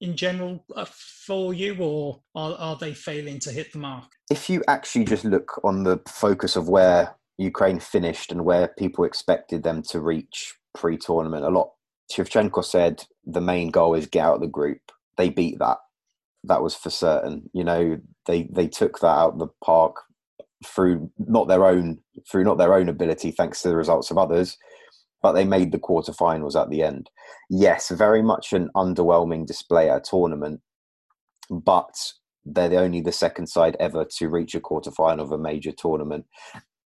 in 0.00 0.16
general 0.16 0.64
uh, 0.74 0.84
for 0.86 1.54
you, 1.54 1.76
or 1.78 2.20
are, 2.34 2.54
are 2.58 2.76
they 2.76 2.94
failing 2.94 3.38
to 3.40 3.50
hit 3.50 3.72
the 3.72 3.78
mark? 3.78 4.04
If 4.30 4.50
you 4.50 4.62
actually 4.68 5.04
just 5.04 5.24
look 5.24 5.60
on 5.64 5.84
the 5.84 6.00
focus 6.08 6.56
of 6.56 6.68
where 6.68 7.14
Ukraine 7.38 7.80
finished 7.80 8.32
and 8.32 8.44
where 8.44 8.68
people 8.68 9.04
expected 9.04 9.62
them 9.62 9.82
to 9.90 10.00
reach 10.00 10.54
pre-tournament, 10.74 11.44
a 11.44 11.48
lot. 11.48 11.72
Shevchenko 12.12 12.64
said 12.64 13.04
the 13.24 13.40
main 13.40 13.70
goal 13.70 13.94
is 13.94 14.06
get 14.06 14.24
out 14.24 14.36
of 14.36 14.40
the 14.40 14.46
group. 14.46 14.80
They 15.16 15.28
beat 15.28 15.58
that. 15.58 15.78
That 16.44 16.62
was 16.62 16.74
for 16.74 16.90
certain. 16.90 17.50
You 17.52 17.64
know, 17.64 17.98
they 18.26 18.44
they 18.44 18.68
took 18.68 19.00
that 19.00 19.06
out 19.06 19.32
of 19.32 19.38
the 19.38 19.48
park 19.64 19.96
through 20.64 21.10
not 21.18 21.48
their 21.48 21.66
own 21.66 21.98
through 22.30 22.44
not 22.44 22.58
their 22.58 22.74
own 22.74 22.88
ability, 22.88 23.32
thanks 23.32 23.62
to 23.62 23.68
the 23.68 23.76
results 23.76 24.10
of 24.10 24.18
others, 24.18 24.56
but 25.22 25.32
they 25.32 25.44
made 25.44 25.72
the 25.72 25.78
quarterfinals 25.78 26.60
at 26.60 26.70
the 26.70 26.82
end. 26.82 27.10
Yes, 27.50 27.90
very 27.90 28.22
much 28.22 28.52
an 28.52 28.70
underwhelming 28.76 29.46
display 29.46 29.90
at 29.90 29.96
a 29.96 30.00
tournament, 30.00 30.60
but 31.50 31.94
they're 32.44 32.68
the 32.68 32.78
only 32.78 33.00
the 33.00 33.12
second 33.12 33.48
side 33.48 33.76
ever 33.80 34.04
to 34.18 34.28
reach 34.28 34.54
a 34.54 34.60
quarterfinal 34.60 35.20
of 35.20 35.32
a 35.32 35.38
major 35.38 35.72
tournament. 35.72 36.26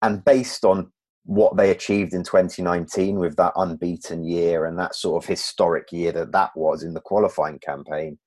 And 0.01 0.23
based 0.23 0.63
on 0.63 0.91
what 1.25 1.57
they 1.57 1.69
achieved 1.69 2.13
in 2.13 2.23
2019 2.23 3.19
with 3.19 3.35
that 3.35 3.53
unbeaten 3.55 4.23
year 4.23 4.65
and 4.65 4.79
that 4.79 4.95
sort 4.95 5.21
of 5.21 5.27
historic 5.27 5.91
year 5.91 6.11
that 6.11 6.31
that 6.31 6.51
was 6.55 6.83
in 6.83 6.93
the 6.93 7.01
qualifying 7.01 7.59
campaign, 7.59 8.17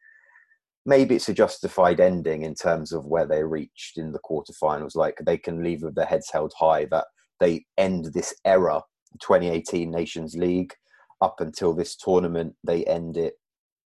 maybe 0.85 1.17
it's 1.17 1.29
a 1.29 1.35
justified 1.35 2.01
ending 2.01 2.43
in 2.43 2.55
terms 2.55 2.93
of 2.93 3.07
where 3.07 3.27
they 3.27 3.43
reached 3.43 3.97
in 3.97 4.13
the 4.13 4.21
quarterfinals. 4.21 4.95
Like 4.95 5.17
they 5.25 5.39
can 5.39 5.63
leave 5.63 5.83
with 5.83 5.95
their 5.95 6.07
heads 6.07 6.31
held 6.31 6.53
high 6.59 6.87
that 6.91 7.07
they 7.41 7.65
end 7.79 8.11
this 8.13 8.35
era, 8.45 8.83
2018 9.21 9.91
Nations 9.91 10.37
League, 10.37 10.75
up 11.21 11.41
until 11.41 11.73
this 11.73 11.97
tournament, 11.97 12.55
they 12.65 12.85
end 12.85 13.17
it 13.17 13.39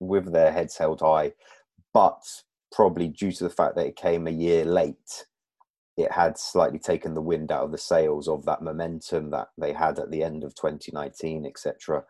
with 0.00 0.32
their 0.32 0.52
heads 0.52 0.76
held 0.76 1.00
high. 1.00 1.32
But 1.94 2.22
probably 2.70 3.08
due 3.08 3.32
to 3.32 3.44
the 3.44 3.50
fact 3.50 3.76
that 3.76 3.86
it 3.86 3.96
came 3.96 4.26
a 4.26 4.30
year 4.30 4.64
late, 4.64 5.26
it 5.96 6.10
had 6.10 6.38
slightly 6.38 6.78
taken 6.78 7.14
the 7.14 7.20
wind 7.20 7.52
out 7.52 7.64
of 7.64 7.72
the 7.72 7.78
sails 7.78 8.28
of 8.28 8.44
that 8.46 8.62
momentum 8.62 9.30
that 9.30 9.48
they 9.58 9.72
had 9.72 9.98
at 9.98 10.10
the 10.10 10.22
end 10.22 10.42
of 10.42 10.54
2019, 10.54 11.46
etc. 11.46 12.04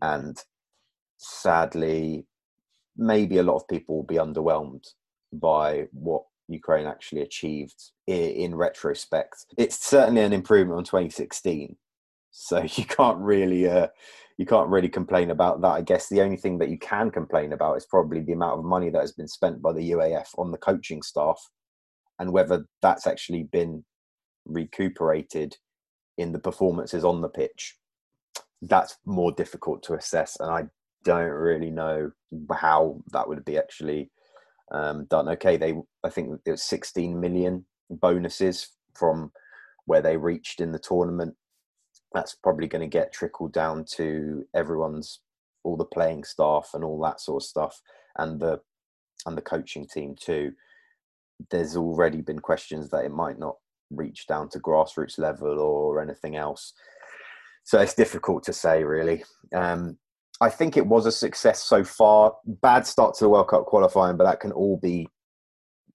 And 0.00 0.36
sadly, 1.16 2.26
maybe 2.96 3.38
a 3.38 3.42
lot 3.42 3.56
of 3.56 3.68
people 3.68 3.96
will 3.96 4.04
be 4.04 4.16
underwhelmed 4.16 4.86
by 5.32 5.88
what 5.92 6.22
Ukraine 6.48 6.86
actually 6.86 7.22
achieved 7.22 7.90
in, 8.06 8.54
retrospect. 8.54 9.46
It's 9.56 9.78
certainly 9.84 10.22
an 10.22 10.32
improvement 10.32 10.78
on 10.78 10.84
2016, 10.84 11.76
so 12.38 12.62
you 12.74 12.84
can't 12.84 13.18
really 13.18 13.68
uh, 13.68 13.88
you 14.38 14.46
can't 14.46 14.70
really 14.70 14.88
complain 14.88 15.30
about 15.30 15.60
that. 15.60 15.68
I 15.68 15.82
guess 15.82 16.08
the 16.08 16.22
only 16.22 16.36
thing 16.36 16.58
that 16.58 16.70
you 16.70 16.78
can 16.78 17.10
complain 17.10 17.52
about 17.52 17.76
is 17.76 17.86
probably 17.86 18.20
the 18.20 18.32
amount 18.32 18.58
of 18.58 18.64
money 18.64 18.88
that 18.90 19.00
has 19.00 19.12
been 19.12 19.28
spent 19.28 19.60
by 19.60 19.72
the 19.72 19.90
UAF 19.90 20.28
on 20.38 20.52
the 20.52 20.58
coaching 20.58 21.02
staff, 21.02 21.40
and 22.18 22.32
whether 22.32 22.64
that's 22.80 23.06
actually 23.06 23.42
been 23.42 23.84
recuperated 24.46 25.56
in 26.16 26.32
the 26.32 26.38
performances 26.38 27.04
on 27.04 27.20
the 27.20 27.28
pitch. 27.28 27.76
That's 28.62 28.96
more 29.04 29.32
difficult 29.32 29.82
to 29.84 29.94
assess, 29.94 30.36
and 30.40 30.50
I 30.50 30.64
don't 31.04 31.30
really 31.30 31.70
know 31.70 32.12
how 32.52 33.00
that 33.12 33.28
would 33.28 33.44
be 33.44 33.58
actually 33.58 34.10
um, 34.72 35.06
done. 35.06 35.28
Okay, 35.28 35.56
they 35.56 35.74
I 36.04 36.10
think 36.10 36.40
it 36.46 36.50
was 36.52 36.62
16 36.62 37.20
million 37.20 37.66
bonuses 37.90 38.68
from 38.94 39.32
where 39.86 40.02
they 40.02 40.16
reached 40.16 40.60
in 40.60 40.70
the 40.70 40.78
tournament. 40.78 41.34
That's 42.14 42.34
probably 42.34 42.66
going 42.66 42.88
to 42.88 42.98
get 42.98 43.12
trickled 43.12 43.52
down 43.52 43.84
to 43.96 44.46
everyone's 44.54 45.20
all 45.64 45.76
the 45.76 45.84
playing 45.84 46.24
staff 46.24 46.70
and 46.74 46.84
all 46.84 47.00
that 47.02 47.20
sort 47.20 47.42
of 47.42 47.46
stuff, 47.46 47.80
and 48.16 48.40
the 48.40 48.60
and 49.26 49.36
the 49.36 49.42
coaching 49.42 49.86
team 49.86 50.14
too. 50.20 50.52
There's 51.50 51.76
already 51.76 52.20
been 52.20 52.40
questions 52.40 52.90
that 52.90 53.04
it 53.04 53.12
might 53.12 53.38
not 53.38 53.56
reach 53.90 54.26
down 54.26 54.48
to 54.50 54.60
grassroots 54.60 55.18
level 55.18 55.58
or 55.60 56.00
anything 56.00 56.36
else. 56.36 56.74
So 57.64 57.78
it's 57.80 57.94
difficult 57.94 58.44
to 58.44 58.52
say, 58.52 58.82
really. 58.82 59.24
Um, 59.54 59.98
I 60.40 60.48
think 60.50 60.76
it 60.76 60.86
was 60.86 61.06
a 61.06 61.12
success 61.12 61.62
so 61.62 61.84
far. 61.84 62.34
Bad 62.46 62.86
start 62.86 63.14
to 63.16 63.24
the 63.24 63.28
World 63.28 63.48
Cup 63.48 63.66
qualifying, 63.66 64.16
but 64.16 64.24
that 64.24 64.40
can 64.40 64.52
all 64.52 64.78
be, 64.78 65.08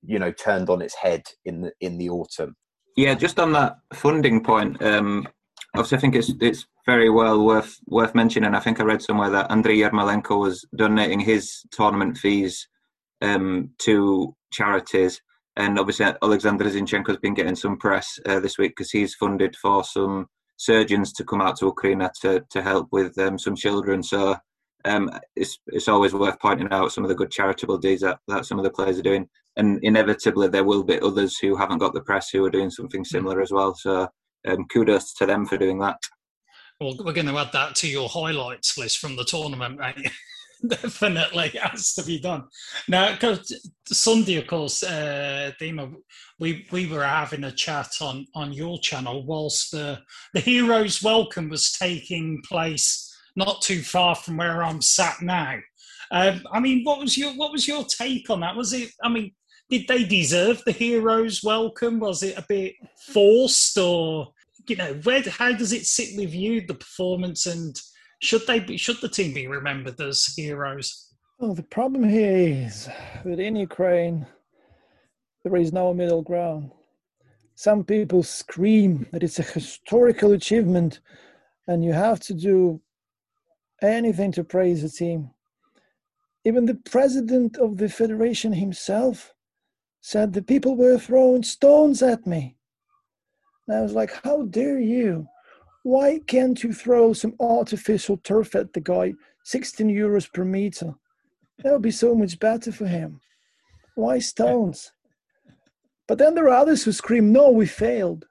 you 0.05 0.19
know, 0.19 0.31
turned 0.31 0.69
on 0.69 0.81
its 0.81 0.95
head 0.95 1.23
in 1.45 1.61
the 1.61 1.71
in 1.79 1.97
the 1.97 2.09
autumn. 2.09 2.55
Yeah, 2.95 3.15
just 3.15 3.39
on 3.39 3.53
that 3.53 3.77
funding 3.93 4.43
point, 4.43 4.81
um, 4.83 5.27
obviously 5.75 5.97
I 5.97 6.01
think 6.01 6.15
it's 6.15 6.31
it's 6.41 6.65
very 6.85 7.09
well 7.09 7.43
worth 7.45 7.79
worth 7.87 8.15
mentioning. 8.15 8.53
I 8.55 8.59
think 8.59 8.79
I 8.79 8.83
read 8.83 9.01
somewhere 9.01 9.29
that 9.31 9.49
Andriy 9.49 9.77
Yarmolenko 9.77 10.39
was 10.39 10.65
donating 10.75 11.19
his 11.19 11.63
tournament 11.71 12.17
fees 12.17 12.67
um, 13.21 13.71
to 13.79 14.35
charities, 14.51 15.21
and 15.55 15.79
obviously 15.79 16.05
Alexander 16.21 16.65
Zinchenko 16.65 17.07
has 17.07 17.17
been 17.17 17.33
getting 17.33 17.55
some 17.55 17.77
press 17.77 18.19
uh, 18.25 18.39
this 18.39 18.57
week 18.57 18.71
because 18.71 18.91
he's 18.91 19.15
funded 19.15 19.55
for 19.55 19.83
some 19.83 20.27
surgeons 20.57 21.11
to 21.13 21.23
come 21.23 21.41
out 21.41 21.57
to 21.57 21.65
Ukraine 21.65 22.07
to, 22.21 22.43
to 22.49 22.61
help 22.61 22.87
with 22.91 23.17
um, 23.17 23.37
some 23.39 23.55
children. 23.55 24.03
So 24.03 24.35
um, 24.85 25.09
it's 25.35 25.57
it's 25.67 25.87
always 25.87 26.13
worth 26.13 26.39
pointing 26.39 26.69
out 26.71 26.91
some 26.91 27.03
of 27.03 27.09
the 27.09 27.15
good 27.15 27.31
charitable 27.31 27.77
deeds 27.77 28.01
that, 28.01 28.19
that 28.27 28.45
some 28.45 28.59
of 28.59 28.63
the 28.63 28.71
players 28.71 28.99
are 28.99 29.03
doing. 29.03 29.27
And 29.55 29.79
inevitably, 29.83 30.47
there 30.47 30.63
will 30.63 30.83
be 30.83 30.99
others 30.99 31.37
who 31.37 31.55
haven't 31.55 31.77
got 31.77 31.93
the 31.93 32.01
press 32.01 32.29
who 32.29 32.43
are 32.43 32.49
doing 32.49 32.71
something 32.71 33.05
similar 33.05 33.39
as 33.39 33.51
well. 33.51 33.75
So 33.75 34.09
um, 34.47 34.65
kudos 34.71 35.13
to 35.15 35.25
them 35.25 35.45
for 35.45 35.57
doing 35.57 35.79
that. 35.79 35.97
Well, 36.79 36.95
we're 37.03 37.13
going 37.13 37.27
to 37.27 37.37
add 37.37 37.51
that 37.53 37.75
to 37.75 37.87
your 37.87 38.09
highlights 38.09 38.77
list 38.77 38.99
from 38.99 39.15
the 39.15 39.23
tournament, 39.23 39.79
right? 39.79 40.11
definitely 40.67 41.49
has 41.61 41.93
to 41.93 42.03
be 42.03 42.19
done. 42.19 42.45
Now, 42.87 43.13
because 43.13 43.71
Sunday, 43.85 44.35
of 44.35 44.47
course, 44.47 44.83
uh, 44.83 45.51
Dima, 45.59 45.93
we 46.39 46.65
we 46.71 46.87
were 46.87 47.03
having 47.03 47.43
a 47.43 47.51
chat 47.51 47.89
on 48.01 48.25
on 48.35 48.53
your 48.53 48.79
channel 48.79 49.25
whilst 49.25 49.71
the 49.71 49.99
the 50.33 50.39
heroes' 50.39 51.03
welcome 51.03 51.49
was 51.49 51.71
taking 51.71 52.41
place 52.47 53.09
not 53.35 53.61
too 53.61 53.81
far 53.81 54.15
from 54.15 54.37
where 54.37 54.63
I'm 54.63 54.81
sat 54.81 55.21
now. 55.21 55.57
Um, 56.11 56.43
I 56.51 56.59
mean, 56.59 56.83
what 56.83 56.99
was 56.99 57.17
your 57.17 57.31
what 57.33 57.51
was 57.51 57.67
your 57.67 57.83
take 57.85 58.29
on 58.29 58.41
that? 58.41 58.55
Was 58.55 58.73
it? 58.73 58.91
I 59.03 59.09
mean, 59.09 59.31
did 59.73 59.87
they 59.87 60.03
deserve 60.03 60.61
the 60.65 60.71
heroes' 60.71 61.43
welcome? 61.43 61.99
Was 61.99 62.21
it 62.21 62.37
a 62.37 62.45
bit 62.47 62.75
forced, 63.11 63.75
or 63.75 64.31
you 64.67 64.75
know, 64.75 64.93
where? 65.01 65.23
How 65.23 65.51
does 65.51 65.73
it 65.73 65.87
sit 65.87 66.15
with 66.15 66.31
you? 66.31 66.61
The 66.61 66.75
performance 66.75 67.47
and 67.47 67.75
should 68.21 68.45
they 68.45 68.59
be? 68.59 68.77
Should 68.77 69.01
the 69.01 69.09
team 69.09 69.33
be 69.33 69.47
remembered 69.47 69.99
as 69.99 70.27
heroes? 70.37 71.15
Well, 71.39 71.55
the 71.55 71.63
problem 71.63 72.07
here 72.07 72.67
is 72.67 72.87
that 73.25 73.39
in 73.39 73.55
Ukraine 73.55 74.27
there 75.43 75.55
is 75.55 75.73
no 75.73 75.91
middle 75.91 76.21
ground. 76.21 76.69
Some 77.55 77.83
people 77.83 78.21
scream 78.21 79.07
that 79.11 79.23
it's 79.23 79.39
a 79.39 79.43
historical 79.57 80.33
achievement, 80.33 80.99
and 81.65 81.83
you 81.83 81.93
have 81.93 82.19
to 82.27 82.35
do 82.35 82.79
anything 83.81 84.31
to 84.33 84.43
praise 84.43 84.83
the 84.83 84.89
team. 84.89 85.31
Even 86.45 86.67
the 86.67 86.75
president 86.75 87.57
of 87.57 87.77
the 87.77 87.89
federation 87.89 88.53
himself 88.53 89.33
said 90.03 90.33
the 90.33 90.43
people 90.43 90.75
were 90.75 90.99
throwing 90.99 91.41
stones 91.41 92.03
at 92.03 92.27
me. 92.27 92.55
And 93.67 93.77
I 93.77 93.81
was 93.81 93.93
like, 93.93 94.11
How 94.23 94.43
dare 94.43 94.79
you? 94.79 95.27
why 95.83 96.19
can't 96.27 96.63
you 96.63 96.73
throw 96.73 97.13
some 97.13 97.35
artificial 97.39 98.17
turf 98.17 98.55
at 98.55 98.73
the 98.73 98.79
guy 98.79 99.13
16 99.43 99.87
euros 99.87 100.31
per 100.31 100.45
meter? 100.45 100.95
That 101.59 101.73
would 101.73 101.81
be 101.81 101.91
so 101.91 102.15
much 102.15 102.39
better 102.39 102.71
for 102.71 102.87
him. 102.87 103.19
Why 103.95 104.19
stones? 104.19 104.91
But 106.07 106.17
then 106.17 106.35
there 106.35 106.45
are 106.45 106.61
others 106.61 106.83
who 106.83 106.91
scream 106.91 107.31
no 107.31 107.51
we 107.51 107.65
failed. 107.65 108.25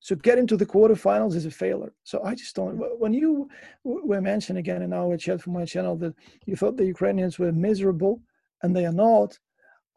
So 0.00 0.16
getting 0.16 0.46
to 0.48 0.56
the 0.56 0.66
quarterfinals 0.66 1.34
is 1.34 1.46
a 1.46 1.50
failure. 1.50 1.92
So 2.02 2.22
i 2.24 2.34
just 2.34 2.56
don't 2.56 2.76
when 2.98 3.12
you 3.12 3.48
were 3.84 4.20
mentioned 4.20 4.58
again 4.58 4.82
in 4.82 4.92
our 4.92 5.16
chat 5.16 5.40
from 5.40 5.52
my 5.52 5.64
channel 5.64 5.96
that 5.98 6.14
you 6.46 6.56
thought 6.56 6.76
the 6.76 6.84
ukrainians 6.96 7.38
were 7.38 7.52
miserable 7.52 8.20
and 8.62 8.74
they 8.74 8.86
are 8.86 8.92
not 9.08 9.38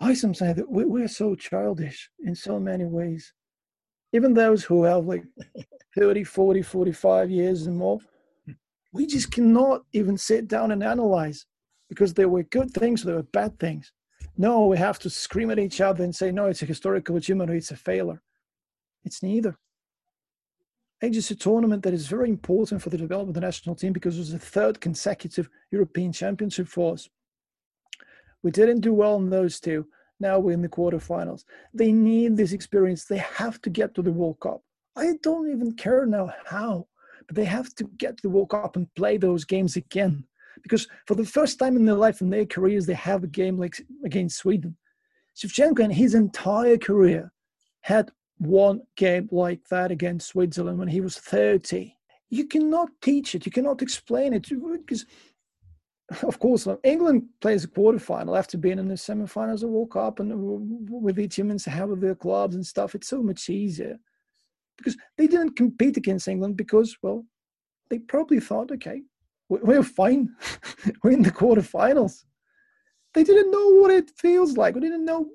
i 0.04 0.14
sometimes 0.14 0.40
say 0.40 0.54
that 0.54 0.70
we're 0.70 1.08
so 1.08 1.36
childish 1.36 2.10
in 2.24 2.36
so 2.36 2.60
many 2.60 2.86
ways 2.86 3.34
even 4.14 4.36
those 4.36 4.64
who 4.64 4.84
have 4.84 5.06
like 5.06 5.26
30, 5.98 6.24
40, 6.24 6.62
45 6.62 7.30
years 7.30 7.66
and 7.66 7.76
more, 7.76 8.00
hmm. 8.46 8.54
we 8.94 9.06
just 9.06 9.32
cannot 9.32 9.82
even 9.92 10.18
sit 10.18 10.48
down 10.48 10.72
and 10.72 10.84
analyze 10.84 11.46
because 11.90 12.14
there 12.14 12.30
were 12.30 12.44
good 12.44 12.72
things, 12.72 13.04
there 13.04 13.16
were 13.16 13.24
bad 13.24 13.60
things. 13.60 13.92
No, 14.38 14.68
we 14.68 14.78
have 14.78 15.00
to 15.00 15.10
scream 15.10 15.52
at 15.52 15.60
each 15.60 15.82
other 15.82 16.04
and 16.04 16.16
say, 16.16 16.32
no, 16.32 16.48
it's 16.48 16.62
a 16.62 16.68
historical 16.68 17.18
achievement 17.18 17.52
or 17.52 17.56
it's 17.56 17.72
a 17.72 17.76
failure. 17.76 18.22
It's 19.04 19.22
neither. 19.22 19.58
Age 21.04 21.18
is 21.18 21.30
a 21.30 21.36
tournament 21.36 21.84
that 21.84 21.94
is 21.94 22.08
very 22.08 22.30
important 22.30 22.82
for 22.82 22.90
the 22.90 22.98
development 22.98 23.36
of 23.36 23.42
the 23.42 23.46
national 23.46 23.76
team 23.76 23.94
because 23.94 24.16
it 24.16 24.20
was 24.20 24.32
the 24.32 24.40
third 24.40 24.80
consecutive 24.80 25.50
European 25.70 26.14
Championship 26.14 26.68
for 26.68 26.94
us. 26.94 27.10
We 28.44 28.52
didn't 28.52 28.82
do 28.82 28.94
well 28.94 29.16
in 29.16 29.30
those 29.30 29.60
two. 29.60 29.88
Now 30.20 30.40
we're 30.40 30.54
in 30.54 30.62
the 30.62 30.70
quarterfinals. 30.70 31.44
They 31.74 31.92
need 31.92 32.38
this 32.38 32.52
experience. 32.52 33.06
They 33.06 33.18
have 33.18 33.62
to 33.64 33.70
get 33.70 33.96
to 33.96 34.02
the 34.02 34.12
World 34.12 34.40
Cup. 34.40 34.62
I 34.96 35.14
don't 35.24 35.50
even 35.50 35.74
care 35.74 36.06
now 36.06 36.32
how, 36.46 36.88
but 37.26 37.36
they 37.36 37.46
have 37.46 37.74
to 37.76 37.86
get 37.98 38.18
to 38.18 38.24
the 38.24 38.30
World 38.30 38.50
Cup 38.50 38.76
and 38.76 38.94
play 38.96 39.18
those 39.18 39.44
games 39.44 39.76
again. 39.76 40.26
Because 40.62 40.88
for 41.08 41.16
the 41.16 41.26
first 41.26 41.58
time 41.58 41.76
in 41.76 41.86
their 41.86 41.96
life, 41.96 42.22
in 42.22 42.30
their 42.30 42.46
careers, 42.46 42.86
they 42.86 42.94
have 42.94 43.24
a 43.24 43.28
game 43.28 43.58
like 43.58 43.76
against 44.06 44.38
Sweden. 44.38 44.78
Shevchenko 45.36 45.80
in 45.80 45.92
his 45.92 46.14
entire 46.14 46.78
career 46.78 47.32
had 47.82 48.12
one 48.38 48.82
game 48.96 49.28
like 49.32 49.68
that 49.70 49.92
against 49.92 50.28
Switzerland 50.28 50.80
when 50.80 50.88
he 50.88 51.02
was 51.02 51.18
30. 51.18 51.96
You 52.30 52.48
cannot 52.48 52.90
teach 53.02 53.36
it, 53.36 53.46
you 53.46 53.52
cannot 53.52 53.82
explain 53.82 54.34
it 54.34 54.48
because 54.50 55.06
of 56.24 56.40
course, 56.40 56.68
England 56.84 57.24
plays 57.42 57.64
a 57.64 57.68
quarterfinal 57.68 58.38
after 58.38 58.58
being 58.58 58.80
in 58.80 58.88
the 58.88 58.96
semifinals 58.96 59.64
of 59.64 59.70
World 59.70 59.92
Cup 59.92 60.20
and 60.20 60.32
uh, 60.32 60.36
with 60.90 61.16
the 61.16 61.24
achievements 61.24 61.66
they 61.66 61.72
have 61.72 61.90
with 61.90 62.02
their 62.02 62.16
clubs 62.16 62.56
and 62.56 62.66
stuff. 62.66 62.96
It's 62.96 63.08
so 63.08 63.22
much 63.22 63.50
easier 63.50 63.98
because 64.78 64.98
they 65.18 65.28
didn't 65.28 65.56
compete 65.56 65.98
against 65.98 66.28
England 66.28 66.58
because, 66.58 66.98
well, 67.02 67.26
they 67.90 68.00
probably 68.00 68.40
thought, 68.40 68.72
okay, 68.72 69.02
we're 69.50 69.84
fine. 69.84 70.30
we're 71.04 71.12
in 71.12 71.22
the 71.22 71.32
quarterfinals. 71.32 72.24
They 73.14 73.24
didn't 73.24 73.52
know 73.52 73.68
what 73.80 73.92
it 73.92 74.12
feels 74.18 74.58
like. 74.58 74.76
We 74.76 74.82
didn't 74.82 75.06
know. 75.06 75.28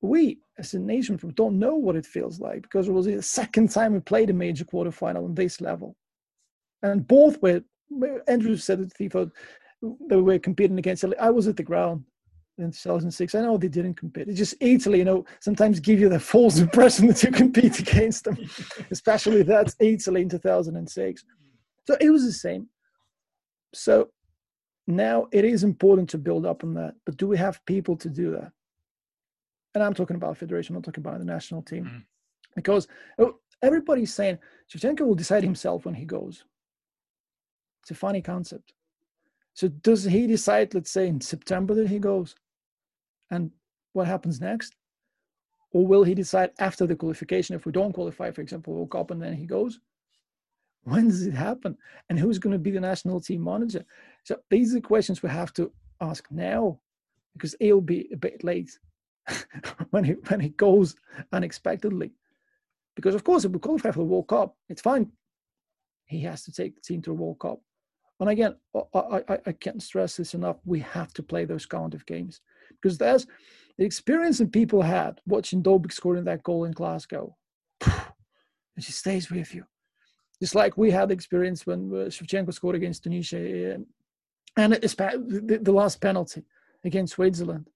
We, 0.00 0.40
as 0.58 0.74
a 0.74 0.80
nation, 0.80 1.18
don't 1.34 1.60
know 1.60 1.76
what 1.76 1.94
it 1.94 2.04
feels 2.04 2.40
like 2.40 2.62
because 2.62 2.88
it 2.88 2.92
was 2.92 3.06
the 3.06 3.22
second 3.22 3.70
time 3.70 3.92
we 3.92 4.00
played 4.00 4.30
a 4.30 4.32
major 4.32 4.64
quarterfinal 4.64 5.24
on 5.24 5.34
this 5.34 5.60
level. 5.60 5.96
And 6.82 7.06
both 7.06 7.40
were 7.40 7.62
Andrew 8.28 8.56
said 8.56 8.80
that 8.80 8.92
he 8.96 9.08
thought 9.08 9.30
they 10.08 10.16
were 10.16 10.38
competing 10.38 10.78
against 10.78 11.04
Italy. 11.04 11.18
I 11.18 11.30
was 11.30 11.48
at 11.48 11.56
the 11.56 11.62
ground 11.62 12.04
in 12.58 12.70
2006. 12.70 13.34
I 13.34 13.40
know 13.40 13.56
they 13.56 13.68
didn't 13.68 13.94
compete. 13.94 14.28
It's 14.28 14.38
just 14.38 14.54
Italy, 14.60 14.98
you 14.98 15.04
know, 15.04 15.24
sometimes 15.40 15.80
give 15.80 16.00
you 16.00 16.08
the 16.08 16.20
false 16.20 16.58
impression 16.66 17.06
that 17.08 17.22
you 17.22 17.30
compete 17.30 17.78
against 17.78 18.24
them, 18.24 18.38
especially 18.90 19.42
that's 19.42 19.74
Italy 19.80 20.22
in 20.22 20.28
2006. 20.28 21.24
So 21.86 21.96
it 22.00 22.10
was 22.10 22.24
the 22.24 22.32
same. 22.32 22.68
So 23.74 24.08
now 24.86 25.26
it 25.32 25.44
is 25.44 25.64
important 25.64 26.08
to 26.10 26.18
build 26.18 26.46
up 26.46 26.62
on 26.64 26.74
that, 26.74 26.94
but 27.06 27.16
do 27.16 27.26
we 27.26 27.36
have 27.38 27.64
people 27.66 27.96
to 27.96 28.08
do 28.08 28.32
that? 28.32 28.52
And 29.74 29.82
I'm 29.82 29.94
talking 29.94 30.16
about 30.16 30.36
federation, 30.36 30.74
I'm 30.74 30.80
not 30.80 30.84
talking 30.84 31.02
about 31.02 31.18
the 31.18 31.24
national 31.24 31.62
team. 31.62 31.84
Mm. 31.84 32.02
Because 32.54 32.86
oh, 33.18 33.36
everybody's 33.62 34.12
saying 34.12 34.38
Shevchenko 34.70 35.00
will 35.00 35.14
decide 35.14 35.42
himself 35.42 35.86
when 35.86 35.94
he 35.94 36.04
goes. 36.04 36.44
It's 37.82 37.90
a 37.90 37.94
funny 37.94 38.22
concept. 38.22 38.72
So 39.54 39.68
does 39.68 40.04
he 40.04 40.26
decide, 40.26 40.72
let's 40.72 40.90
say 40.90 41.08
in 41.08 41.20
September 41.20 41.74
that 41.74 41.88
he 41.88 41.98
goes? 41.98 42.34
And 43.30 43.50
what 43.92 44.06
happens 44.06 44.40
next? 44.40 44.76
Or 45.72 45.86
will 45.86 46.04
he 46.04 46.14
decide 46.14 46.50
after 46.58 46.86
the 46.86 46.96
qualification 46.96 47.56
if 47.56 47.66
we 47.66 47.72
don't 47.72 47.92
qualify, 47.92 48.30
for 48.30 48.40
example, 48.40 48.74
World 48.74 48.90
Cup 48.90 49.10
and 49.10 49.20
then 49.20 49.34
he 49.34 49.46
goes? 49.46 49.80
When 50.84 51.08
does 51.08 51.26
it 51.26 51.34
happen? 51.34 51.76
And 52.08 52.18
who's 52.18 52.38
going 52.38 52.52
to 52.52 52.58
be 52.58 52.70
the 52.70 52.80
national 52.80 53.20
team 53.20 53.44
manager? 53.44 53.84
So 54.24 54.38
these 54.50 54.72
are 54.72 54.76
the 54.76 54.80
questions 54.80 55.22
we 55.22 55.30
have 55.30 55.52
to 55.54 55.72
ask 56.00 56.26
now 56.30 56.80
because 57.34 57.54
it'll 57.60 57.80
be 57.80 58.08
a 58.12 58.16
bit 58.16 58.44
late 58.44 58.78
when 59.90 60.04
he 60.04 60.12
when 60.28 60.40
he 60.40 60.50
goes 60.50 60.96
unexpectedly. 61.32 62.12
Because 62.94 63.14
of 63.14 63.24
course, 63.24 63.44
if 63.44 63.52
we 63.52 63.58
qualify 63.58 63.90
for 63.90 64.00
the 64.00 64.04
World 64.04 64.28
Cup, 64.28 64.56
it's 64.68 64.82
fine. 64.82 65.10
He 66.04 66.20
has 66.22 66.44
to 66.44 66.52
take 66.52 66.74
the 66.74 66.80
team 66.82 67.00
to 67.02 67.10
the 67.10 67.14
World 67.14 67.38
Cup. 67.38 67.60
And 68.22 68.30
again, 68.30 68.54
I, 68.94 69.20
I, 69.28 69.38
I 69.46 69.52
can't 69.52 69.82
stress 69.82 70.16
this 70.16 70.34
enough. 70.34 70.58
We 70.64 70.78
have 70.78 71.12
to 71.14 71.24
play 71.24 71.44
those 71.44 71.66
kind 71.66 71.92
of 71.92 72.06
games 72.06 72.40
because 72.80 72.96
there's 72.96 73.26
the 73.78 73.84
experience 73.84 74.38
that 74.38 74.52
people 74.52 74.80
had 74.80 75.20
watching 75.26 75.60
Dovbyk 75.60 75.92
scoring 75.92 76.22
that 76.26 76.44
goal 76.44 76.64
in 76.64 76.72
Glasgow. 76.72 77.36
It 78.74 78.80
just 78.80 79.00
stays 79.00 79.28
with 79.28 79.54
you. 79.54 79.64
Just 80.40 80.54
like 80.54 80.78
we 80.78 80.90
had 80.90 81.10
the 81.10 81.14
experience 81.14 81.66
when 81.66 81.90
uh, 81.92 82.06
Shevchenko 82.06 82.54
scored 82.54 82.76
against 82.76 83.02
Tunisia 83.02 83.76
and 84.56 84.72
it's 84.74 84.94
the, 84.94 85.58
the 85.60 85.72
last 85.72 86.00
penalty 86.00 86.44
against 86.84 87.14
Switzerland. 87.14 87.68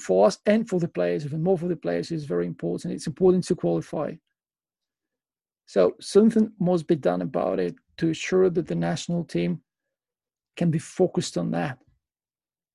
For 0.00 0.26
us 0.26 0.38
and 0.46 0.68
for 0.68 0.80
the 0.80 0.88
players, 0.88 1.24
even 1.24 1.42
more 1.42 1.56
for 1.56 1.68
the 1.68 1.76
players, 1.76 2.10
is 2.10 2.24
very 2.24 2.46
important. 2.46 2.94
It's 2.94 3.06
important 3.06 3.44
to 3.44 3.54
qualify. 3.54 4.14
So 5.66 5.94
something 6.00 6.52
must 6.58 6.86
be 6.86 6.96
done 6.96 7.22
about 7.22 7.58
it 7.58 7.74
to 7.98 8.08
ensure 8.08 8.50
that 8.50 8.66
the 8.66 8.74
national 8.74 9.24
team 9.24 9.60
can 10.56 10.70
be 10.70 10.78
focused 10.78 11.38
on 11.38 11.50
that. 11.52 11.78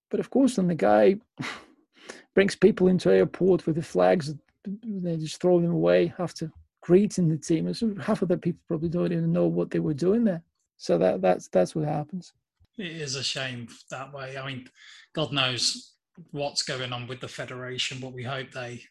But 0.09 0.19
of 0.19 0.29
course, 0.29 0.57
when 0.57 0.67
the 0.67 0.75
guy 0.75 1.17
brings 2.35 2.55
people 2.55 2.87
into 2.87 3.11
airport 3.11 3.65
with 3.65 3.75
the 3.75 3.83
flags, 3.83 4.33
they 4.65 5.17
just 5.17 5.39
throw 5.39 5.59
them 5.61 5.71
away 5.71 6.13
after 6.19 6.51
greeting 6.81 7.29
the 7.29 7.37
team. 7.37 7.71
So 7.73 7.93
half 8.01 8.21
of 8.21 8.29
the 8.29 8.37
people 8.37 8.61
probably 8.67 8.89
don't 8.89 9.11
even 9.11 9.31
know 9.31 9.47
what 9.47 9.71
they 9.71 9.79
were 9.79 9.93
doing 9.93 10.23
there. 10.23 10.43
So 10.77 10.97
that 10.97 11.21
that's 11.21 11.47
that's 11.49 11.75
what 11.75 11.85
happens. 11.85 12.33
It 12.77 12.87
is 12.87 13.15
a 13.15 13.23
shame 13.23 13.67
that 13.91 14.13
way. 14.13 14.37
I 14.37 14.47
mean, 14.47 14.67
God 15.13 15.33
knows 15.33 15.93
what's 16.31 16.63
going 16.63 16.93
on 16.93 17.07
with 17.07 17.19
the 17.19 17.27
federation, 17.27 17.99
but 17.99 18.13
we 18.13 18.23
hope 18.23 18.51
they 18.51 18.81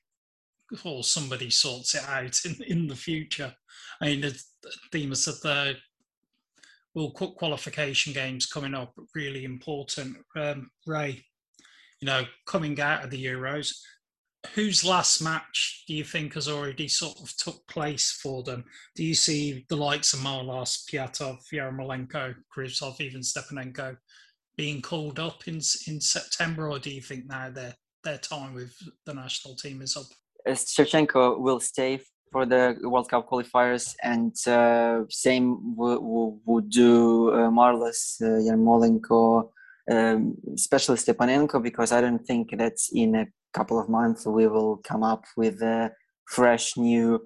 or 0.84 1.02
somebody 1.02 1.50
sorts 1.50 1.94
it 1.94 2.06
out 2.08 2.38
in, 2.44 2.56
in 2.66 2.86
the 2.86 2.96
future. 2.96 3.54
I 4.00 4.06
mean, 4.06 4.32
Dima 4.92 5.16
said 5.16 5.34
the 5.42 5.76
World 6.94 7.14
qualification 7.14 8.12
games 8.12 8.46
coming 8.46 8.74
up 8.74 8.92
really 9.14 9.44
important. 9.44 10.16
Um, 10.36 10.70
Ray, 10.86 11.24
you 12.00 12.06
know, 12.06 12.24
coming 12.46 12.80
out 12.80 13.04
of 13.04 13.10
the 13.10 13.24
Euros, 13.24 13.72
whose 14.54 14.84
last 14.84 15.20
match 15.22 15.84
do 15.86 15.94
you 15.94 16.04
think 16.04 16.34
has 16.34 16.48
already 16.48 16.88
sort 16.88 17.20
of 17.20 17.36
took 17.36 17.66
place 17.68 18.18
for 18.22 18.42
them? 18.42 18.64
Do 18.94 19.04
you 19.04 19.14
see 19.14 19.64
the 19.68 19.76
likes 19.76 20.12
of 20.12 20.20
Marlos, 20.20 20.84
Piatov, 20.90 21.38
Yarmolenko, 21.52 22.34
Krivtsov, 22.56 23.00
even 23.00 23.20
Stepanenko 23.20 23.96
being 24.56 24.82
called 24.82 25.20
up 25.20 25.46
in 25.46 25.60
in 25.86 26.00
September, 26.00 26.70
or 26.70 26.78
do 26.78 26.90
you 26.90 27.00
think 27.00 27.26
now 27.26 27.50
their 27.50 27.74
their 28.02 28.18
time 28.18 28.54
with 28.54 28.74
the 29.06 29.14
national 29.14 29.54
team 29.54 29.82
is 29.82 29.96
up? 29.96 30.06
Shevchenko 30.48 31.38
will 31.38 31.60
stay 31.60 32.00
for 32.32 32.46
the 32.46 32.76
World 32.82 33.08
Cup 33.08 33.28
qualifiers, 33.28 33.94
and 34.02 34.34
uh, 34.46 35.04
same 35.08 35.76
would 35.76 36.00
w- 36.00 36.68
do 36.68 37.30
uh, 37.30 37.50
Marlos, 37.50 38.20
uh, 38.20 38.40
Yarmolenko, 38.46 39.50
um, 39.90 40.36
especially 40.54 40.96
Stepanenko, 40.96 41.62
because 41.62 41.92
I 41.92 42.00
don't 42.00 42.24
think 42.24 42.56
that 42.58 42.76
in 42.92 43.14
a 43.14 43.26
couple 43.54 43.80
of 43.80 43.88
months 43.88 44.26
we 44.26 44.46
will 44.46 44.76
come 44.78 45.02
up 45.02 45.24
with 45.36 45.62
a 45.62 45.90
fresh 46.26 46.76
new 46.76 47.20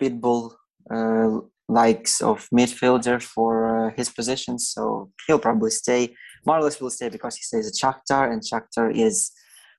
pitbull 0.00 0.52
uh, 0.90 1.40
likes 1.68 2.20
of 2.20 2.48
midfielder 2.54 3.22
for 3.22 3.88
uh, 3.88 3.94
his 3.96 4.08
position. 4.08 4.58
So 4.58 5.10
he'll 5.26 5.38
probably 5.38 5.70
stay. 5.70 6.14
Marlos 6.46 6.80
will 6.80 6.90
stay 6.90 7.08
because 7.08 7.36
he 7.36 7.42
stays 7.42 7.66
at 7.66 7.74
Shakhtar, 7.74 8.32
and 8.32 8.42
Shakhtar 8.42 8.94
is 8.94 9.32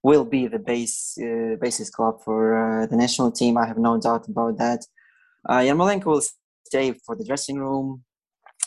will 0.03 0.25
be 0.25 0.47
the 0.47 0.59
base 0.59 1.17
uh, 1.21 1.55
basis 1.61 1.89
club 1.89 2.15
for 2.23 2.39
uh, 2.57 2.87
the 2.87 2.95
national 2.95 3.31
team. 3.31 3.57
I 3.57 3.67
have 3.67 3.77
no 3.77 3.99
doubt 3.99 4.27
about 4.27 4.57
that. 4.57 4.85
Uh, 5.47 5.59
Yarmolenko 5.59 6.05
will 6.05 6.23
stay 6.65 6.93
for 7.05 7.15
the 7.15 7.25
dressing 7.25 7.57
room, 7.57 8.03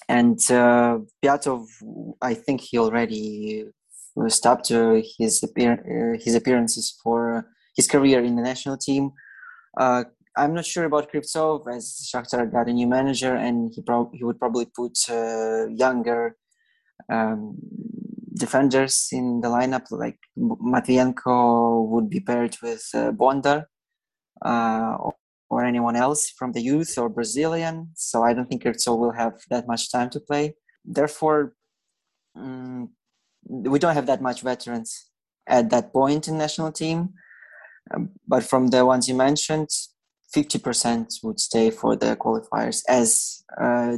and 0.09 0.39
uh, 0.51 0.99
Piatov, 1.23 1.67
I 2.21 2.35
think 2.35 2.61
he 2.61 2.79
already 2.79 3.67
stopped 4.29 4.71
uh, 4.71 5.01
his 5.19 5.43
appear- 5.43 6.15
uh, 6.15 6.23
his 6.23 6.35
appearances 6.35 6.99
for 7.03 7.39
uh, 7.39 7.43
his 7.77 7.89
career 7.89 8.23
in 8.23 8.37
the 8.37 8.43
national 8.43 8.77
team. 8.77 9.13
I'm 10.37 10.53
not 10.53 10.67
sure 10.67 10.85
about 10.85 11.13
Krivtsov 11.13 11.73
as 11.73 12.11
Shakhtar 12.13 12.51
got 12.51 12.69
a 12.69 12.73
new 12.73 12.89
manager, 12.89 13.37
and 13.37 13.73
he 13.73 13.83
pro- 13.83 14.11
he 14.13 14.25
would 14.25 14.41
probably 14.41 14.67
put 14.67 14.99
younger 15.71 16.37
um, 17.09 17.57
defenders 18.37 19.09
in 19.13 19.41
the 19.41 19.49
lineup, 19.49 19.87
like 19.91 20.19
Matvienko 20.37 21.89
would 21.89 22.11
be 22.11 22.21
paired 22.21 22.57
with 22.63 22.85
uh, 22.95 23.13
Bondar 23.13 23.65
uh, 24.45 24.97
or, 24.99 25.15
or, 25.51 25.65
anyone 25.65 25.97
else 25.97 26.31
from 26.31 26.53
the 26.53 26.61
youth 26.61 26.99
or 26.99 27.09
Brazilian. 27.09 27.91
So 27.95 28.25
I 28.25 28.35
don't 28.35 28.47
think 28.47 28.65
Krivtsov 28.65 28.99
will 28.99 29.13
have 29.13 29.35
that 29.51 29.67
much 29.67 29.91
time 29.91 30.11
to 30.11 30.21
play. 30.21 30.55
Therefore, 30.85 31.55
um, 32.37 32.91
we 33.47 33.79
don't 33.79 33.95
have 33.95 34.07
that 34.07 34.23
much 34.23 34.43
veterans 34.43 35.11
at 35.47 35.71
that 35.71 35.93
point 35.93 36.27
in 36.29 36.39
national 36.39 36.73
team. 36.73 37.11
Um, 37.95 38.11
but 38.27 38.43
from 38.43 38.69
the 38.69 38.85
ones 38.85 39.09
you 39.09 39.15
mentioned, 39.15 39.69
50% 40.35 41.23
would 41.23 41.39
stay 41.39 41.71
for 41.71 41.95
the 41.95 42.17
qualifiers, 42.17 42.83
as 42.89 43.45
uh, 43.61 43.97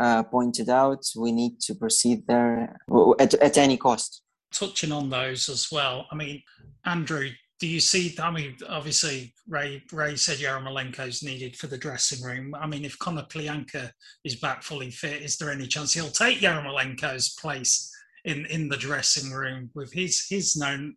uh, 0.00 0.22
pointed 0.22 0.68
out, 0.68 1.04
we 1.16 1.32
need 1.32 1.60
to 1.60 1.74
proceed 1.74 2.26
there 2.26 2.76
at, 3.18 3.34
at 3.34 3.58
any 3.58 3.76
cost. 3.76 4.22
Touching 4.52 4.92
on 4.92 5.10
those 5.10 5.48
as 5.48 5.68
well, 5.72 6.06
I 6.10 6.14
mean, 6.14 6.42
Andrew, 6.84 7.30
do 7.62 7.68
you 7.68 7.78
see? 7.78 8.12
I 8.20 8.32
mean, 8.32 8.56
obviously, 8.68 9.32
Ray 9.48 9.84
Ray 9.92 10.16
said 10.16 10.38
is 10.38 11.22
needed 11.22 11.56
for 11.56 11.68
the 11.68 11.78
dressing 11.78 12.20
room. 12.20 12.56
I 12.56 12.66
mean, 12.66 12.84
if 12.84 12.98
Konoplyanka 12.98 13.92
is 14.24 14.34
back 14.34 14.64
fully 14.64 14.90
fit, 14.90 15.22
is 15.22 15.36
there 15.36 15.48
any 15.48 15.68
chance 15.68 15.94
he'll 15.94 16.08
take 16.08 16.40
Yarmolenko's 16.40 17.36
place 17.40 17.88
in 18.24 18.46
in 18.46 18.68
the 18.68 18.76
dressing 18.76 19.30
room 19.30 19.70
with 19.76 19.92
his 19.92 20.26
his 20.28 20.56
known 20.56 20.96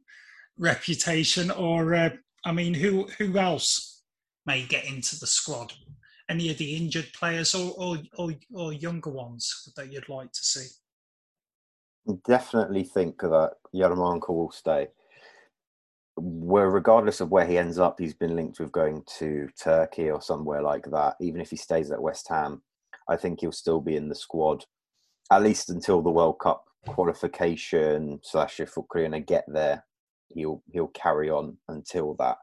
reputation? 0.57 1.51
Or, 1.51 1.93
uh, 1.93 2.09
I 2.43 2.51
mean, 2.51 2.73
who 2.73 3.07
who 3.19 3.37
else 3.37 4.01
may 4.47 4.63
get 4.63 4.85
into 4.85 5.19
the 5.19 5.27
squad? 5.27 5.71
Any 6.29 6.49
of 6.49 6.57
the 6.57 6.75
injured 6.75 7.11
players 7.13 7.53
or 7.53 7.73
or, 7.77 7.97
or, 8.17 8.31
or 8.53 8.73
younger 8.73 9.11
ones 9.11 9.71
that 9.75 9.91
you'd 9.91 10.09
like 10.09 10.31
to 10.31 10.43
see? 10.43 10.67
Definitely 12.27 12.83
think 12.83 13.19
that 13.21 13.53
Yarmolenko 13.73 14.29
will 14.29 14.51
stay 14.51 14.89
where 16.17 16.69
regardless 16.69 17.19
of 17.19 17.29
where 17.29 17.45
he 17.45 17.57
ends 17.57 17.77
up, 17.77 17.99
he's 17.99 18.13
been 18.13 18.35
linked 18.35 18.59
with 18.59 18.71
going 18.71 19.03
to 19.17 19.49
Turkey 19.61 20.09
or 20.09 20.21
somewhere 20.21 20.61
like 20.61 20.85
that. 20.91 21.15
Even 21.19 21.41
if 21.41 21.49
he 21.49 21.57
stays 21.57 21.91
at 21.91 22.01
West 22.01 22.27
Ham, 22.29 22.61
I 23.09 23.17
think 23.17 23.41
he'll 23.41 23.51
still 23.51 23.81
be 23.81 23.97
in 23.97 24.07
the 24.07 24.15
squad 24.15 24.65
at 25.31 25.43
least 25.43 25.69
until 25.69 26.01
the 26.01 26.11
World 26.11 26.39
Cup 26.39 26.65
qualification. 26.87 28.19
Slash, 28.23 28.59
if 28.59 28.77
Ukraine 28.77 29.23
get 29.23 29.45
there, 29.47 29.83
he'll 30.29 30.63
he'll 30.71 30.87
carry 30.87 31.29
on 31.29 31.57
until 31.67 32.13
that. 32.15 32.37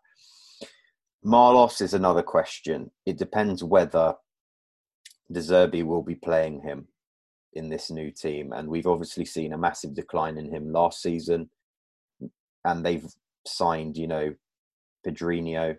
Marlos 1.24 1.80
is 1.80 1.94
another 1.94 2.22
question. 2.22 2.90
It 3.06 3.16
depends 3.16 3.62
whether 3.62 4.14
De 5.30 5.40
Zerbi 5.40 5.84
will 5.84 6.02
be 6.02 6.16
playing 6.16 6.62
him 6.62 6.88
in 7.52 7.68
this 7.68 7.90
new 7.90 8.10
team, 8.10 8.52
and 8.52 8.68
we've 8.68 8.86
obviously 8.86 9.24
seen 9.24 9.52
a 9.52 9.58
massive 9.58 9.94
decline 9.94 10.38
in 10.38 10.52
him 10.52 10.72
last 10.72 11.02
season 11.02 11.50
and 12.64 12.84
they've 12.84 13.06
signed, 13.46 13.96
you 13.96 14.06
know, 14.06 14.34
Pedrinho, 15.06 15.76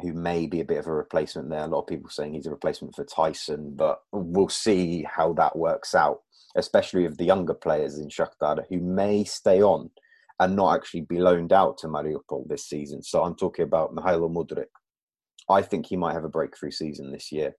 who 0.00 0.12
may 0.12 0.46
be 0.46 0.60
a 0.60 0.64
bit 0.64 0.78
of 0.78 0.86
a 0.86 0.92
replacement 0.92 1.50
there. 1.50 1.64
A 1.64 1.66
lot 1.66 1.80
of 1.80 1.86
people 1.88 2.10
saying 2.10 2.34
he's 2.34 2.46
a 2.46 2.50
replacement 2.50 2.94
for 2.94 3.04
Taison, 3.04 3.76
but 3.76 4.02
we'll 4.12 4.48
see 4.48 5.02
how 5.02 5.32
that 5.34 5.56
works 5.56 5.94
out, 5.94 6.20
especially 6.56 7.02
with 7.02 7.16
the 7.16 7.24
younger 7.24 7.54
players 7.54 7.98
in 7.98 8.08
Shakhtar 8.08 8.64
who 8.68 8.78
may 8.78 9.24
stay 9.24 9.60
on 9.60 9.90
and 10.40 10.54
not 10.54 10.74
actually 10.74 11.02
be 11.02 11.18
loaned 11.18 11.52
out 11.52 11.78
to 11.78 11.88
Mariupol 11.88 12.48
this 12.48 12.68
season. 12.68 13.02
So 13.02 13.22
I'm 13.22 13.34
talking 13.34 13.64
about 13.64 13.94
Mihailo 13.94 14.32
Mudrik. 14.32 14.66
I 15.50 15.62
think 15.62 15.86
he 15.86 15.96
might 15.96 16.12
have 16.12 16.24
a 16.24 16.28
breakthrough 16.28 16.70
season 16.70 17.10
this 17.10 17.32
year 17.32 17.54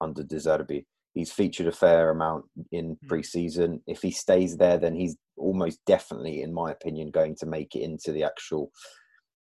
under 0.00 0.22
De 0.22 0.36
Zerbi. 0.36 0.84
He's 1.12 1.30
featured 1.30 1.68
a 1.68 1.72
fair 1.72 2.10
amount 2.10 2.44
in 2.72 2.96
hmm. 3.00 3.06
pre-season. 3.06 3.80
If 3.86 4.02
he 4.02 4.10
stays 4.10 4.56
there, 4.56 4.78
then 4.78 4.94
he's 4.94 5.16
almost 5.36 5.78
definitely, 5.86 6.42
in 6.42 6.52
my 6.52 6.72
opinion, 6.72 7.10
going 7.10 7.36
to 7.36 7.46
make 7.46 7.74
it 7.76 7.82
into 7.82 8.12
the 8.12 8.24
actual 8.24 8.70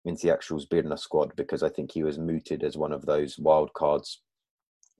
into 0.04 0.26
the 0.26 0.32
actual 0.32 0.60
Zbirna 0.60 0.98
squad 0.98 1.32
because 1.36 1.62
I 1.62 1.68
think 1.68 1.90
he 1.92 2.04
was 2.04 2.18
mooted 2.18 2.62
as 2.62 2.78
one 2.78 2.92
of 2.92 3.04
those 3.04 3.36
wild 3.38 3.72
cards. 3.74 4.22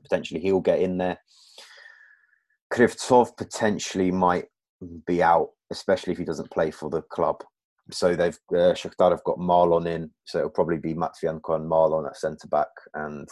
Potentially, 0.02 0.40
he'll 0.40 0.60
get 0.60 0.80
in 0.80 0.98
there. 0.98 1.18
Krivtsov 2.72 3.36
potentially 3.36 4.10
might 4.10 4.46
be 5.06 5.22
out, 5.22 5.50
especially 5.70 6.12
if 6.12 6.18
he 6.18 6.24
doesn't 6.24 6.50
play 6.50 6.70
for 6.70 6.90
the 6.90 7.02
club. 7.02 7.42
So 7.90 8.14
they've 8.14 8.38
uh, 8.52 8.74
Shakhtar 8.74 9.10
have 9.10 9.24
got 9.24 9.38
Marlon 9.38 9.86
in, 9.86 10.10
so 10.24 10.38
it'll 10.38 10.50
probably 10.50 10.76
be 10.78 10.94
Matvienko 10.94 11.56
and 11.56 11.70
Marlon 11.70 12.06
at 12.06 12.16
centre 12.16 12.48
back. 12.48 12.68
And 12.94 13.28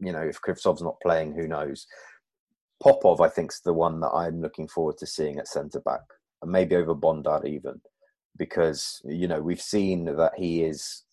you 0.00 0.12
know, 0.12 0.22
if 0.22 0.40
Krivtsov's 0.40 0.82
not 0.82 1.00
playing, 1.02 1.34
who 1.34 1.46
knows? 1.46 1.86
Popov, 2.82 3.20
I 3.20 3.28
think, 3.28 3.52
is 3.52 3.60
the 3.62 3.74
one 3.74 4.00
that 4.00 4.08
I'm 4.08 4.40
looking 4.40 4.66
forward 4.66 4.96
to 4.98 5.06
seeing 5.06 5.38
at 5.38 5.48
centre 5.48 5.80
back, 5.80 6.00
and 6.40 6.50
maybe 6.50 6.76
over 6.76 6.94
Bondar 6.94 7.46
even, 7.46 7.80
because 8.38 9.02
you 9.04 9.28
know 9.28 9.40
we've 9.40 9.60
seen 9.60 10.06
that 10.06 10.32
he 10.36 10.62
is 10.62 11.04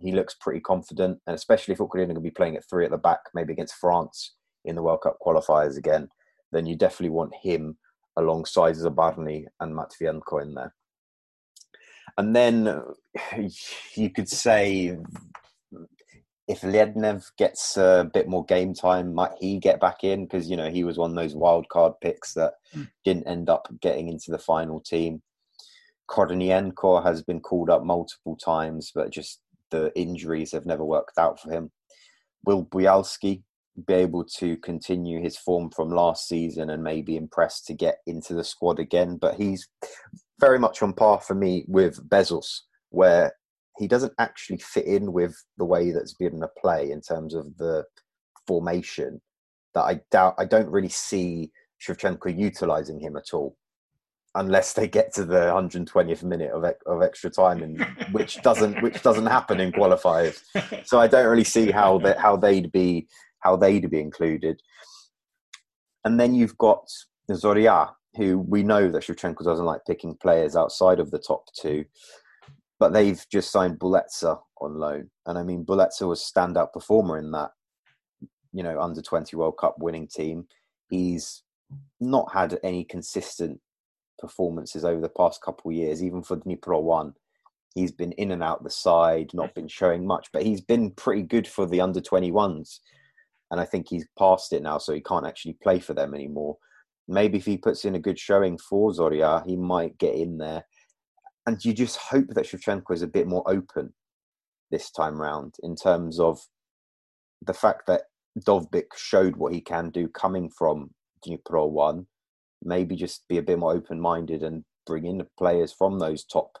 he 0.00 0.12
looks 0.12 0.34
pretty 0.40 0.60
confident, 0.60 1.18
and 1.26 1.34
especially 1.34 1.72
if 1.72 1.80
Ukraine 1.80 2.04
are 2.04 2.06
going 2.06 2.14
to 2.14 2.20
be 2.20 2.30
playing 2.30 2.56
at 2.56 2.68
three 2.68 2.84
at 2.84 2.90
the 2.90 2.98
back, 2.98 3.20
maybe 3.34 3.52
against 3.52 3.74
France 3.74 4.34
in 4.64 4.76
the 4.76 4.82
World 4.82 5.00
Cup 5.02 5.16
qualifiers 5.24 5.76
again, 5.76 6.08
then 6.52 6.66
you 6.66 6.76
definitely 6.76 7.10
want 7.10 7.34
him 7.42 7.76
alongside 8.16 8.74
Zabarny 8.74 9.44
and 9.60 9.74
Matvienko 9.76 10.42
in 10.42 10.54
there. 10.54 10.74
And 12.18 12.34
then 12.34 12.82
you 13.94 14.10
could 14.10 14.28
say 14.28 14.96
if 16.50 16.62
Lednev 16.62 17.30
gets 17.38 17.76
a 17.76 18.10
bit 18.12 18.28
more 18.28 18.44
game 18.44 18.74
time, 18.74 19.14
might 19.14 19.30
he 19.38 19.58
get 19.58 19.78
back 19.78 20.02
in? 20.02 20.24
Because 20.24 20.50
you 20.50 20.56
know 20.56 20.68
he 20.68 20.82
was 20.82 20.98
one 20.98 21.10
of 21.10 21.16
those 21.16 21.36
wild 21.36 21.68
card 21.68 21.92
picks 22.02 22.34
that 22.34 22.54
mm. 22.74 22.88
didn't 23.04 23.28
end 23.28 23.48
up 23.48 23.68
getting 23.80 24.08
into 24.08 24.32
the 24.32 24.38
final 24.38 24.80
team. 24.80 25.22
Kornienko 26.08 27.04
has 27.04 27.22
been 27.22 27.38
called 27.38 27.70
up 27.70 27.84
multiple 27.84 28.36
times, 28.36 28.90
but 28.92 29.12
just 29.12 29.40
the 29.70 29.96
injuries 29.96 30.50
have 30.50 30.66
never 30.66 30.84
worked 30.84 31.18
out 31.18 31.40
for 31.40 31.52
him. 31.52 31.70
Will 32.44 32.64
Buyalskyi 32.66 33.42
be 33.86 33.94
able 33.94 34.24
to 34.24 34.56
continue 34.56 35.22
his 35.22 35.38
form 35.38 35.70
from 35.70 35.90
last 35.90 36.26
season 36.26 36.70
and 36.70 36.82
maybe 36.82 37.16
impress 37.16 37.62
to 37.62 37.74
get 37.74 37.98
into 38.08 38.34
the 38.34 38.42
squad 38.42 38.80
again? 38.80 39.18
But 39.18 39.36
he's 39.36 39.68
very 40.40 40.58
much 40.58 40.82
on 40.82 40.92
par 40.92 41.20
for 41.20 41.34
me 41.34 41.64
with 41.68 42.08
Bezus, 42.08 42.60
where 42.90 43.32
he 43.78 43.86
doesn't 43.86 44.12
actually 44.18 44.58
fit 44.58 44.86
in 44.86 45.12
with 45.12 45.34
the 45.58 45.64
way 45.64 45.90
that's 45.90 46.14
been 46.14 46.42
a 46.42 46.60
play 46.60 46.90
in 46.90 47.00
terms 47.00 47.34
of 47.34 47.56
the 47.56 47.84
formation. 48.46 49.20
That 49.74 49.82
I 49.82 50.00
doubt, 50.10 50.34
I 50.38 50.46
don't 50.46 50.68
really 50.68 50.88
see 50.88 51.52
Shevchenko 51.80 52.36
utilizing 52.36 52.98
him 52.98 53.16
at 53.16 53.32
all, 53.32 53.56
unless 54.34 54.72
they 54.72 54.88
get 54.88 55.14
to 55.14 55.24
the 55.24 55.52
120th 55.52 56.22
minute 56.24 56.50
of 56.50 56.64
of 56.86 57.02
extra 57.02 57.30
time, 57.30 57.62
and 57.62 57.86
which 58.12 58.42
doesn't 58.42 58.82
which 58.82 59.02
doesn't 59.02 59.26
happen 59.26 59.60
in 59.60 59.72
qualifiers. 59.72 60.40
So 60.84 60.98
I 61.00 61.06
don't 61.06 61.28
really 61.28 61.44
see 61.44 61.70
how 61.70 61.98
that 61.98 62.18
how 62.18 62.36
they'd 62.36 62.72
be 62.72 63.06
how 63.40 63.56
they'd 63.56 63.88
be 63.90 64.00
included. 64.00 64.60
And 66.04 66.18
then 66.18 66.34
you've 66.34 66.58
got 66.58 66.86
Zoria, 67.30 67.90
who 68.16 68.38
we 68.38 68.62
know 68.62 68.90
that 68.90 69.02
Shevchenko 69.02 69.44
doesn't 69.44 69.64
like 69.64 69.80
picking 69.86 70.16
players 70.16 70.56
outside 70.56 71.00
of 71.00 71.10
the 71.10 71.18
top 71.18 71.44
two 71.54 71.84
but 72.80 72.94
they've 72.94 73.22
just 73.30 73.52
signed 73.52 73.78
Buletsa 73.78 74.40
on 74.60 74.74
loan, 74.74 75.10
and 75.26 75.38
I 75.38 75.44
mean 75.44 75.64
Buletsa 75.64 76.08
was 76.08 76.20
standout 76.20 76.72
performer 76.72 77.18
in 77.18 77.30
that, 77.32 77.50
you 78.52 78.62
know, 78.62 78.80
under 78.80 79.02
twenty 79.02 79.36
World 79.36 79.58
Cup 79.58 79.76
winning 79.78 80.08
team. 80.08 80.46
He's 80.88 81.42
not 82.00 82.32
had 82.32 82.58
any 82.64 82.84
consistent 82.84 83.60
performances 84.18 84.84
over 84.84 85.00
the 85.00 85.10
past 85.10 85.42
couple 85.42 85.70
of 85.70 85.76
years, 85.76 86.02
even 86.02 86.22
for 86.22 86.38
Dnipro 86.38 86.82
one. 86.82 87.14
He's 87.74 87.92
been 87.92 88.12
in 88.12 88.32
and 88.32 88.42
out 88.42 88.64
the 88.64 88.70
side, 88.70 89.30
not 89.34 89.54
been 89.54 89.68
showing 89.68 90.04
much, 90.04 90.28
but 90.32 90.42
he's 90.42 90.60
been 90.60 90.90
pretty 90.90 91.22
good 91.22 91.46
for 91.46 91.66
the 91.66 91.80
under 91.80 92.00
21s. 92.00 92.80
And 93.52 93.60
I 93.60 93.64
think 93.64 93.88
he's 93.88 94.08
past 94.18 94.52
it 94.52 94.62
now, 94.62 94.78
so 94.78 94.92
he 94.92 95.00
can't 95.00 95.26
actually 95.26 95.56
play 95.62 95.78
for 95.78 95.94
them 95.94 96.12
anymore. 96.12 96.56
Maybe 97.10 97.38
if 97.38 97.44
he 97.44 97.56
puts 97.56 97.84
in 97.84 97.96
a 97.96 98.00
good 98.00 98.18
showing 98.18 98.56
for 98.56 98.92
Zoria, 98.92 99.44
he 99.46 99.56
might 99.56 99.98
get 99.98 100.14
in 100.14 100.38
there 100.38 100.64
and 101.46 101.64
you 101.64 101.72
just 101.72 101.96
hope 101.96 102.28
that 102.28 102.46
Shevchenko 102.46 102.92
is 102.92 103.02
a 103.02 103.08
bit 103.08 103.26
more 103.26 103.42
open 103.46 103.92
this 104.70 104.90
time 104.90 105.20
round 105.20 105.56
in 105.62 105.74
terms 105.74 106.20
of 106.20 106.38
the 107.42 107.54
fact 107.54 107.86
that 107.86 108.02
Dovbyk 108.38 108.94
showed 108.96 109.36
what 109.36 109.52
he 109.52 109.60
can 109.60 109.90
do 109.90 110.06
coming 110.08 110.50
from 110.50 110.90
Dnipro 111.26 111.68
One. 111.68 112.06
Maybe 112.62 112.94
just 112.94 113.26
be 113.26 113.38
a 113.38 113.42
bit 113.42 113.58
more 113.58 113.72
open 113.72 114.00
minded 114.00 114.42
and 114.42 114.64
bring 114.86 115.06
in 115.06 115.18
the 115.18 115.26
players 115.38 115.72
from 115.72 115.98
those 115.98 116.24
top 116.24 116.58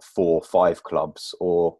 four, 0.00 0.42
five 0.42 0.82
clubs, 0.82 1.34
or 1.40 1.78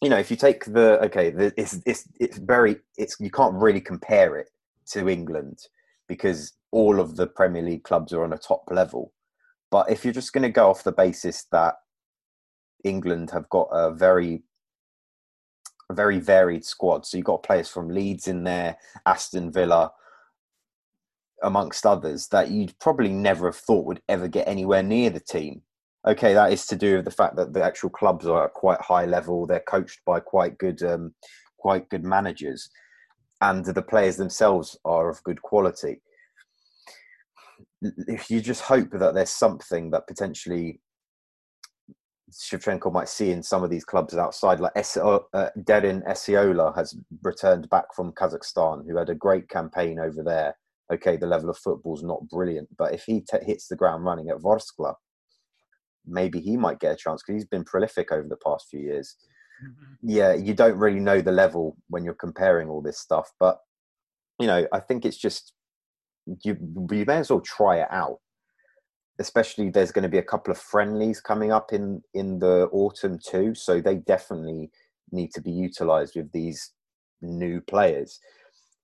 you 0.00 0.08
know, 0.08 0.18
if 0.18 0.30
you 0.30 0.36
take 0.36 0.64
the 0.64 0.98
okay, 1.04 1.30
the, 1.30 1.52
it's 1.56 1.80
it's 1.84 2.08
it's 2.20 2.38
very 2.38 2.76
it's 2.96 3.16
you 3.18 3.30
can't 3.30 3.54
really 3.54 3.80
compare 3.80 4.36
it 4.36 4.50
to 4.92 5.08
England 5.08 5.58
because 6.08 6.52
all 6.72 7.00
of 7.00 7.16
the 7.16 7.26
Premier 7.26 7.62
League 7.62 7.84
clubs 7.84 8.12
are 8.12 8.24
on 8.24 8.32
a 8.32 8.38
top 8.38 8.64
level. 8.70 9.12
But 9.70 9.90
if 9.90 10.04
you're 10.04 10.14
just 10.14 10.32
going 10.32 10.42
to 10.42 10.50
go 10.50 10.70
off 10.70 10.84
the 10.84 10.92
basis 10.92 11.46
that 11.52 11.74
England 12.84 13.30
have 13.30 13.48
got 13.48 13.68
a 13.72 13.92
very 13.92 14.42
a 15.90 15.94
very 15.94 16.18
varied 16.18 16.64
squad. 16.64 17.06
So 17.06 17.16
you've 17.16 17.26
got 17.26 17.42
players 17.42 17.68
from 17.68 17.88
Leeds 17.88 18.28
in 18.28 18.44
there, 18.44 18.76
Aston 19.06 19.52
Villa, 19.52 19.92
amongst 21.42 21.86
others, 21.86 22.28
that 22.28 22.50
you'd 22.50 22.78
probably 22.80 23.12
never 23.12 23.46
have 23.46 23.56
thought 23.56 23.86
would 23.86 24.02
ever 24.08 24.28
get 24.28 24.48
anywhere 24.48 24.82
near 24.82 25.10
the 25.10 25.20
team. 25.20 25.62
Okay, 26.06 26.34
that 26.34 26.52
is 26.52 26.66
to 26.66 26.76
do 26.76 26.96
with 26.96 27.04
the 27.04 27.10
fact 27.10 27.36
that 27.36 27.52
the 27.52 27.62
actual 27.62 27.90
clubs 27.90 28.26
are 28.26 28.46
at 28.46 28.54
quite 28.54 28.80
high 28.80 29.06
level. 29.06 29.46
They're 29.46 29.60
coached 29.60 30.00
by 30.04 30.20
quite 30.20 30.56
good, 30.58 30.82
um, 30.82 31.14
quite 31.58 31.88
good 31.88 32.04
managers, 32.04 32.68
and 33.40 33.64
the 33.64 33.82
players 33.82 34.16
themselves 34.16 34.78
are 34.84 35.08
of 35.08 35.22
good 35.22 35.42
quality 35.42 36.00
if 37.82 38.30
you 38.30 38.40
just 38.40 38.62
hope 38.62 38.90
that 38.92 39.14
there's 39.14 39.30
something 39.30 39.90
that 39.90 40.06
potentially 40.06 40.80
Shevchenko 42.32 42.92
might 42.92 43.08
see 43.08 43.30
in 43.30 43.42
some 43.42 43.62
of 43.62 43.70
these 43.70 43.84
clubs 43.84 44.16
outside, 44.16 44.60
like 44.60 44.72
Es- 44.74 44.96
uh, 44.96 45.20
Derin 45.58 46.04
Esiola 46.08 46.74
has 46.74 46.96
returned 47.22 47.68
back 47.70 47.94
from 47.94 48.12
Kazakhstan, 48.12 48.84
who 48.86 48.96
had 48.96 49.10
a 49.10 49.14
great 49.14 49.48
campaign 49.48 49.98
over 49.98 50.22
there. 50.22 50.56
Okay, 50.92 51.16
the 51.16 51.26
level 51.26 51.50
of 51.50 51.58
football's 51.58 52.02
not 52.02 52.28
brilliant, 52.28 52.68
but 52.76 52.94
if 52.94 53.04
he 53.04 53.20
t- 53.20 53.44
hits 53.44 53.68
the 53.68 53.76
ground 53.76 54.04
running 54.04 54.28
at 54.28 54.38
Vorskla, 54.38 54.94
maybe 56.04 56.40
he 56.40 56.56
might 56.56 56.80
get 56.80 56.92
a 56.92 56.96
chance 56.96 57.22
because 57.22 57.40
he's 57.40 57.48
been 57.48 57.64
prolific 57.64 58.12
over 58.12 58.28
the 58.28 58.38
past 58.44 58.66
few 58.70 58.80
years. 58.80 59.16
Yeah, 60.02 60.34
you 60.34 60.54
don't 60.54 60.78
really 60.78 61.00
know 61.00 61.20
the 61.20 61.32
level 61.32 61.76
when 61.88 62.04
you're 62.04 62.14
comparing 62.14 62.68
all 62.68 62.82
this 62.82 63.00
stuff, 63.00 63.32
but 63.40 63.58
you 64.38 64.46
know, 64.46 64.64
I 64.72 64.78
think 64.78 65.04
it's 65.04 65.16
just 65.16 65.52
you 66.44 66.56
you 66.90 67.04
may 67.06 67.16
as 67.16 67.30
well 67.30 67.40
try 67.40 67.78
it 67.78 67.88
out 67.90 68.18
especially 69.18 69.70
there's 69.70 69.92
going 69.92 70.02
to 70.02 70.08
be 70.08 70.18
a 70.18 70.22
couple 70.22 70.50
of 70.50 70.58
friendlies 70.58 71.20
coming 71.20 71.52
up 71.52 71.72
in 71.72 72.02
in 72.14 72.38
the 72.38 72.68
autumn 72.72 73.18
too 73.18 73.54
so 73.54 73.80
they 73.80 73.96
definitely 73.96 74.70
need 75.12 75.30
to 75.32 75.40
be 75.40 75.50
utilized 75.50 76.16
with 76.16 76.30
these 76.32 76.72
new 77.22 77.60
players 77.60 78.20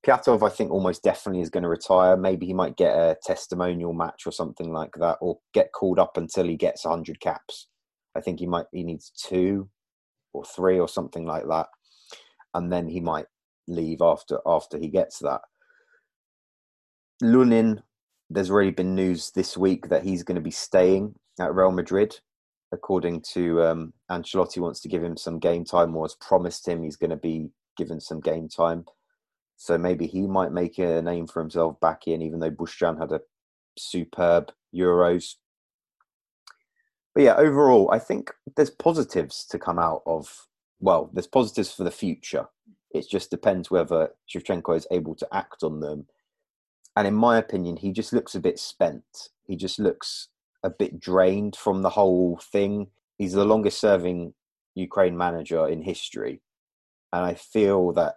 Pyatov, 0.04 0.44
I 0.44 0.52
think, 0.52 0.72
almost 0.72 1.04
definitely 1.04 1.42
is 1.42 1.48
going 1.48 1.62
to 1.62 1.68
retire. 1.68 2.16
Maybe 2.16 2.46
he 2.46 2.52
might 2.52 2.76
get 2.76 2.92
a 2.92 3.16
testimonial 3.22 3.92
match 3.92 4.26
or 4.26 4.32
something 4.32 4.72
like 4.72 4.90
that, 4.98 5.18
or 5.20 5.38
get 5.54 5.70
called 5.70 6.00
up 6.00 6.16
until 6.16 6.48
he 6.48 6.56
gets 6.56 6.84
100 6.84 7.20
caps. 7.20 7.68
I 8.16 8.20
think 8.20 8.40
he 8.40 8.46
might 8.46 8.66
he 8.72 8.82
needs 8.82 9.10
two 9.10 9.68
or 10.32 10.44
three 10.44 10.78
or 10.78 10.88
something 10.88 11.26
like 11.26 11.46
that, 11.48 11.66
and 12.54 12.72
then 12.72 12.88
he 12.88 13.00
might 13.00 13.26
leave 13.68 14.02
after 14.02 14.40
after 14.46 14.78
he 14.78 14.88
gets 14.88 15.18
that. 15.20 15.40
Lunin, 17.22 17.82
there's 18.30 18.50
already 18.50 18.70
been 18.70 18.94
news 18.94 19.30
this 19.30 19.56
week 19.56 19.88
that 19.88 20.02
he's 20.02 20.22
going 20.22 20.36
to 20.36 20.40
be 20.40 20.50
staying 20.50 21.14
at 21.40 21.54
Real 21.54 21.70
Madrid. 21.70 22.18
According 22.72 23.22
to 23.32 23.62
um, 23.62 23.92
Ancelotti, 24.10 24.58
wants 24.58 24.80
to 24.80 24.88
give 24.88 25.04
him 25.04 25.16
some 25.16 25.38
game 25.38 25.64
time, 25.64 25.94
or 25.94 26.04
has 26.04 26.14
promised 26.14 26.66
him 26.66 26.82
he's 26.82 26.96
going 26.96 27.10
to 27.10 27.16
be 27.16 27.50
given 27.76 28.00
some 28.00 28.20
game 28.20 28.48
time. 28.48 28.86
So 29.56 29.76
maybe 29.76 30.06
he 30.06 30.26
might 30.26 30.52
make 30.52 30.78
a 30.78 31.02
name 31.02 31.26
for 31.26 31.40
himself 31.40 31.78
back 31.80 32.06
in, 32.06 32.22
even 32.22 32.40
though 32.40 32.50
Bushchan 32.50 32.98
had 32.98 33.12
a 33.12 33.20
superb 33.78 34.50
Euros. 34.74 35.34
But 37.14 37.24
yeah, 37.24 37.36
overall, 37.36 37.90
I 37.92 37.98
think 37.98 38.30
there's 38.56 38.70
positives 38.70 39.44
to 39.46 39.58
come 39.58 39.78
out 39.78 40.02
of. 40.06 40.46
Well, 40.80 41.10
there's 41.12 41.26
positives 41.26 41.72
for 41.72 41.84
the 41.84 41.90
future. 41.90 42.46
It 42.92 43.08
just 43.08 43.30
depends 43.30 43.70
whether 43.70 44.10
Shevchenko 44.28 44.76
is 44.76 44.86
able 44.90 45.14
to 45.16 45.28
act 45.32 45.62
on 45.62 45.80
them 45.80 46.06
and 46.96 47.06
in 47.06 47.14
my 47.14 47.38
opinion, 47.38 47.76
he 47.76 47.92
just 47.92 48.12
looks 48.12 48.34
a 48.34 48.40
bit 48.40 48.58
spent. 48.58 49.30
He 49.46 49.56
just 49.56 49.78
looks 49.78 50.28
a 50.62 50.70
bit 50.70 51.00
drained 51.00 51.56
from 51.56 51.82
the 51.82 51.90
whole 51.90 52.38
thing. 52.42 52.88
He's 53.18 53.32
the 53.32 53.44
longest 53.44 53.80
serving 53.80 54.34
Ukraine 54.74 55.16
manager 55.16 55.66
in 55.66 55.82
history. 55.82 56.42
And 57.12 57.24
I 57.24 57.34
feel 57.34 57.92
that, 57.92 58.16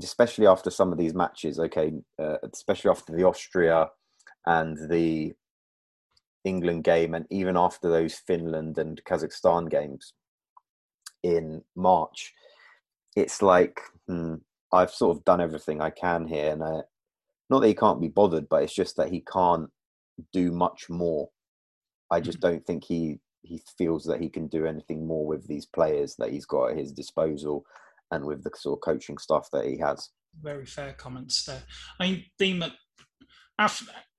especially 0.00 0.46
after 0.46 0.70
some 0.70 0.92
of 0.92 0.98
these 0.98 1.14
matches, 1.14 1.58
okay, 1.58 1.92
uh, 2.20 2.36
especially 2.52 2.90
after 2.90 3.14
the 3.14 3.24
Austria 3.24 3.88
and 4.46 4.76
the 4.88 5.34
England 6.44 6.84
game, 6.84 7.14
and 7.14 7.26
even 7.30 7.56
after 7.56 7.90
those 7.90 8.14
Finland 8.14 8.78
and 8.78 9.02
Kazakhstan 9.04 9.70
games 9.70 10.12
in 11.22 11.62
March, 11.74 12.32
it's 13.16 13.42
like, 13.42 13.80
hmm, 14.06 14.34
I've 14.72 14.90
sort 14.90 15.16
of 15.16 15.24
done 15.24 15.40
everything 15.40 15.80
I 15.80 15.90
can 15.90 16.26
here, 16.26 16.52
and 16.52 16.62
I, 16.62 16.80
not 17.50 17.60
that 17.60 17.68
he 17.68 17.74
can't 17.74 18.00
be 18.00 18.08
bothered, 18.08 18.48
but 18.48 18.62
it's 18.62 18.74
just 18.74 18.96
that 18.96 19.10
he 19.10 19.20
can't 19.20 19.70
do 20.32 20.52
much 20.52 20.88
more. 20.90 21.30
I 22.10 22.20
just 22.20 22.40
Mm-hmm. 22.40 22.48
don't 22.48 22.66
think 22.66 22.84
he 22.84 23.20
he 23.42 23.60
feels 23.76 24.04
that 24.06 24.20
he 24.20 24.30
can 24.30 24.46
do 24.48 24.64
anything 24.64 25.06
more 25.06 25.26
with 25.26 25.46
these 25.46 25.66
players 25.66 26.16
that 26.16 26.30
he's 26.30 26.46
got 26.46 26.70
at 26.70 26.78
his 26.78 26.92
disposal, 26.92 27.64
and 28.10 28.24
with 28.24 28.42
the 28.42 28.50
sort 28.56 28.78
of 28.78 28.82
coaching 28.82 29.18
stuff 29.18 29.48
that 29.52 29.66
he 29.66 29.78
has. 29.78 30.10
Very 30.42 30.66
fair 30.66 30.92
comments 30.94 31.44
there. 31.44 31.62
I 32.00 32.04
mean, 32.10 32.24
Dima, 32.40 32.72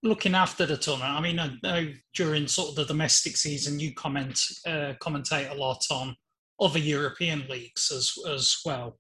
looking 0.04 0.36
after 0.36 0.66
the 0.66 0.78
tournament, 0.78 1.18
I 1.18 1.22
mean, 1.22 1.40
I 1.40 1.52
know 1.64 1.92
during 2.14 2.48
sort 2.48 2.70
of 2.70 2.76
the 2.76 2.86
domestic 2.86 3.38
season, 3.38 3.80
you 3.80 3.94
comment 3.94 4.40
uh, 4.66 4.94
commentate 5.02 5.52
a 5.52 5.56
lot 5.56 5.84
on 5.92 6.16
other 6.60 6.80
European 6.80 7.46
leagues 7.50 7.92
as 7.92 8.14
as 8.30 8.58
well. 8.66 9.00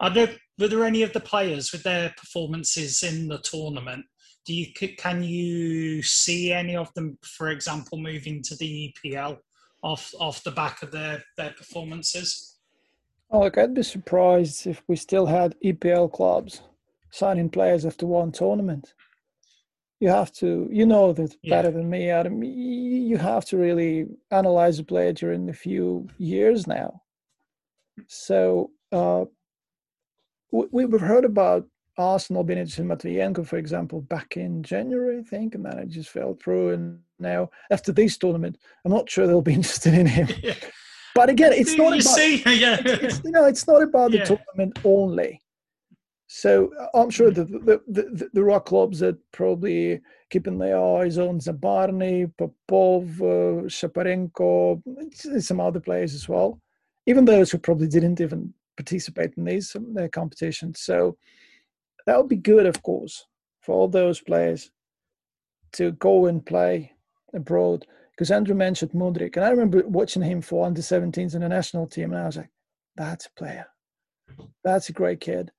Are 0.00 0.10
there 0.10 0.34
were 0.58 0.68
there 0.68 0.84
any 0.84 1.02
of 1.02 1.12
the 1.12 1.20
players 1.20 1.72
with 1.72 1.82
their 1.82 2.12
performances 2.16 3.02
in 3.02 3.28
the 3.28 3.38
tournament? 3.38 4.04
Do 4.44 4.54
you 4.54 4.66
can 4.98 5.22
you 5.22 6.02
see 6.02 6.52
any 6.52 6.76
of 6.76 6.92
them, 6.94 7.18
for 7.22 7.50
example, 7.50 7.98
moving 7.98 8.42
to 8.44 8.56
the 8.56 8.94
EPL 9.04 9.38
off 9.82 10.12
off 10.18 10.42
the 10.44 10.50
back 10.50 10.82
of 10.82 10.90
their 10.90 11.22
their 11.36 11.50
performances? 11.50 12.58
Oh, 13.30 13.40
look, 13.40 13.58
I'd 13.58 13.74
be 13.74 13.82
surprised 13.82 14.66
if 14.66 14.82
we 14.86 14.94
still 14.94 15.26
had 15.26 15.56
EPL 15.64 16.12
clubs 16.12 16.62
signing 17.10 17.50
players 17.50 17.84
after 17.84 18.06
one 18.06 18.30
tournament. 18.30 18.94
You 20.00 20.08
have 20.10 20.30
to, 20.34 20.68
you 20.70 20.84
know 20.86 21.12
that 21.14 21.34
Yeah. 21.42 21.56
better 21.56 21.70
than 21.70 21.88
me, 21.88 22.10
Adam. 22.10 22.42
You 22.42 23.16
have 23.16 23.44
to 23.46 23.56
really 23.56 24.06
analyze 24.30 24.76
the 24.76 24.84
player 24.84 25.12
during 25.12 25.48
a 25.48 25.54
few 25.54 26.08
years 26.18 26.66
now. 26.66 27.02
So 28.08 28.70
uh, 28.92 29.24
we, 30.52 30.84
we've 30.84 31.00
heard 31.00 31.24
about 31.24 31.66
Arsenal 31.98 32.44
being 32.44 32.58
interested 32.58 32.82
in 32.82 32.88
Matvienko, 32.88 33.46
for 33.46 33.56
example, 33.56 34.02
back 34.02 34.36
in 34.36 34.62
January, 34.62 35.18
I 35.20 35.22
think, 35.22 35.54
and 35.54 35.64
then 35.64 35.78
it 35.78 35.88
just 35.88 36.10
fell 36.10 36.34
through. 36.34 36.70
And 36.74 37.00
now, 37.18 37.48
after 37.70 37.90
this 37.90 38.18
tournament, 38.18 38.58
I'm 38.84 38.92
not 38.92 39.08
sure 39.08 39.26
they'll 39.26 39.40
be 39.40 39.54
interested 39.62 39.94
in 39.94 40.06
him. 40.06 40.28
But 41.14 41.30
again, 41.30 41.54
it's 41.54 41.78
not 41.78 41.94
you 41.94 42.00
about 42.02 42.14
see, 42.14 42.42
yeah, 42.60 42.76
it's, 42.78 43.02
it's, 43.02 43.24
you 43.24 43.30
know, 43.30 43.46
it's 43.46 43.66
not 43.66 43.82
about 43.82 44.10
the 44.10 44.18
Yeah. 44.18 44.24
tournament 44.24 44.78
only. 44.84 45.40
So 46.36 46.70
uh, 46.78 46.88
I'm 47.00 47.08
sure 47.08 47.30
the, 47.30 47.46
the, 47.46 47.80
the, 47.88 48.28
there 48.34 48.50
are 48.50 48.60
clubs 48.60 48.98
that 48.98 49.16
probably 49.32 50.02
keeping 50.28 50.58
their 50.58 50.78
eyes 50.78 51.16
on 51.16 51.40
Zabarny, 51.40 52.30
Popov, 52.36 53.22
uh, 53.22 53.64
Shaparenko, 53.64 54.82
some 55.42 55.60
other 55.60 55.80
players 55.80 56.12
as 56.12 56.28
well. 56.28 56.60
Even 57.06 57.24
those 57.24 57.50
who 57.50 57.56
probably 57.56 57.88
didn't 57.88 58.20
even 58.20 58.52
participate 58.76 59.32
in 59.38 59.46
these 59.46 59.74
um, 59.74 59.96
competitions. 60.12 60.80
So 60.80 61.16
that 62.04 62.18
would 62.18 62.28
be 62.28 62.36
good, 62.36 62.66
of 62.66 62.82
course, 62.82 63.24
for 63.62 63.74
all 63.74 63.88
those 63.88 64.20
players 64.20 64.70
to 65.72 65.92
go 65.92 66.26
and 66.26 66.44
play 66.44 66.92
abroad. 67.32 67.86
Because 68.10 68.30
Andrew 68.30 68.54
mentioned 68.54 68.90
Mudrik, 68.90 69.36
and 69.36 69.44
I 69.46 69.48
remember 69.48 69.82
watching 69.86 70.20
him 70.20 70.42
for 70.42 70.66
under 70.66 70.82
17s 70.82 71.34
in 71.34 71.40
the 71.40 71.48
national 71.48 71.86
team, 71.86 72.12
and 72.12 72.20
I 72.20 72.26
was 72.26 72.36
like, 72.36 72.50
that's 72.94 73.24
a 73.24 73.32
player. 73.38 73.68
That's 74.62 74.90
a 74.90 74.92
great 74.92 75.20
kid. 75.20 75.50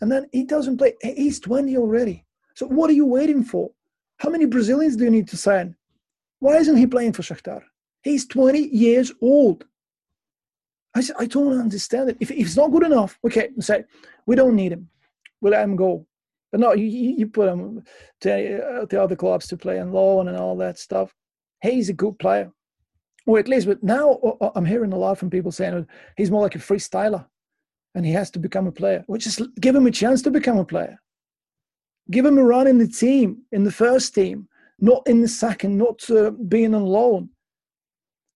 And 0.00 0.10
then 0.10 0.28
he 0.32 0.44
doesn't 0.44 0.76
play. 0.76 0.94
He's 1.02 1.40
20 1.40 1.76
already. 1.76 2.24
So 2.54 2.66
what 2.66 2.90
are 2.90 2.94
you 2.94 3.06
waiting 3.06 3.44
for? 3.44 3.70
How 4.18 4.30
many 4.30 4.46
Brazilians 4.46 4.96
do 4.96 5.04
you 5.04 5.10
need 5.10 5.28
to 5.28 5.36
sign? 5.36 5.76
Why 6.40 6.56
isn't 6.56 6.76
he 6.76 6.86
playing 6.86 7.12
for 7.12 7.22
Shakhtar? 7.22 7.62
He's 8.02 8.26
20 8.26 8.58
years 8.58 9.12
old. 9.20 9.64
I 10.94 11.00
said, 11.02 11.16
I 11.18 11.26
don't 11.26 11.58
understand 11.58 12.10
it. 12.10 12.16
If, 12.20 12.30
if 12.30 12.36
he's 12.36 12.56
not 12.56 12.70
good 12.70 12.84
enough, 12.84 13.18
okay, 13.24 13.50
say 13.58 13.84
we 14.26 14.36
don't 14.36 14.56
need 14.56 14.72
him. 14.72 14.88
We'll 15.40 15.52
let 15.52 15.64
him 15.64 15.76
go. 15.76 16.06
But 16.50 16.60
no, 16.60 16.72
you, 16.72 16.86
you 16.86 17.26
put 17.26 17.48
him 17.48 17.82
to 18.22 18.62
uh, 18.64 18.86
the 18.86 19.02
other 19.02 19.16
clubs 19.16 19.46
to 19.48 19.56
play 19.56 19.78
on 19.78 19.92
loan 19.92 20.28
and 20.28 20.36
all 20.38 20.56
that 20.58 20.78
stuff. 20.78 21.14
He's 21.62 21.88
a 21.88 21.94
good 21.94 22.18
player. 22.18 22.50
Or 23.26 23.38
at 23.38 23.48
least, 23.48 23.66
but 23.66 23.82
now 23.82 24.12
uh, 24.22 24.36
uh, 24.40 24.52
I'm 24.54 24.64
hearing 24.64 24.92
a 24.92 24.98
lot 24.98 25.18
from 25.18 25.30
people 25.30 25.50
saying 25.52 25.86
he's 26.16 26.30
more 26.30 26.42
like 26.42 26.54
a 26.54 26.58
freestyler 26.60 27.26
and 27.96 28.04
he 28.04 28.12
has 28.12 28.30
to 28.30 28.38
become 28.38 28.66
a 28.66 28.72
player. 28.72 29.02
Well, 29.08 29.18
just 29.18 29.40
give 29.58 29.74
him 29.74 29.86
a 29.86 29.90
chance 29.90 30.20
to 30.22 30.30
become 30.30 30.58
a 30.58 30.64
player. 30.64 31.00
Give 32.10 32.26
him 32.26 32.36
a 32.36 32.44
run 32.44 32.66
in 32.66 32.78
the 32.78 32.86
team, 32.86 33.38
in 33.52 33.64
the 33.64 33.72
first 33.72 34.14
team, 34.14 34.48
not 34.78 35.02
in 35.06 35.22
the 35.22 35.28
second, 35.28 35.78
not 35.78 36.08
uh, 36.10 36.30
being 36.30 36.74
on 36.74 36.84
loan. 36.84 37.30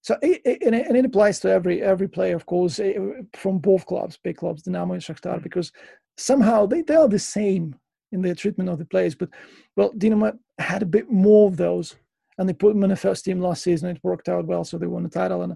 So 0.01 0.17
it, 0.23 0.41
it, 0.47 0.63
and 0.63 0.75
it, 0.75 0.87
and 0.87 0.97
it 0.97 1.05
applies 1.05 1.41
to 1.41 1.51
every 1.51 1.83
every 1.83 2.09
player, 2.09 2.35
of 2.35 2.47
course, 2.47 2.81
eh, 2.81 2.95
from 3.37 3.59
both 3.59 3.85
clubs, 3.85 4.19
big 4.25 4.39
clubs, 4.39 4.63
Dynamo 4.63 4.95
and 4.95 5.03
Shakhtar, 5.03 5.43
because 5.43 5.71
somehow 6.17 6.65
they, 6.65 6.81
they 6.81 6.97
are 6.97 7.07
the 7.07 7.19
same 7.19 7.77
in 8.13 8.23
their 8.23 8.35
treatment 8.35 8.71
of 8.71 8.79
the 8.79 8.87
players. 8.87 9.15
But 9.15 9.29
well, 9.77 9.93
Dynamo 9.97 10.33
had 10.59 10.83
a 10.83 10.87
bit 10.87 11.11
more 11.11 11.49
of 11.49 11.59
those, 11.59 11.97
and 12.39 12.49
they 12.49 12.55
put 12.55 12.73
them 12.73 12.83
in 12.83 12.91
the 12.91 12.97
first 12.97 13.27
team 13.27 13.41
last 13.41 13.63
season. 13.63 13.91
It 13.91 14.01
worked 14.03 14.31
out 14.31 14.47
well, 14.47 14.65
so 14.65 14.79
they 14.79 14.87
won 14.87 15.03
the 15.03 15.11
title. 15.11 15.43
And 15.43 15.55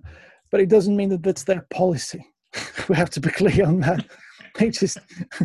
but 0.51 0.61
it 0.61 0.69
doesn't 0.69 0.95
mean 0.95 1.09
that 1.09 1.23
that's 1.23 1.45
their 1.45 1.67
policy. 1.71 2.34
we 2.89 2.97
have 2.97 3.11
to 3.11 3.21
be 3.21 3.31
clear 3.31 3.67
on 3.67 3.81
that. 3.81 4.07
It's 4.61 4.79
just 4.79 4.99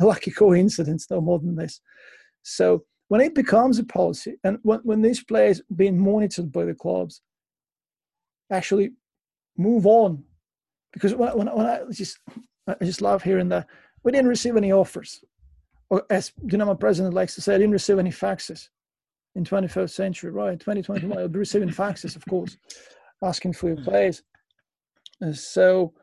a 0.00 0.04
lucky 0.04 0.32
coincidence, 0.32 1.06
no 1.08 1.20
more 1.20 1.38
than 1.38 1.54
this. 1.54 1.80
So 2.42 2.82
when 3.06 3.20
it 3.20 3.32
becomes 3.32 3.78
a 3.78 3.84
policy, 3.84 4.34
and 4.42 4.58
when, 4.62 4.80
when 4.80 5.00
these 5.00 5.22
players 5.22 5.62
being 5.76 5.96
monitored 5.96 6.50
by 6.50 6.64
the 6.64 6.74
clubs, 6.74 7.22
actually 8.50 8.90
move 9.56 9.86
on, 9.86 10.24
because 10.92 11.14
when, 11.14 11.38
when, 11.38 11.46
when 11.46 11.66
I 11.66 11.82
just 11.92 12.18
I 12.66 12.74
just 12.82 13.00
love 13.00 13.22
hearing 13.22 13.48
that 13.50 13.68
we 14.02 14.10
didn't 14.10 14.26
receive 14.26 14.56
any 14.56 14.72
offers, 14.72 15.22
or 15.88 16.04
as 16.10 16.32
Dynamo 16.46 16.74
president 16.74 17.14
likes 17.14 17.36
to 17.36 17.40
say, 17.40 17.54
I 17.54 17.58
didn't 17.58 17.72
receive 17.72 18.00
any 18.00 18.10
faxes 18.10 18.70
in 19.36 19.44
21st 19.44 19.90
century, 19.90 20.32
right? 20.32 20.58
2021, 20.58 21.16
I'll 21.16 21.28
be 21.28 21.38
receiving 21.38 21.68
faxes, 21.68 22.16
of 22.16 22.24
course. 22.26 22.56
asking 23.22 23.52
for 23.52 23.68
your 23.68 23.82
players. 23.84 24.22
And 25.20 25.36
so 25.36 25.94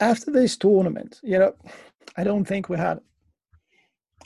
after 0.00 0.30
this 0.30 0.56
tournament, 0.56 1.20
you 1.22 1.38
know, 1.38 1.54
I 2.16 2.24
don't 2.24 2.44
think 2.44 2.68
we 2.68 2.76
had 2.76 3.00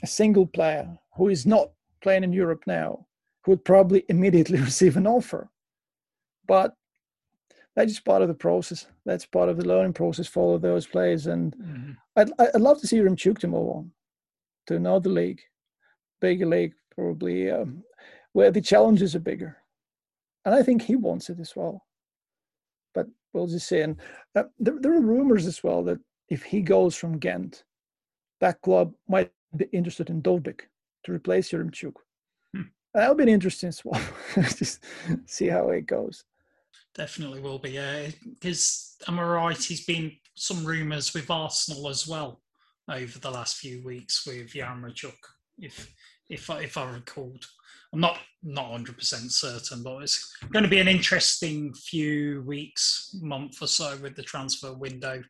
a 0.01 0.07
single 0.07 0.45
player 0.45 0.97
who 1.15 1.29
is 1.29 1.45
not 1.45 1.71
playing 2.01 2.23
in 2.23 2.33
Europe 2.33 2.63
now 2.67 3.05
who 3.43 3.51
would 3.51 3.65
probably 3.65 4.03
immediately 4.09 4.59
receive 4.69 4.97
an 4.97 5.07
offer. 5.07 5.49
But 6.47 6.75
that's 7.75 7.91
just 7.91 8.05
part 8.05 8.21
of 8.21 8.27
the 8.27 8.33
process. 8.33 8.85
That's 9.05 9.25
part 9.25 9.49
of 9.49 9.57
the 9.57 9.67
learning 9.67 9.93
process 9.93 10.27
for 10.27 10.43
all 10.43 10.55
of 10.55 10.61
those 10.61 10.85
players. 10.85 11.27
And 11.27 11.55
mm-hmm. 11.55 11.91
I'd, 12.15 12.31
I'd 12.39 12.61
love 12.61 12.79
to 12.81 12.87
see 12.87 12.97
Yaremchuk 12.97 13.39
to 13.39 13.47
move 13.47 13.69
on 13.69 13.91
to 14.67 14.75
another 14.75 15.09
league, 15.09 15.41
bigger 16.21 16.45
league, 16.45 16.73
probably, 16.95 17.49
um, 17.49 17.83
where 18.33 18.51
the 18.51 18.61
challenges 18.61 19.15
are 19.15 19.19
bigger. 19.19 19.57
And 20.45 20.53
I 20.53 20.61
think 20.61 20.81
he 20.81 20.95
wants 20.95 21.29
it 21.29 21.39
as 21.39 21.55
well. 21.55 21.85
We'll 23.33 23.47
just 23.47 23.67
see. 23.67 23.81
And 23.81 23.99
uh, 24.35 24.43
there, 24.59 24.75
there 24.79 24.93
are 24.93 25.01
rumors 25.01 25.45
as 25.45 25.63
well 25.63 25.83
that 25.83 25.99
if 26.29 26.43
he 26.43 26.61
goes 26.61 26.95
from 26.95 27.19
Ghent, 27.19 27.63
that 28.39 28.61
club 28.61 28.93
might 29.07 29.31
be 29.55 29.65
interested 29.71 30.09
in 30.09 30.21
Dovbyk 30.21 30.61
to 31.05 31.11
replace 31.11 31.51
Yaremchuk. 31.51 31.93
Hmm. 32.55 32.61
That'll 32.93 33.15
be 33.15 33.23
an 33.23 33.29
interesting 33.29 33.71
swap. 33.73 34.01
just 34.35 34.83
see 35.25 35.47
how 35.47 35.69
it 35.69 35.87
goes. 35.87 36.23
Definitely 36.95 37.39
will 37.39 37.59
be, 37.59 37.71
yeah. 37.71 38.07
Because 38.39 38.95
am 39.07 39.19
I 39.19 39.23
right? 39.23 39.57
He's 39.63 39.85
been 39.85 40.11
some 40.35 40.63
rumours 40.63 41.13
with 41.13 41.29
Arsenal 41.29 41.89
as 41.89 42.07
well 42.07 42.41
over 42.89 43.19
the 43.19 43.31
last 43.31 43.57
few 43.57 43.83
weeks 43.83 44.25
with 44.27 44.53
Yaremchuk, 44.53 45.13
if 45.57 45.91
if 46.29 46.49
if 46.49 46.77
I 46.77 46.91
recalled. 46.91 47.45
I'm 47.93 47.99
not 47.99 48.17
not 48.45 48.71
100 48.71 48.97
percent 48.97 49.31
certain, 49.31 49.83
but 49.83 50.03
it's 50.03 50.35
going 50.51 50.63
to 50.63 50.69
be 50.69 50.79
an 50.79 50.87
interesting 50.87 51.73
few 51.73 52.41
weeks, 52.41 53.15
month 53.21 53.61
or 53.61 53.67
so 53.67 53.95
with 54.01 54.15
the 54.15 54.23
transfer 54.23 54.73
window 54.73 55.21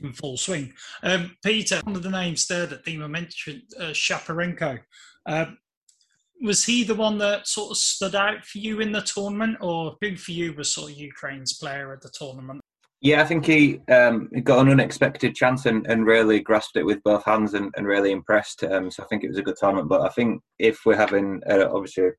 in 0.00 0.12
full 0.12 0.36
swing. 0.36 0.72
Um, 1.02 1.36
Peter, 1.44 1.80
one 1.84 1.96
of 1.96 2.02
the 2.02 2.10
names 2.10 2.46
there 2.46 2.66
that 2.66 2.84
Dima 2.84 3.10
mentioned, 3.10 3.62
uh, 3.78 3.90
Shaparenko. 3.90 4.78
Uh, 5.26 5.46
was 6.42 6.64
he 6.64 6.82
the 6.82 6.94
one 6.94 7.18
that 7.18 7.46
sort 7.46 7.72
of 7.72 7.76
stood 7.76 8.14
out 8.14 8.44
for 8.44 8.58
you 8.58 8.80
in 8.80 8.92
the 8.92 9.02
tournament, 9.02 9.58
or 9.60 9.96
who 10.00 10.16
for 10.16 10.32
you 10.32 10.54
was 10.54 10.72
sort 10.72 10.92
of 10.92 10.96
Ukraine's 10.96 11.58
player 11.58 11.92
at 11.92 12.00
the 12.00 12.10
tournament? 12.10 12.60
Yeah, 13.02 13.20
I 13.20 13.24
think 13.24 13.44
he, 13.46 13.80
um, 13.90 14.30
got 14.44 14.60
an 14.60 14.70
unexpected 14.70 15.34
chance 15.34 15.66
and, 15.66 15.84
and 15.88 16.06
really 16.06 16.38
grasped 16.38 16.76
it 16.76 16.86
with 16.86 17.02
both 17.02 17.24
hands 17.24 17.54
and, 17.54 17.74
and 17.76 17.84
really 17.84 18.12
impressed. 18.12 18.62
Um, 18.62 18.92
so 18.92 19.02
I 19.02 19.06
think 19.06 19.24
it 19.24 19.28
was 19.28 19.38
a 19.38 19.42
good 19.42 19.56
tournament. 19.58 19.88
But 19.88 20.02
I 20.02 20.08
think 20.08 20.40
if 20.60 20.86
we're 20.86 20.96
having, 20.96 21.42
uh, 21.50 21.68
obviously, 21.72 22.10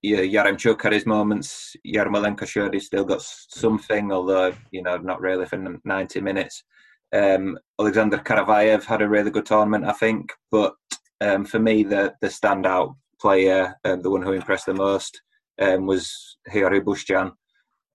yeah, 0.00 0.20
Yaremchuk 0.20 0.80
had 0.80 0.94
his 0.94 1.04
moments. 1.04 1.76
Yarmolenko 1.86 2.46
showed 2.46 2.72
he's 2.72 2.86
still 2.86 3.04
got 3.04 3.20
something, 3.22 4.12
although, 4.12 4.54
you 4.70 4.82
know, 4.82 4.96
not 4.96 5.20
really 5.20 5.44
for 5.44 5.62
90 5.84 6.20
minutes. 6.22 6.64
Um, 7.12 7.58
Alexander 7.78 8.16
Karavayev 8.16 8.84
had 8.84 9.02
a 9.02 9.08
really 9.08 9.30
good 9.30 9.46
tournament, 9.46 9.84
I 9.84 9.92
think. 9.92 10.32
But 10.50 10.74
um, 11.20 11.44
for 11.44 11.58
me, 11.58 11.84
the, 11.84 12.14
the 12.22 12.28
standout 12.28 12.96
player, 13.20 13.74
um, 13.84 14.00
the 14.00 14.10
one 14.10 14.22
who 14.22 14.32
impressed 14.32 14.66
the 14.66 14.74
most, 14.74 15.20
um, 15.60 15.86
was 15.86 16.38
Hriori 16.50 16.82
Bushchan. 16.82 17.32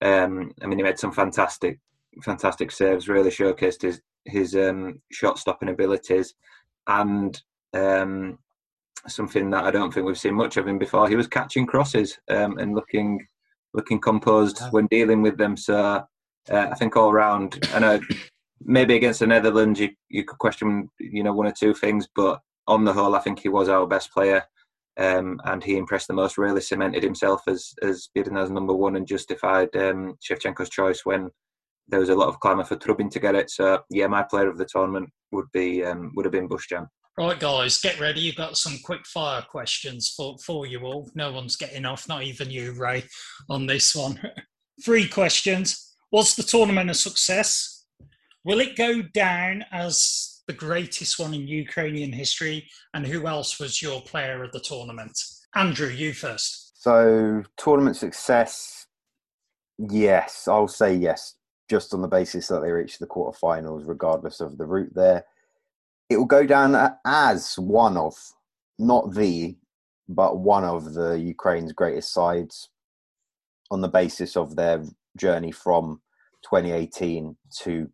Um, 0.02 0.52
I 0.62 0.68
mean, 0.68 0.78
he 0.78 0.84
made 0.84 1.00
some 1.00 1.12
fantastic, 1.12 1.80
fantastic 2.24 2.72
saves. 2.72 3.08
Really 3.08 3.30
showcased 3.30 3.82
his 3.82 4.02
his 4.26 4.56
um, 4.56 5.02
shot 5.12 5.40
stopping 5.40 5.70
abilities, 5.70 6.34
and 6.88 7.42
um, 7.74 8.38
something 9.08 9.50
that 9.52 9.64
I 9.64 9.72
don't 9.72 9.94
think 9.94 10.06
we've 10.06 10.20
seen 10.20 10.36
much 10.36 10.58
of 10.58 10.68
him 10.68 10.78
before. 10.78 11.08
He 11.08 11.16
was 11.16 11.28
catching 11.28 11.66
crosses 11.66 12.18
um, 12.30 12.58
and 12.58 12.76
looking 12.76 13.26
looking 13.74 14.00
composed 14.00 14.62
when 14.72 14.88
dealing 14.88 15.22
with 15.22 15.38
them. 15.38 15.56
So 15.56 15.78
uh, 16.50 16.68
I 16.72 16.76
think 16.76 16.96
all 16.96 17.14
round, 17.14 17.68
I 17.74 17.80
know 17.80 18.00
maybe 18.62 18.96
against 18.96 19.20
the 19.20 19.28
Netherlands 19.28 19.80
you, 19.80 19.90
you 20.10 20.24
could 20.24 20.40
question 20.40 20.90
you 21.00 21.24
know 21.24 21.34
one 21.34 21.48
or 21.48 21.54
two 21.54 21.74
things, 21.74 22.08
but 22.16 22.42
on 22.68 22.84
the 22.86 22.94
whole, 22.94 23.16
I 23.16 23.20
think 23.20 23.40
he 23.40 23.50
was 23.50 23.70
our 23.70 23.88
best 23.88 24.12
player 24.12 24.44
um, 25.00 25.40
and 25.46 25.64
he 25.64 25.78
impressed 25.78 26.08
the 26.08 26.14
most. 26.14 26.38
Really 26.38 26.62
cemented 26.62 27.04
himself 27.04 27.44
as 27.48 27.74
as 27.82 28.10
being 28.14 28.38
as 28.38 28.52
number 28.52 28.74
one 28.74 28.96
and 28.96 29.08
justified 29.08 29.76
um, 29.76 30.18
Shevchenko's 30.22 30.70
choice 30.70 31.06
when 31.06 31.32
there 31.90 32.00
was 32.00 32.10
a 32.10 32.16
lot 32.16 32.30
of 32.30 32.40
clamour 32.40 32.64
for 32.64 32.76
Trubin 32.76 33.10
to 33.12 33.20
get 33.20 33.36
it. 33.36 33.50
So 33.50 33.82
yeah, 33.90 34.08
my 34.08 34.24
player 34.24 34.48
of 34.48 34.58
the 34.58 34.66
tournament 34.66 35.10
would 35.32 35.52
be 35.52 35.84
um, 35.84 36.12
would 36.16 36.26
have 36.26 36.32
been 36.32 36.48
Bushchan. 36.48 36.88
Right, 37.18 37.38
guys, 37.38 37.82
get 37.82 38.00
ready. 38.00 38.22
You've 38.22 38.38
got 38.38 38.58
some 38.58 38.78
quick 38.82 39.06
fire 39.06 39.42
questions 39.42 40.14
for, 40.16 40.38
for 40.38 40.66
you 40.66 40.86
all. 40.86 41.10
No 41.16 41.34
one's 41.34 41.58
getting 41.58 41.84
off, 41.86 42.08
not 42.08 42.24
even 42.24 42.50
you, 42.50 42.72
Ray, 42.72 43.04
on 43.50 43.66
this 43.66 43.94
one. 43.94 44.22
Three 44.86 45.06
questions. 45.06 45.98
Was 46.14 46.36
the 46.38 46.44
tournament 46.44 46.90
a 46.90 46.94
success? 46.94 47.86
Will 48.46 48.62
it 48.62 48.78
go 48.78 49.02
down 49.02 49.66
as 49.74 50.44
the 50.48 50.54
greatest 50.54 51.20
one 51.20 51.34
in 51.34 51.46
Ukrainian 51.46 52.14
history? 52.14 52.70
And 52.94 53.06
who 53.06 53.28
else 53.28 53.60
was 53.60 53.82
your 53.82 54.02
player 54.02 54.42
of 54.42 54.54
the 54.54 54.62
tournament? 54.62 55.20
Andrew, 55.56 55.90
you 55.90 56.14
first. 56.14 56.82
So, 56.82 57.44
tournament 57.58 57.98
success, 57.98 58.88
yes, 59.78 60.48
I'll 60.48 60.70
say 60.70 60.96
yes, 60.96 61.36
just 61.70 61.94
on 61.94 62.02
the 62.02 62.08
basis 62.08 62.48
that 62.48 62.62
they 62.62 62.72
reached 62.72 63.00
the 63.00 63.08
quarterfinals, 63.08 63.88
regardless 63.88 64.42
of 64.42 64.58
the 64.58 64.66
route 64.66 64.94
there. 64.96 65.26
It 66.10 66.18
will 66.18 66.26
go 66.26 66.46
down 66.46 66.76
as 67.06 67.58
one 67.58 67.96
of, 67.96 68.16
not 68.80 69.14
the, 69.14 69.56
but 70.08 70.40
one 70.40 70.64
of 70.64 70.96
the 70.96 71.20
Ukraine's 71.20 71.72
greatest 71.72 72.12
sides 72.12 72.70
on 73.70 73.82
the 73.82 73.88
basis 73.88 74.36
of 74.36 74.56
their 74.56 74.84
journey 75.16 75.52
from 75.52 76.02
2018 76.44 77.38
to 77.60 77.86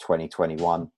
2021. 0.00 0.90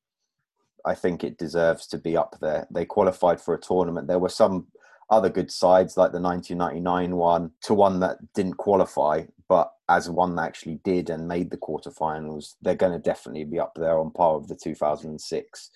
I 0.87 0.95
think 0.95 1.23
it 1.23 1.37
deserves 1.37 1.87
to 1.89 1.99
be 1.99 2.17
up 2.17 2.37
there. 2.41 2.67
They 2.71 2.87
qualified 2.87 3.41
for 3.41 3.55
a 3.55 3.61
tournament. 3.61 4.09
There 4.09 4.19
were 4.19 4.31
some 4.31 4.69
other 5.11 5.29
good 5.29 5.51
sides 5.51 5.97
like 5.97 6.13
the 6.13 6.21
1999 6.21 7.17
one 7.17 7.51
to 7.63 7.75
one 7.75 8.01
that 8.01 8.19
didn't 8.35 8.57
qualify, 8.57 9.25
but 9.49 9.71
as 9.89 10.11
one 10.11 10.35
that 10.37 10.47
actually 10.47 10.81
did 10.85 11.11
and 11.11 11.29
made 11.29 11.51
the 11.51 11.57
quarterfinals, 11.57 12.55
they're 12.63 12.75
going 12.75 12.93
to 12.93 12.99
definitely 12.99 13.45
be 13.45 13.61
up 13.61 13.73
there 13.77 13.99
on 13.99 14.11
par 14.11 14.39
with 14.39 14.49
the 14.49 14.57
2006 14.57 15.71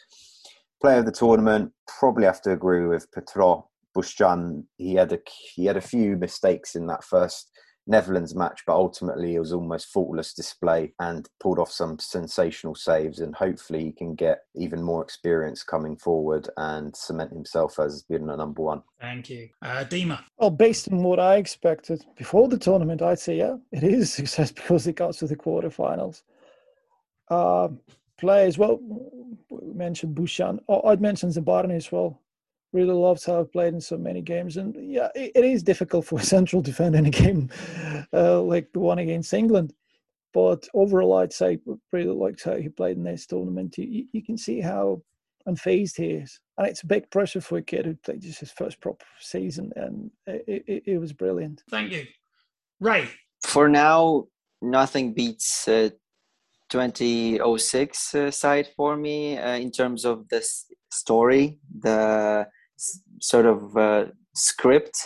player 0.80 0.98
of 0.98 1.06
the 1.06 1.12
tournament. 1.12 1.72
Probably 1.98 2.24
have 2.24 2.42
to 2.42 2.52
agree 2.52 2.86
with 2.86 3.10
Petro 3.12 3.68
Bushchan. 3.94 4.64
He 4.76 4.94
had 4.94 5.12
a 5.12 5.18
he 5.54 5.66
had 5.66 5.76
a 5.76 5.82
few 5.82 6.16
mistakes 6.16 6.74
in 6.74 6.86
that 6.86 7.04
first 7.04 7.50
Netherlands 7.90 8.36
match, 8.36 8.62
but 8.66 8.74
ultimately 8.74 9.34
it 9.34 9.40
was 9.40 9.52
almost 9.52 9.88
faultless 9.88 10.32
display 10.32 10.92
and 11.00 11.28
pulled 11.40 11.58
off 11.58 11.72
some 11.72 11.98
sensational 11.98 12.76
saves. 12.76 13.18
And 13.18 13.34
hopefully 13.34 13.84
he 13.84 13.92
can 13.92 14.14
get 14.14 14.44
even 14.54 14.80
more 14.80 15.02
experience 15.02 15.64
coming 15.64 15.96
forward 15.96 16.48
and 16.56 16.94
cement 16.94 17.32
himself 17.32 17.80
as 17.80 18.04
being 18.04 18.26
the 18.26 18.36
number 18.36 18.62
one. 18.62 18.82
Thank 19.00 19.28
you. 19.28 19.48
Uh, 19.60 19.84
Dima. 19.84 20.22
Well, 20.38 20.50
based 20.50 20.90
on 20.90 21.02
what 21.02 21.18
I 21.18 21.36
expected 21.36 22.06
before 22.16 22.48
the 22.48 22.58
tournament, 22.58 23.02
I'd 23.02 23.18
say, 23.18 23.38
yeah, 23.38 23.56
it 23.72 23.82
is 23.82 24.02
a 24.02 24.06
success 24.20 24.52
because 24.52 24.86
it 24.86 24.94
got 24.94 25.14
to 25.14 25.26
the 25.26 25.36
quarterfinals. 25.36 26.22
Uh, 27.28 27.68
players, 28.18 28.56
well, 28.56 28.80
we 29.50 29.74
mentioned 29.74 30.14
Bushchan. 30.14 30.60
Oh, 30.68 30.88
I'd 30.88 31.00
mention 31.00 31.30
Zabarny 31.30 31.76
as 31.76 31.90
well 31.90 32.20
really 32.72 32.94
loved 32.94 33.24
how 33.24 33.40
I 33.40 33.44
played 33.44 33.74
in 33.74 33.80
so 33.80 33.96
many 33.96 34.22
games. 34.22 34.56
And 34.56 34.76
yeah, 34.78 35.08
it, 35.14 35.32
it 35.34 35.44
is 35.44 35.62
difficult 35.62 36.06
for 36.06 36.18
a 36.18 36.24
central 36.24 36.62
defender 36.70 36.98
in 36.98 37.06
a 37.06 37.10
game 37.10 37.50
uh, 38.12 38.40
like 38.40 38.72
the 38.72 38.80
one 38.80 38.98
against 38.98 39.32
England. 39.32 39.72
But 40.32 40.68
overall, 40.74 41.18
I'd 41.18 41.32
say 41.32 41.58
really 41.92 42.14
liked 42.14 42.44
how 42.44 42.56
he 42.56 42.68
played 42.68 42.96
in 42.96 43.02
this 43.02 43.26
tournament. 43.26 43.76
You, 43.78 44.06
you 44.12 44.22
can 44.22 44.38
see 44.38 44.60
how 44.60 45.02
unfazed 45.48 45.96
he 45.96 46.10
is. 46.10 46.38
And 46.56 46.68
it's 46.68 46.82
a 46.82 46.86
big 46.86 47.10
pressure 47.10 47.40
for 47.40 47.58
a 47.58 47.62
kid 47.62 47.86
who 47.86 47.94
played 47.96 48.22
just 48.22 48.40
his 48.40 48.52
first 48.52 48.80
proper 48.80 49.04
season. 49.18 49.72
And 49.74 50.10
it, 50.26 50.64
it, 50.66 50.82
it 50.86 50.98
was 50.98 51.12
brilliant. 51.12 51.64
Thank 51.68 51.92
you. 51.92 52.06
Right. 52.78 53.08
For 53.42 53.68
now, 53.68 54.26
nothing 54.62 55.14
beats 55.14 55.66
uh, 55.66 55.90
2006 56.68 58.14
uh, 58.14 58.30
side 58.30 58.68
for 58.76 58.96
me 58.96 59.36
uh, 59.36 59.56
in 59.56 59.72
terms 59.72 60.04
of 60.04 60.28
this 60.28 60.66
story, 60.90 61.58
the 61.80 62.46
sort 63.20 63.46
of 63.46 63.76
uh, 63.76 64.06
script, 64.34 64.96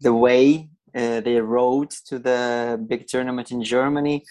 the 0.00 0.14
way 0.14 0.70
uh, 0.94 1.20
they 1.20 1.40
rode 1.40 1.90
to 2.06 2.18
the 2.18 2.84
big 2.88 3.06
tournament 3.06 3.50
in 3.50 3.62
Germany, 3.62 4.24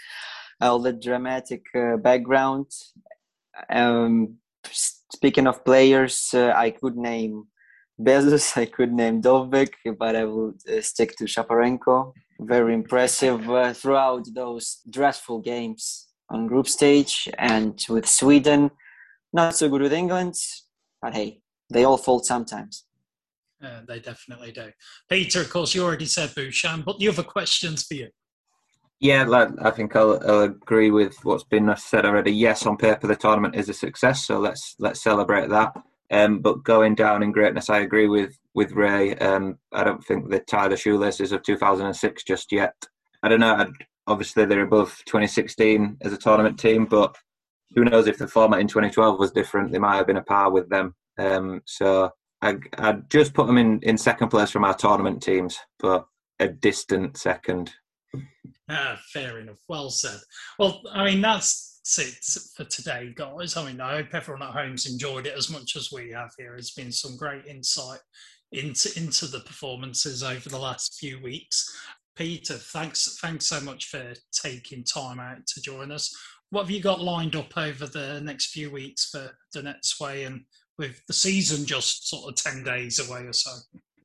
all 0.60 0.80
the 0.80 0.94
dramatic 0.94 1.64
uh, 1.76 1.98
background. 1.98 2.68
Um, 3.70 4.38
speaking 4.66 5.48
of 5.48 5.66
players, 5.66 6.30
uh, 6.34 6.54
I 6.56 6.72
could 6.72 6.96
name 6.96 7.48
Bezus, 8.00 8.58
I 8.64 8.66
could 8.66 8.94
name 8.94 9.22
Dovbyk, 9.22 9.74
but 9.98 10.16
I 10.16 10.26
will 10.26 10.54
uh, 10.70 10.82
stick 10.82 11.16
to 11.18 11.26
Shaparenko. 11.26 12.14
Very 12.40 12.74
impressive 12.74 13.50
uh, 13.50 13.74
throughout 13.74 14.26
those 14.34 14.80
dreadful 14.90 15.40
games 15.40 16.08
on 16.30 16.48
group 16.48 16.68
stage 16.68 17.30
and 17.38 17.80
with 17.90 18.08
Sweden. 18.08 18.72
Not 19.34 19.56
so 19.56 19.70
good 19.70 19.82
with 19.82 19.94
England, 19.94 20.36
but 21.02 21.14
hey, 21.14 21.41
they 21.72 21.84
all 21.84 21.98
fold 21.98 22.26
sometimes. 22.26 22.86
Uh, 23.64 23.82
they 23.88 24.00
definitely 24.00 24.52
do. 24.52 24.72
Peter, 25.10 25.42
of 25.42 25.50
course, 25.50 25.76
you 25.76 25.84
already 25.84 26.06
said 26.06 26.30
Bushchan, 26.32 26.84
but 26.84 26.98
the 26.98 27.08
other 27.08 27.24
questions 27.24 27.84
for 27.84 27.94
you. 27.94 28.10
Yeah, 29.00 29.24
like, 29.24 29.50
I 29.62 29.72
think 29.72 29.96
I'll, 29.96 30.20
I'll 30.28 30.42
agree 30.42 30.92
with 30.92 31.16
what's 31.24 31.44
been 31.44 31.74
said 31.76 32.06
already. 32.06 32.32
Yes, 32.32 32.66
on 32.66 32.78
paper 32.78 33.08
the 33.08 33.16
tournament 33.16 33.56
is 33.56 33.70
a 33.70 33.74
success, 33.74 34.26
so 34.26 34.40
let's 34.40 34.76
let's 34.80 35.02
celebrate 35.02 35.50
that. 35.50 35.74
Um, 36.12 36.40
but 36.40 36.64
going 36.64 36.94
down 36.94 37.24
in 37.24 37.32
greatness, 37.32 37.70
I 37.70 37.80
agree 37.80 38.08
with 38.08 38.38
with 38.54 38.74
Ray. 38.74 39.16
Um, 39.16 39.58
I 39.72 39.84
don't 39.84 40.04
think 40.06 40.30
the 40.30 40.40
tie 40.40 40.68
the 40.68 40.78
shoelaces 40.78 41.32
of 41.32 41.42
2006 41.42 42.24
just 42.24 42.52
yet. 42.52 42.76
I 43.24 43.30
don't 43.30 43.40
know. 43.40 43.56
I'd, 43.56 43.70
obviously, 44.08 44.46
they're 44.46 44.62
above 44.62 45.02
2016 45.06 45.98
as 46.02 46.14
a 46.14 46.18
tournament 46.18 46.60
team, 46.60 46.86
but 46.86 47.16
who 47.74 47.86
knows 47.86 48.08
if 48.08 48.18
the 48.18 48.28
format 48.28 48.60
in 48.60 48.68
2012 48.68 49.18
was 49.18 49.32
different? 49.32 49.72
They 49.72 49.80
might 49.80 49.96
have 49.96 50.08
been 50.08 50.18
a 50.18 50.24
par 50.24 50.52
with 50.52 50.70
them. 50.70 50.94
Um, 51.18 51.62
so 51.66 52.12
I, 52.42 52.56
I'd 52.78 53.10
just 53.10 53.34
put 53.34 53.48
them 53.48 53.58
in, 53.58 53.80
in 53.82 53.98
second 53.98 54.30
place 54.30 54.52
from 54.52 54.66
our 54.66 54.74
tournament 54.74 55.22
teams, 55.22 55.58
but 55.80 56.06
a 56.40 56.48
distant 56.48 57.18
second. 57.18 57.72
Ah, 58.70 59.00
fair 59.14 59.40
enough. 59.40 59.60
Well 59.68 59.90
said. 59.90 60.20
Well, 60.58 60.82
I 60.92 61.06
mean, 61.06 61.22
that's 61.22 61.72
it 61.98 62.16
for 62.56 62.64
today, 62.66 63.14
guys. 63.16 63.58
I 63.58 63.66
mean, 63.66 63.82
I 63.82 63.98
hope 63.98 64.14
everyone 64.14 64.44
at 64.44 64.54
home's 64.54 64.90
enjoyed 64.90 65.28
it 65.28 65.38
as 65.38 65.50
much 65.50 65.76
as 65.76 65.92
we 65.92 66.12
have 66.12 66.32
here. 66.38 66.56
It's 66.56 66.74
been 66.74 66.92
some 66.92 67.18
great 67.18 67.46
insight 67.46 68.00
into 68.52 68.92
into 68.98 69.28
the 69.28 69.40
performances 69.42 70.24
over 70.24 70.50
the 70.50 70.60
last 70.60 70.98
few 71.00 71.22
weeks. 71.22 71.70
Peter, 72.16 72.56
thanks 72.56 73.18
thanks 73.22 73.48
so 73.48 73.62
much 73.62 73.88
for 73.88 74.14
taking 74.32 74.84
time 74.84 75.20
out 75.20 75.46
to 75.48 75.62
join 75.62 75.92
us. 75.92 76.16
What 76.50 76.64
have 76.64 76.72
you 76.72 76.82
got 76.82 77.00
lined 77.00 77.36
up 77.36 77.58
over 77.58 77.86
the 77.86 78.20
next 78.22 78.48
few 78.48 78.70
weeks 78.70 79.10
for 79.10 79.32
Donetsque 79.56 80.28
and 80.28 80.42
with 80.78 81.06
the 81.08 81.14
season 81.14 81.66
just 81.66 82.10
sort 82.10 82.30
of 82.30 82.36
ten 82.36 82.64
days 82.64 83.00
away 83.00 83.22
or 83.22 83.34
so? 83.34 83.52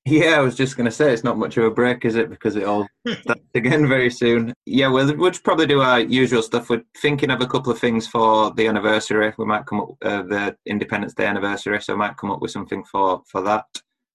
Yeah, 0.06 0.36
I 0.36 0.40
was 0.40 0.54
just 0.54 0.76
going 0.76 0.84
to 0.84 0.92
say 0.92 1.12
it's 1.12 1.24
not 1.24 1.36
much 1.36 1.56
of 1.56 1.64
a 1.64 1.70
break, 1.70 2.04
is 2.04 2.14
it? 2.14 2.30
Because 2.30 2.54
it 2.54 2.62
all 2.62 2.86
starts 3.22 3.40
again 3.56 3.88
very 3.88 4.08
soon. 4.08 4.54
Yeah, 4.64 4.86
we'll, 4.86 5.16
we'll 5.16 5.32
probably 5.42 5.66
do 5.66 5.80
our 5.80 5.98
usual 5.98 6.42
stuff. 6.42 6.70
We're 6.70 6.84
thinking 6.98 7.32
of 7.32 7.40
a 7.40 7.46
couple 7.46 7.72
of 7.72 7.80
things 7.80 8.06
for 8.06 8.52
the 8.54 8.68
anniversary. 8.68 9.34
We 9.36 9.46
might 9.46 9.66
come 9.66 9.80
up 9.80 9.88
uh, 10.02 10.22
the 10.22 10.56
Independence 10.64 11.12
Day 11.14 11.26
anniversary, 11.26 11.82
so 11.82 11.94
I 11.94 11.96
might 11.96 12.16
come 12.18 12.30
up 12.30 12.40
with 12.40 12.52
something 12.52 12.84
for 12.84 13.22
for 13.26 13.42
that. 13.42 13.64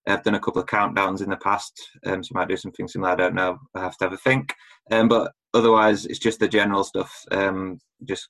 I've 0.07 0.23
done 0.23 0.35
a 0.35 0.39
couple 0.39 0.61
of 0.61 0.67
countdowns 0.67 1.21
in 1.21 1.29
the 1.29 1.35
past, 1.35 1.73
um, 2.05 2.23
so 2.23 2.31
I 2.33 2.39
might 2.39 2.47
do 2.47 2.55
something 2.55 2.87
similar. 2.87 3.11
I 3.11 3.15
don't 3.15 3.35
know. 3.35 3.59
I 3.75 3.81
have 3.81 3.97
to 3.97 4.05
have 4.05 4.13
a 4.13 4.17
think. 4.17 4.55
Um, 4.91 5.09
but 5.09 5.33
otherwise, 5.53 6.05
it's 6.05 6.19
just 6.19 6.39
the 6.39 6.47
general 6.47 6.85
stuff. 6.85 7.25
Um, 7.31 7.79
just 8.05 8.29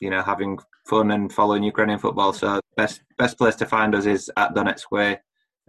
you 0.00 0.10
know, 0.10 0.22
having 0.22 0.58
fun 0.86 1.10
and 1.10 1.32
following 1.32 1.62
Ukrainian 1.62 1.98
football. 1.98 2.32
So 2.32 2.60
best 2.76 3.02
best 3.16 3.38
place 3.38 3.56
to 3.56 3.66
find 3.66 3.94
us 3.94 4.06
is 4.06 4.30
at 4.36 4.54
Donetsk 4.54 5.18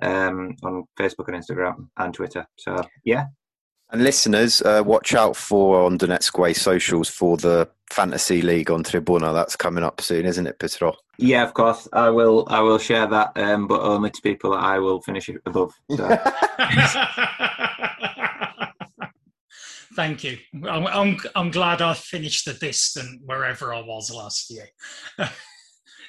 um, 0.01 0.55
on 0.63 0.85
Facebook 0.97 1.27
and 1.27 1.37
Instagram 1.37 1.89
and 1.97 2.13
Twitter. 2.13 2.45
So 2.57 2.81
yeah. 3.03 3.25
And 3.91 4.03
listeners, 4.03 4.61
uh, 4.61 4.83
watch 4.85 5.15
out 5.15 5.35
for 5.35 5.81
on 5.81 5.97
Donetsk 5.97 6.37
Way 6.37 6.53
socials 6.53 7.09
for 7.09 7.37
the 7.37 7.67
fantasy 7.89 8.43
league 8.43 8.69
on 8.69 8.83
Tribuna. 8.83 9.33
That's 9.33 9.55
coming 9.55 9.83
up 9.83 9.99
soon, 9.99 10.27
isn't 10.27 10.45
it, 10.45 10.59
Petro? 10.59 10.93
Yeah, 11.17 11.43
of 11.43 11.55
course. 11.55 11.87
I 11.91 12.11
will. 12.11 12.45
I 12.49 12.61
will 12.61 12.77
share 12.77 13.07
that, 13.07 13.31
um, 13.35 13.67
but 13.67 13.81
only 13.81 14.11
to 14.11 14.21
people 14.21 14.51
that 14.51 14.63
I 14.63 14.77
will 14.77 15.01
finish 15.01 15.27
it 15.27 15.41
above. 15.45 15.73
So. 15.89 16.07
Thank 19.95 20.23
you. 20.23 20.37
I'm, 20.67 20.87
I'm, 20.87 21.17
I'm 21.35 21.51
glad 21.51 21.81
I 21.81 21.93
finished 21.93 22.45
the 22.45 22.53
distant 22.53 23.21
wherever 23.25 23.73
I 23.73 23.81
was 23.81 24.11
last 24.11 24.51
year. 24.51 24.67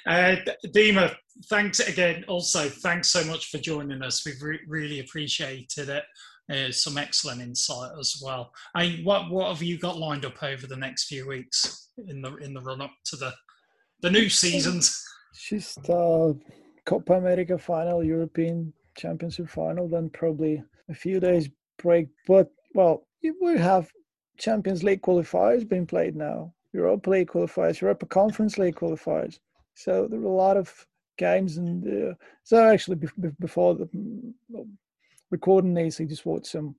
Uh, 0.07 0.35
Dima, 0.67 1.15
thanks 1.47 1.79
again. 1.79 2.25
Also, 2.27 2.67
thanks 2.67 3.09
so 3.09 3.23
much 3.25 3.49
for 3.49 3.57
joining 3.59 4.01
us. 4.01 4.25
We've 4.25 4.41
re- 4.41 4.59
really 4.67 4.99
appreciated 4.99 5.89
it. 5.89 6.03
Uh, 6.51 6.71
some 6.71 6.97
excellent 6.97 7.41
insight 7.41 7.91
as 7.99 8.19
well. 8.23 8.51
I, 8.75 8.99
what 9.03 9.29
what 9.29 9.49
have 9.49 9.61
you 9.61 9.77
got 9.77 9.97
lined 9.97 10.25
up 10.25 10.41
over 10.43 10.67
the 10.67 10.75
next 10.75 11.05
few 11.05 11.27
weeks 11.27 11.91
in 12.07 12.21
the 12.21 12.35
in 12.37 12.53
the 12.53 12.61
run 12.61 12.81
up 12.81 12.91
to 13.05 13.15
the 13.15 13.31
the 14.01 14.09
new 14.09 14.27
seasons? 14.27 15.03
Just 15.35 15.87
uh, 15.89 16.33
Copa 16.85 17.13
America 17.13 17.57
final, 17.57 18.03
European 18.03 18.73
Championship 18.97 19.49
final, 19.49 19.87
then 19.87 20.09
probably 20.09 20.61
a 20.89 20.93
few 20.93 21.19
days 21.19 21.47
break. 21.77 22.09
But 22.27 22.49
well, 22.73 23.07
we 23.23 23.57
have 23.57 23.91
Champions 24.37 24.83
League 24.83 25.01
qualifiers 25.01 25.67
being 25.67 25.85
played 25.85 26.15
now, 26.15 26.53
Europa 26.73 27.09
League 27.09 27.29
qualifiers, 27.29 27.81
Europa 27.81 28.05
Conference 28.05 28.57
League 28.57 28.75
qualifiers. 28.75 29.39
So 29.75 30.07
there 30.07 30.19
were 30.19 30.31
a 30.31 30.35
lot 30.35 30.57
of 30.57 30.87
games, 31.17 31.57
and 31.57 32.11
uh, 32.11 32.13
so 32.43 32.67
actually 32.67 32.97
before 33.39 33.75
the 33.75 33.87
recording 35.29 35.73
these, 35.73 35.99
I 35.99 36.05
just 36.05 36.25
watched 36.25 36.47
some 36.47 36.75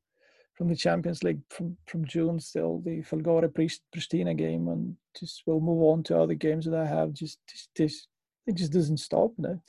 from 0.55 0.69
the 0.69 0.77
Champions 0.77 1.23
League 1.23 1.41
from 1.49 1.77
from 1.87 2.05
June. 2.05 2.39
Still 2.41 2.83
the 2.85 3.03
Folgore 3.03 3.49
Pristina 3.49 4.37
game, 4.37 4.69
and 4.69 4.97
just 5.19 5.43
we'll 5.47 5.61
move 5.61 5.83
on 5.83 6.03
to 6.05 6.19
other 6.19 6.35
games 6.35 6.67
that 6.67 6.75
I 6.75 6.87
have. 6.87 7.13
Just 7.13 7.39
just 7.75 8.09
it 8.47 8.55
just 8.55 8.73
doesn't 8.73 8.99
stop 8.99 9.31
no 9.39 9.61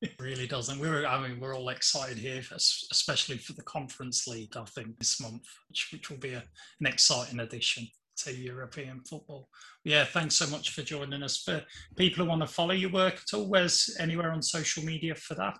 it 0.00 0.12
really 0.18 0.46
doesn't 0.46 0.78
we're 0.78 1.06
i 1.06 1.26
mean 1.26 1.38
we're 1.40 1.56
all 1.56 1.68
excited 1.68 2.16
here 2.16 2.42
especially 2.50 3.36
for 3.36 3.52
the 3.52 3.62
conference 3.62 4.26
league 4.26 4.56
i 4.56 4.64
think 4.64 4.98
this 4.98 5.20
month 5.20 5.42
which, 5.68 5.88
which 5.92 6.10
will 6.10 6.18
be 6.18 6.32
a, 6.32 6.42
an 6.80 6.86
exciting 6.86 7.40
addition 7.40 7.86
to 8.16 8.34
European 8.34 9.00
football. 9.00 9.48
Yeah, 9.84 10.04
thanks 10.04 10.36
so 10.36 10.46
much 10.46 10.70
for 10.70 10.82
joining 10.82 11.22
us. 11.22 11.38
For 11.38 11.62
people 11.96 12.24
who 12.24 12.30
want 12.30 12.42
to 12.42 12.46
follow 12.46 12.72
your 12.72 12.90
work 12.90 13.14
at 13.14 13.36
all, 13.36 13.48
where's 13.48 13.96
anywhere 13.98 14.32
on 14.32 14.42
social 14.42 14.84
media 14.84 15.14
for 15.14 15.34
that? 15.34 15.58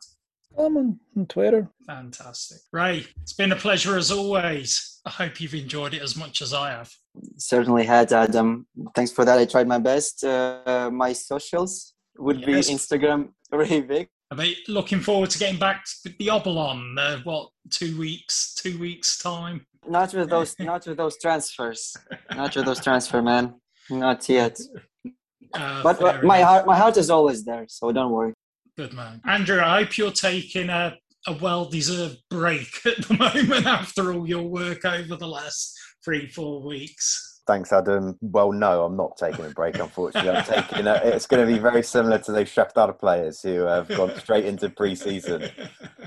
I'm 0.57 0.77
on, 0.77 1.01
on 1.17 1.27
Twitter. 1.27 1.69
Fantastic. 1.87 2.59
Ray, 2.73 3.07
it's 3.23 3.33
been 3.33 3.53
a 3.53 3.57
pleasure 3.57 3.97
as 3.97 4.12
always. 4.12 5.01
I 5.05 5.11
hope 5.11 5.41
you've 5.41 5.55
enjoyed 5.55 5.95
it 5.95 6.03
as 6.03 6.17
much 6.17 6.43
as 6.43 6.55
I 6.55 6.71
have. 6.71 6.91
Certainly 7.37 7.85
had, 7.85 8.12
Adam. 8.12 8.67
Thanks 8.95 9.11
for 9.11 9.25
that. 9.25 9.39
I 9.39 9.47
tried 9.47 9.67
my 9.67 9.79
best. 9.79 10.23
Uh, 10.23 10.91
my 10.93 11.12
socials 11.12 11.94
would 12.19 12.41
yes. 12.41 12.69
be 12.69 12.75
Instagram, 12.75 13.29
Vic. 13.51 14.09
I 14.31 14.35
mean, 14.35 14.55
looking 14.69 15.01
forward 15.01 15.31
to 15.31 15.39
getting 15.39 15.59
back 15.59 15.85
to 16.03 16.09
the 16.19 16.27
Obolon. 16.27 16.99
Uh, 16.99 17.19
what 17.25 17.51
two 17.71 17.99
weeks? 17.99 18.55
Two 18.55 18.79
weeks 18.79 19.19
time. 19.19 19.67
Not 19.87 20.15
with 20.15 20.31
those. 20.31 20.57
not 20.59 20.87
with 20.87 20.97
those 20.97 21.19
transfers. 21.21 21.97
Not 22.35 22.57
with 22.57 22.65
those 22.65 22.83
transfer, 22.83 23.23
man. 23.23 23.55
Not 23.91 24.29
yet. 24.29 24.59
Uh, 25.57 25.85
but, 25.85 26.01
but 26.01 26.25
my 26.25 26.41
heart, 26.41 26.67
my 26.67 26.77
heart 26.77 26.97
is 26.97 27.11
always 27.11 27.45
there. 27.45 27.65
So 27.69 27.93
don't 27.93 28.11
worry. 28.11 28.35
Good 28.77 28.93
man, 28.93 29.21
Andrew. 29.25 29.61
I 29.61 29.85
hope 29.85 29.97
you're 29.97 30.11
taking 30.11 30.69
a 30.69 30.97
a 31.27 31.33
well-deserved 31.33 32.19
break 32.31 32.69
at 32.87 32.97
the 33.07 33.17
moment 33.17 33.67
after 33.67 34.12
all 34.12 34.29
your 34.29 34.43
work 34.43 34.85
over 34.85 35.17
the 35.17 35.27
last 35.27 35.77
three, 36.05 36.29
four 36.29 36.62
weeks. 36.62 37.34
Thanks, 37.47 37.75
Adam. 37.75 38.17
Well, 38.23 38.53
no, 38.53 38.85
I'm 38.85 38.97
not 38.97 39.19
taking 39.19 39.45
a 39.45 39.51
break. 39.51 39.79
Unfortunately, 39.79 40.31
I'm 40.31 40.45
taking. 40.45 40.87
A, 40.87 40.95
it's 41.05 41.27
going 41.27 41.47
to 41.47 41.53
be 41.53 41.59
very 41.59 41.83
similar 41.83 42.19
to 42.21 42.33
those 42.33 42.49
Shakhtar 42.49 42.99
players 42.99 43.43
who 43.43 43.61
have 43.65 43.87
gone 43.89 44.17
straight 44.19 44.47
into 44.47 44.71
pre-season, 44.71 45.51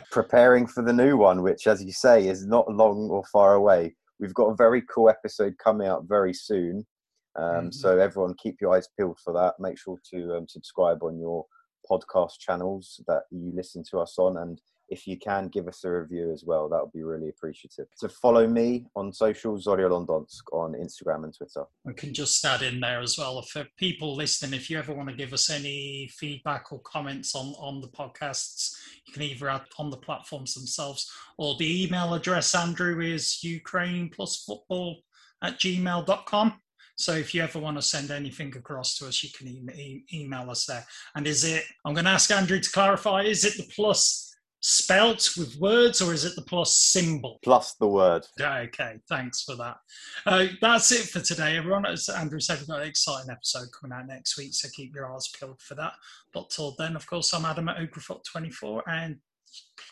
preparing 0.09 0.65
for 0.65 0.83
the 0.83 0.93
new 0.93 1.15
one, 1.15 1.43
which, 1.43 1.67
as 1.67 1.83
you 1.83 1.91
say, 1.91 2.27
is 2.27 2.47
not 2.47 2.73
long 2.73 3.09
or 3.11 3.23
far 3.31 3.53
away. 3.53 3.95
We've 4.19 4.33
got 4.33 4.47
a 4.47 4.55
very 4.55 4.81
cool 4.91 5.09
episode 5.09 5.59
coming 5.63 5.87
out 5.87 6.05
very 6.07 6.33
soon, 6.33 6.87
um, 7.35 7.45
mm-hmm. 7.45 7.71
so 7.71 7.99
everyone 7.99 8.33
keep 8.41 8.55
your 8.59 8.75
eyes 8.75 8.89
peeled 8.97 9.19
for 9.23 9.31
that. 9.33 9.53
Make 9.59 9.77
sure 9.77 9.99
to 10.15 10.37
um, 10.37 10.47
subscribe 10.47 11.03
on 11.03 11.19
your 11.19 11.45
podcast 11.89 12.39
channels 12.39 12.99
that 13.07 13.23
you 13.29 13.51
listen 13.53 13.83
to 13.91 13.99
us 13.99 14.15
on, 14.17 14.37
and 14.37 14.59
if 14.89 15.07
you 15.07 15.17
can 15.17 15.47
give 15.47 15.67
us 15.67 15.83
a 15.83 15.91
review 15.91 16.31
as 16.31 16.43
well, 16.45 16.69
that 16.69 16.81
would 16.81 16.93
be 16.93 17.03
really 17.03 17.29
appreciative. 17.29 17.87
So 17.95 18.07
follow 18.07 18.47
me 18.47 18.85
on 18.95 19.11
social, 19.11 19.57
Zorya 19.57 19.89
Londonsk 19.89 20.43
on 20.53 20.73
Instagram 20.73 21.23
and 21.23 21.35
Twitter. 21.35 21.65
I 21.87 21.93
can 21.93 22.13
just 22.13 22.43
add 22.45 22.61
in 22.61 22.79
there 22.79 23.01
as 23.01 23.17
well 23.17 23.41
for 23.41 23.65
people 23.77 24.15
listening, 24.15 24.53
if 24.53 24.69
you 24.69 24.77
ever 24.77 24.93
want 24.93 25.09
to 25.09 25.15
give 25.15 25.33
us 25.33 25.49
any 25.49 26.09
feedback 26.13 26.71
or 26.71 26.79
comments 26.81 27.35
on, 27.35 27.47
on 27.59 27.81
the 27.81 27.89
podcasts, 27.89 28.75
you 29.05 29.13
can 29.13 29.23
either 29.23 29.49
add 29.49 29.63
on 29.77 29.89
the 29.89 29.97
platforms 29.97 30.53
themselves 30.53 31.11
or 31.37 31.55
the 31.57 31.85
email 31.85 32.13
address, 32.13 32.55
Andrew, 32.55 33.01
is 33.01 33.43
Ukraine 33.43 34.09
plus 34.09 34.43
football 34.43 34.97
at 35.41 35.59
gmail.com. 35.59 36.53
So 36.95 37.13
if 37.13 37.35
you 37.35 37.43
ever 37.43 37.59
want 37.59 37.77
to 37.77 37.81
send 37.83 38.09
anything 38.09 38.55
across 38.57 38.97
to 38.97 39.07
us, 39.07 39.23
you 39.23 39.29
can 39.29 39.47
e- 39.47 40.03
email 40.11 40.49
us 40.49 40.65
there. 40.65 40.85
And 41.15 41.27
is 41.27 41.43
it, 41.43 41.63
I'm 41.85 41.93
going 41.93 42.05
to 42.05 42.11
ask 42.11 42.31
Andrew 42.31 42.59
to 42.59 42.71
clarify, 42.71 43.21
is 43.21 43.45
it 43.45 43.55
the 43.57 43.71
plus 43.75 44.26
spelt 44.59 45.29
with 45.37 45.55
words 45.57 46.01
or 46.01 46.13
is 46.13 46.25
it 46.25 46.35
the 46.35 46.41
plus 46.41 46.75
symbol? 46.75 47.39
Plus 47.43 47.75
the 47.75 47.87
word. 47.87 48.25
Okay, 48.39 48.97
thanks 49.07 49.43
for 49.43 49.55
that. 49.55 49.77
Uh, 50.25 50.47
that's 50.61 50.91
it 50.91 51.07
for 51.07 51.19
today, 51.19 51.57
everyone. 51.57 51.85
As 51.85 52.09
Andrew 52.09 52.39
said, 52.39 52.59
we've 52.59 52.67
got 52.67 52.81
an 52.81 52.87
exciting 52.87 53.29
episode 53.29 53.67
coming 53.79 53.97
out 53.97 54.07
next 54.07 54.37
week, 54.37 54.53
so 54.53 54.67
keep 54.75 54.93
your 54.95 55.13
eyes 55.13 55.29
peeled 55.29 55.61
for 55.61 55.75
that. 55.75 55.93
But 56.33 56.49
till 56.49 56.75
then, 56.77 56.95
of 56.95 57.07
course, 57.07 57.33
I'm 57.33 57.45
Adam 57.45 57.69
at 57.69 57.77
Ogrefot24 57.77 58.81
and 58.87 59.17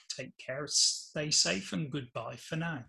take 0.10 0.38
care, 0.38 0.66
stay 0.68 1.32
safe, 1.32 1.74
and 1.74 1.92
goodbye 1.92 2.38
for 2.38 2.56
now. 2.56 2.84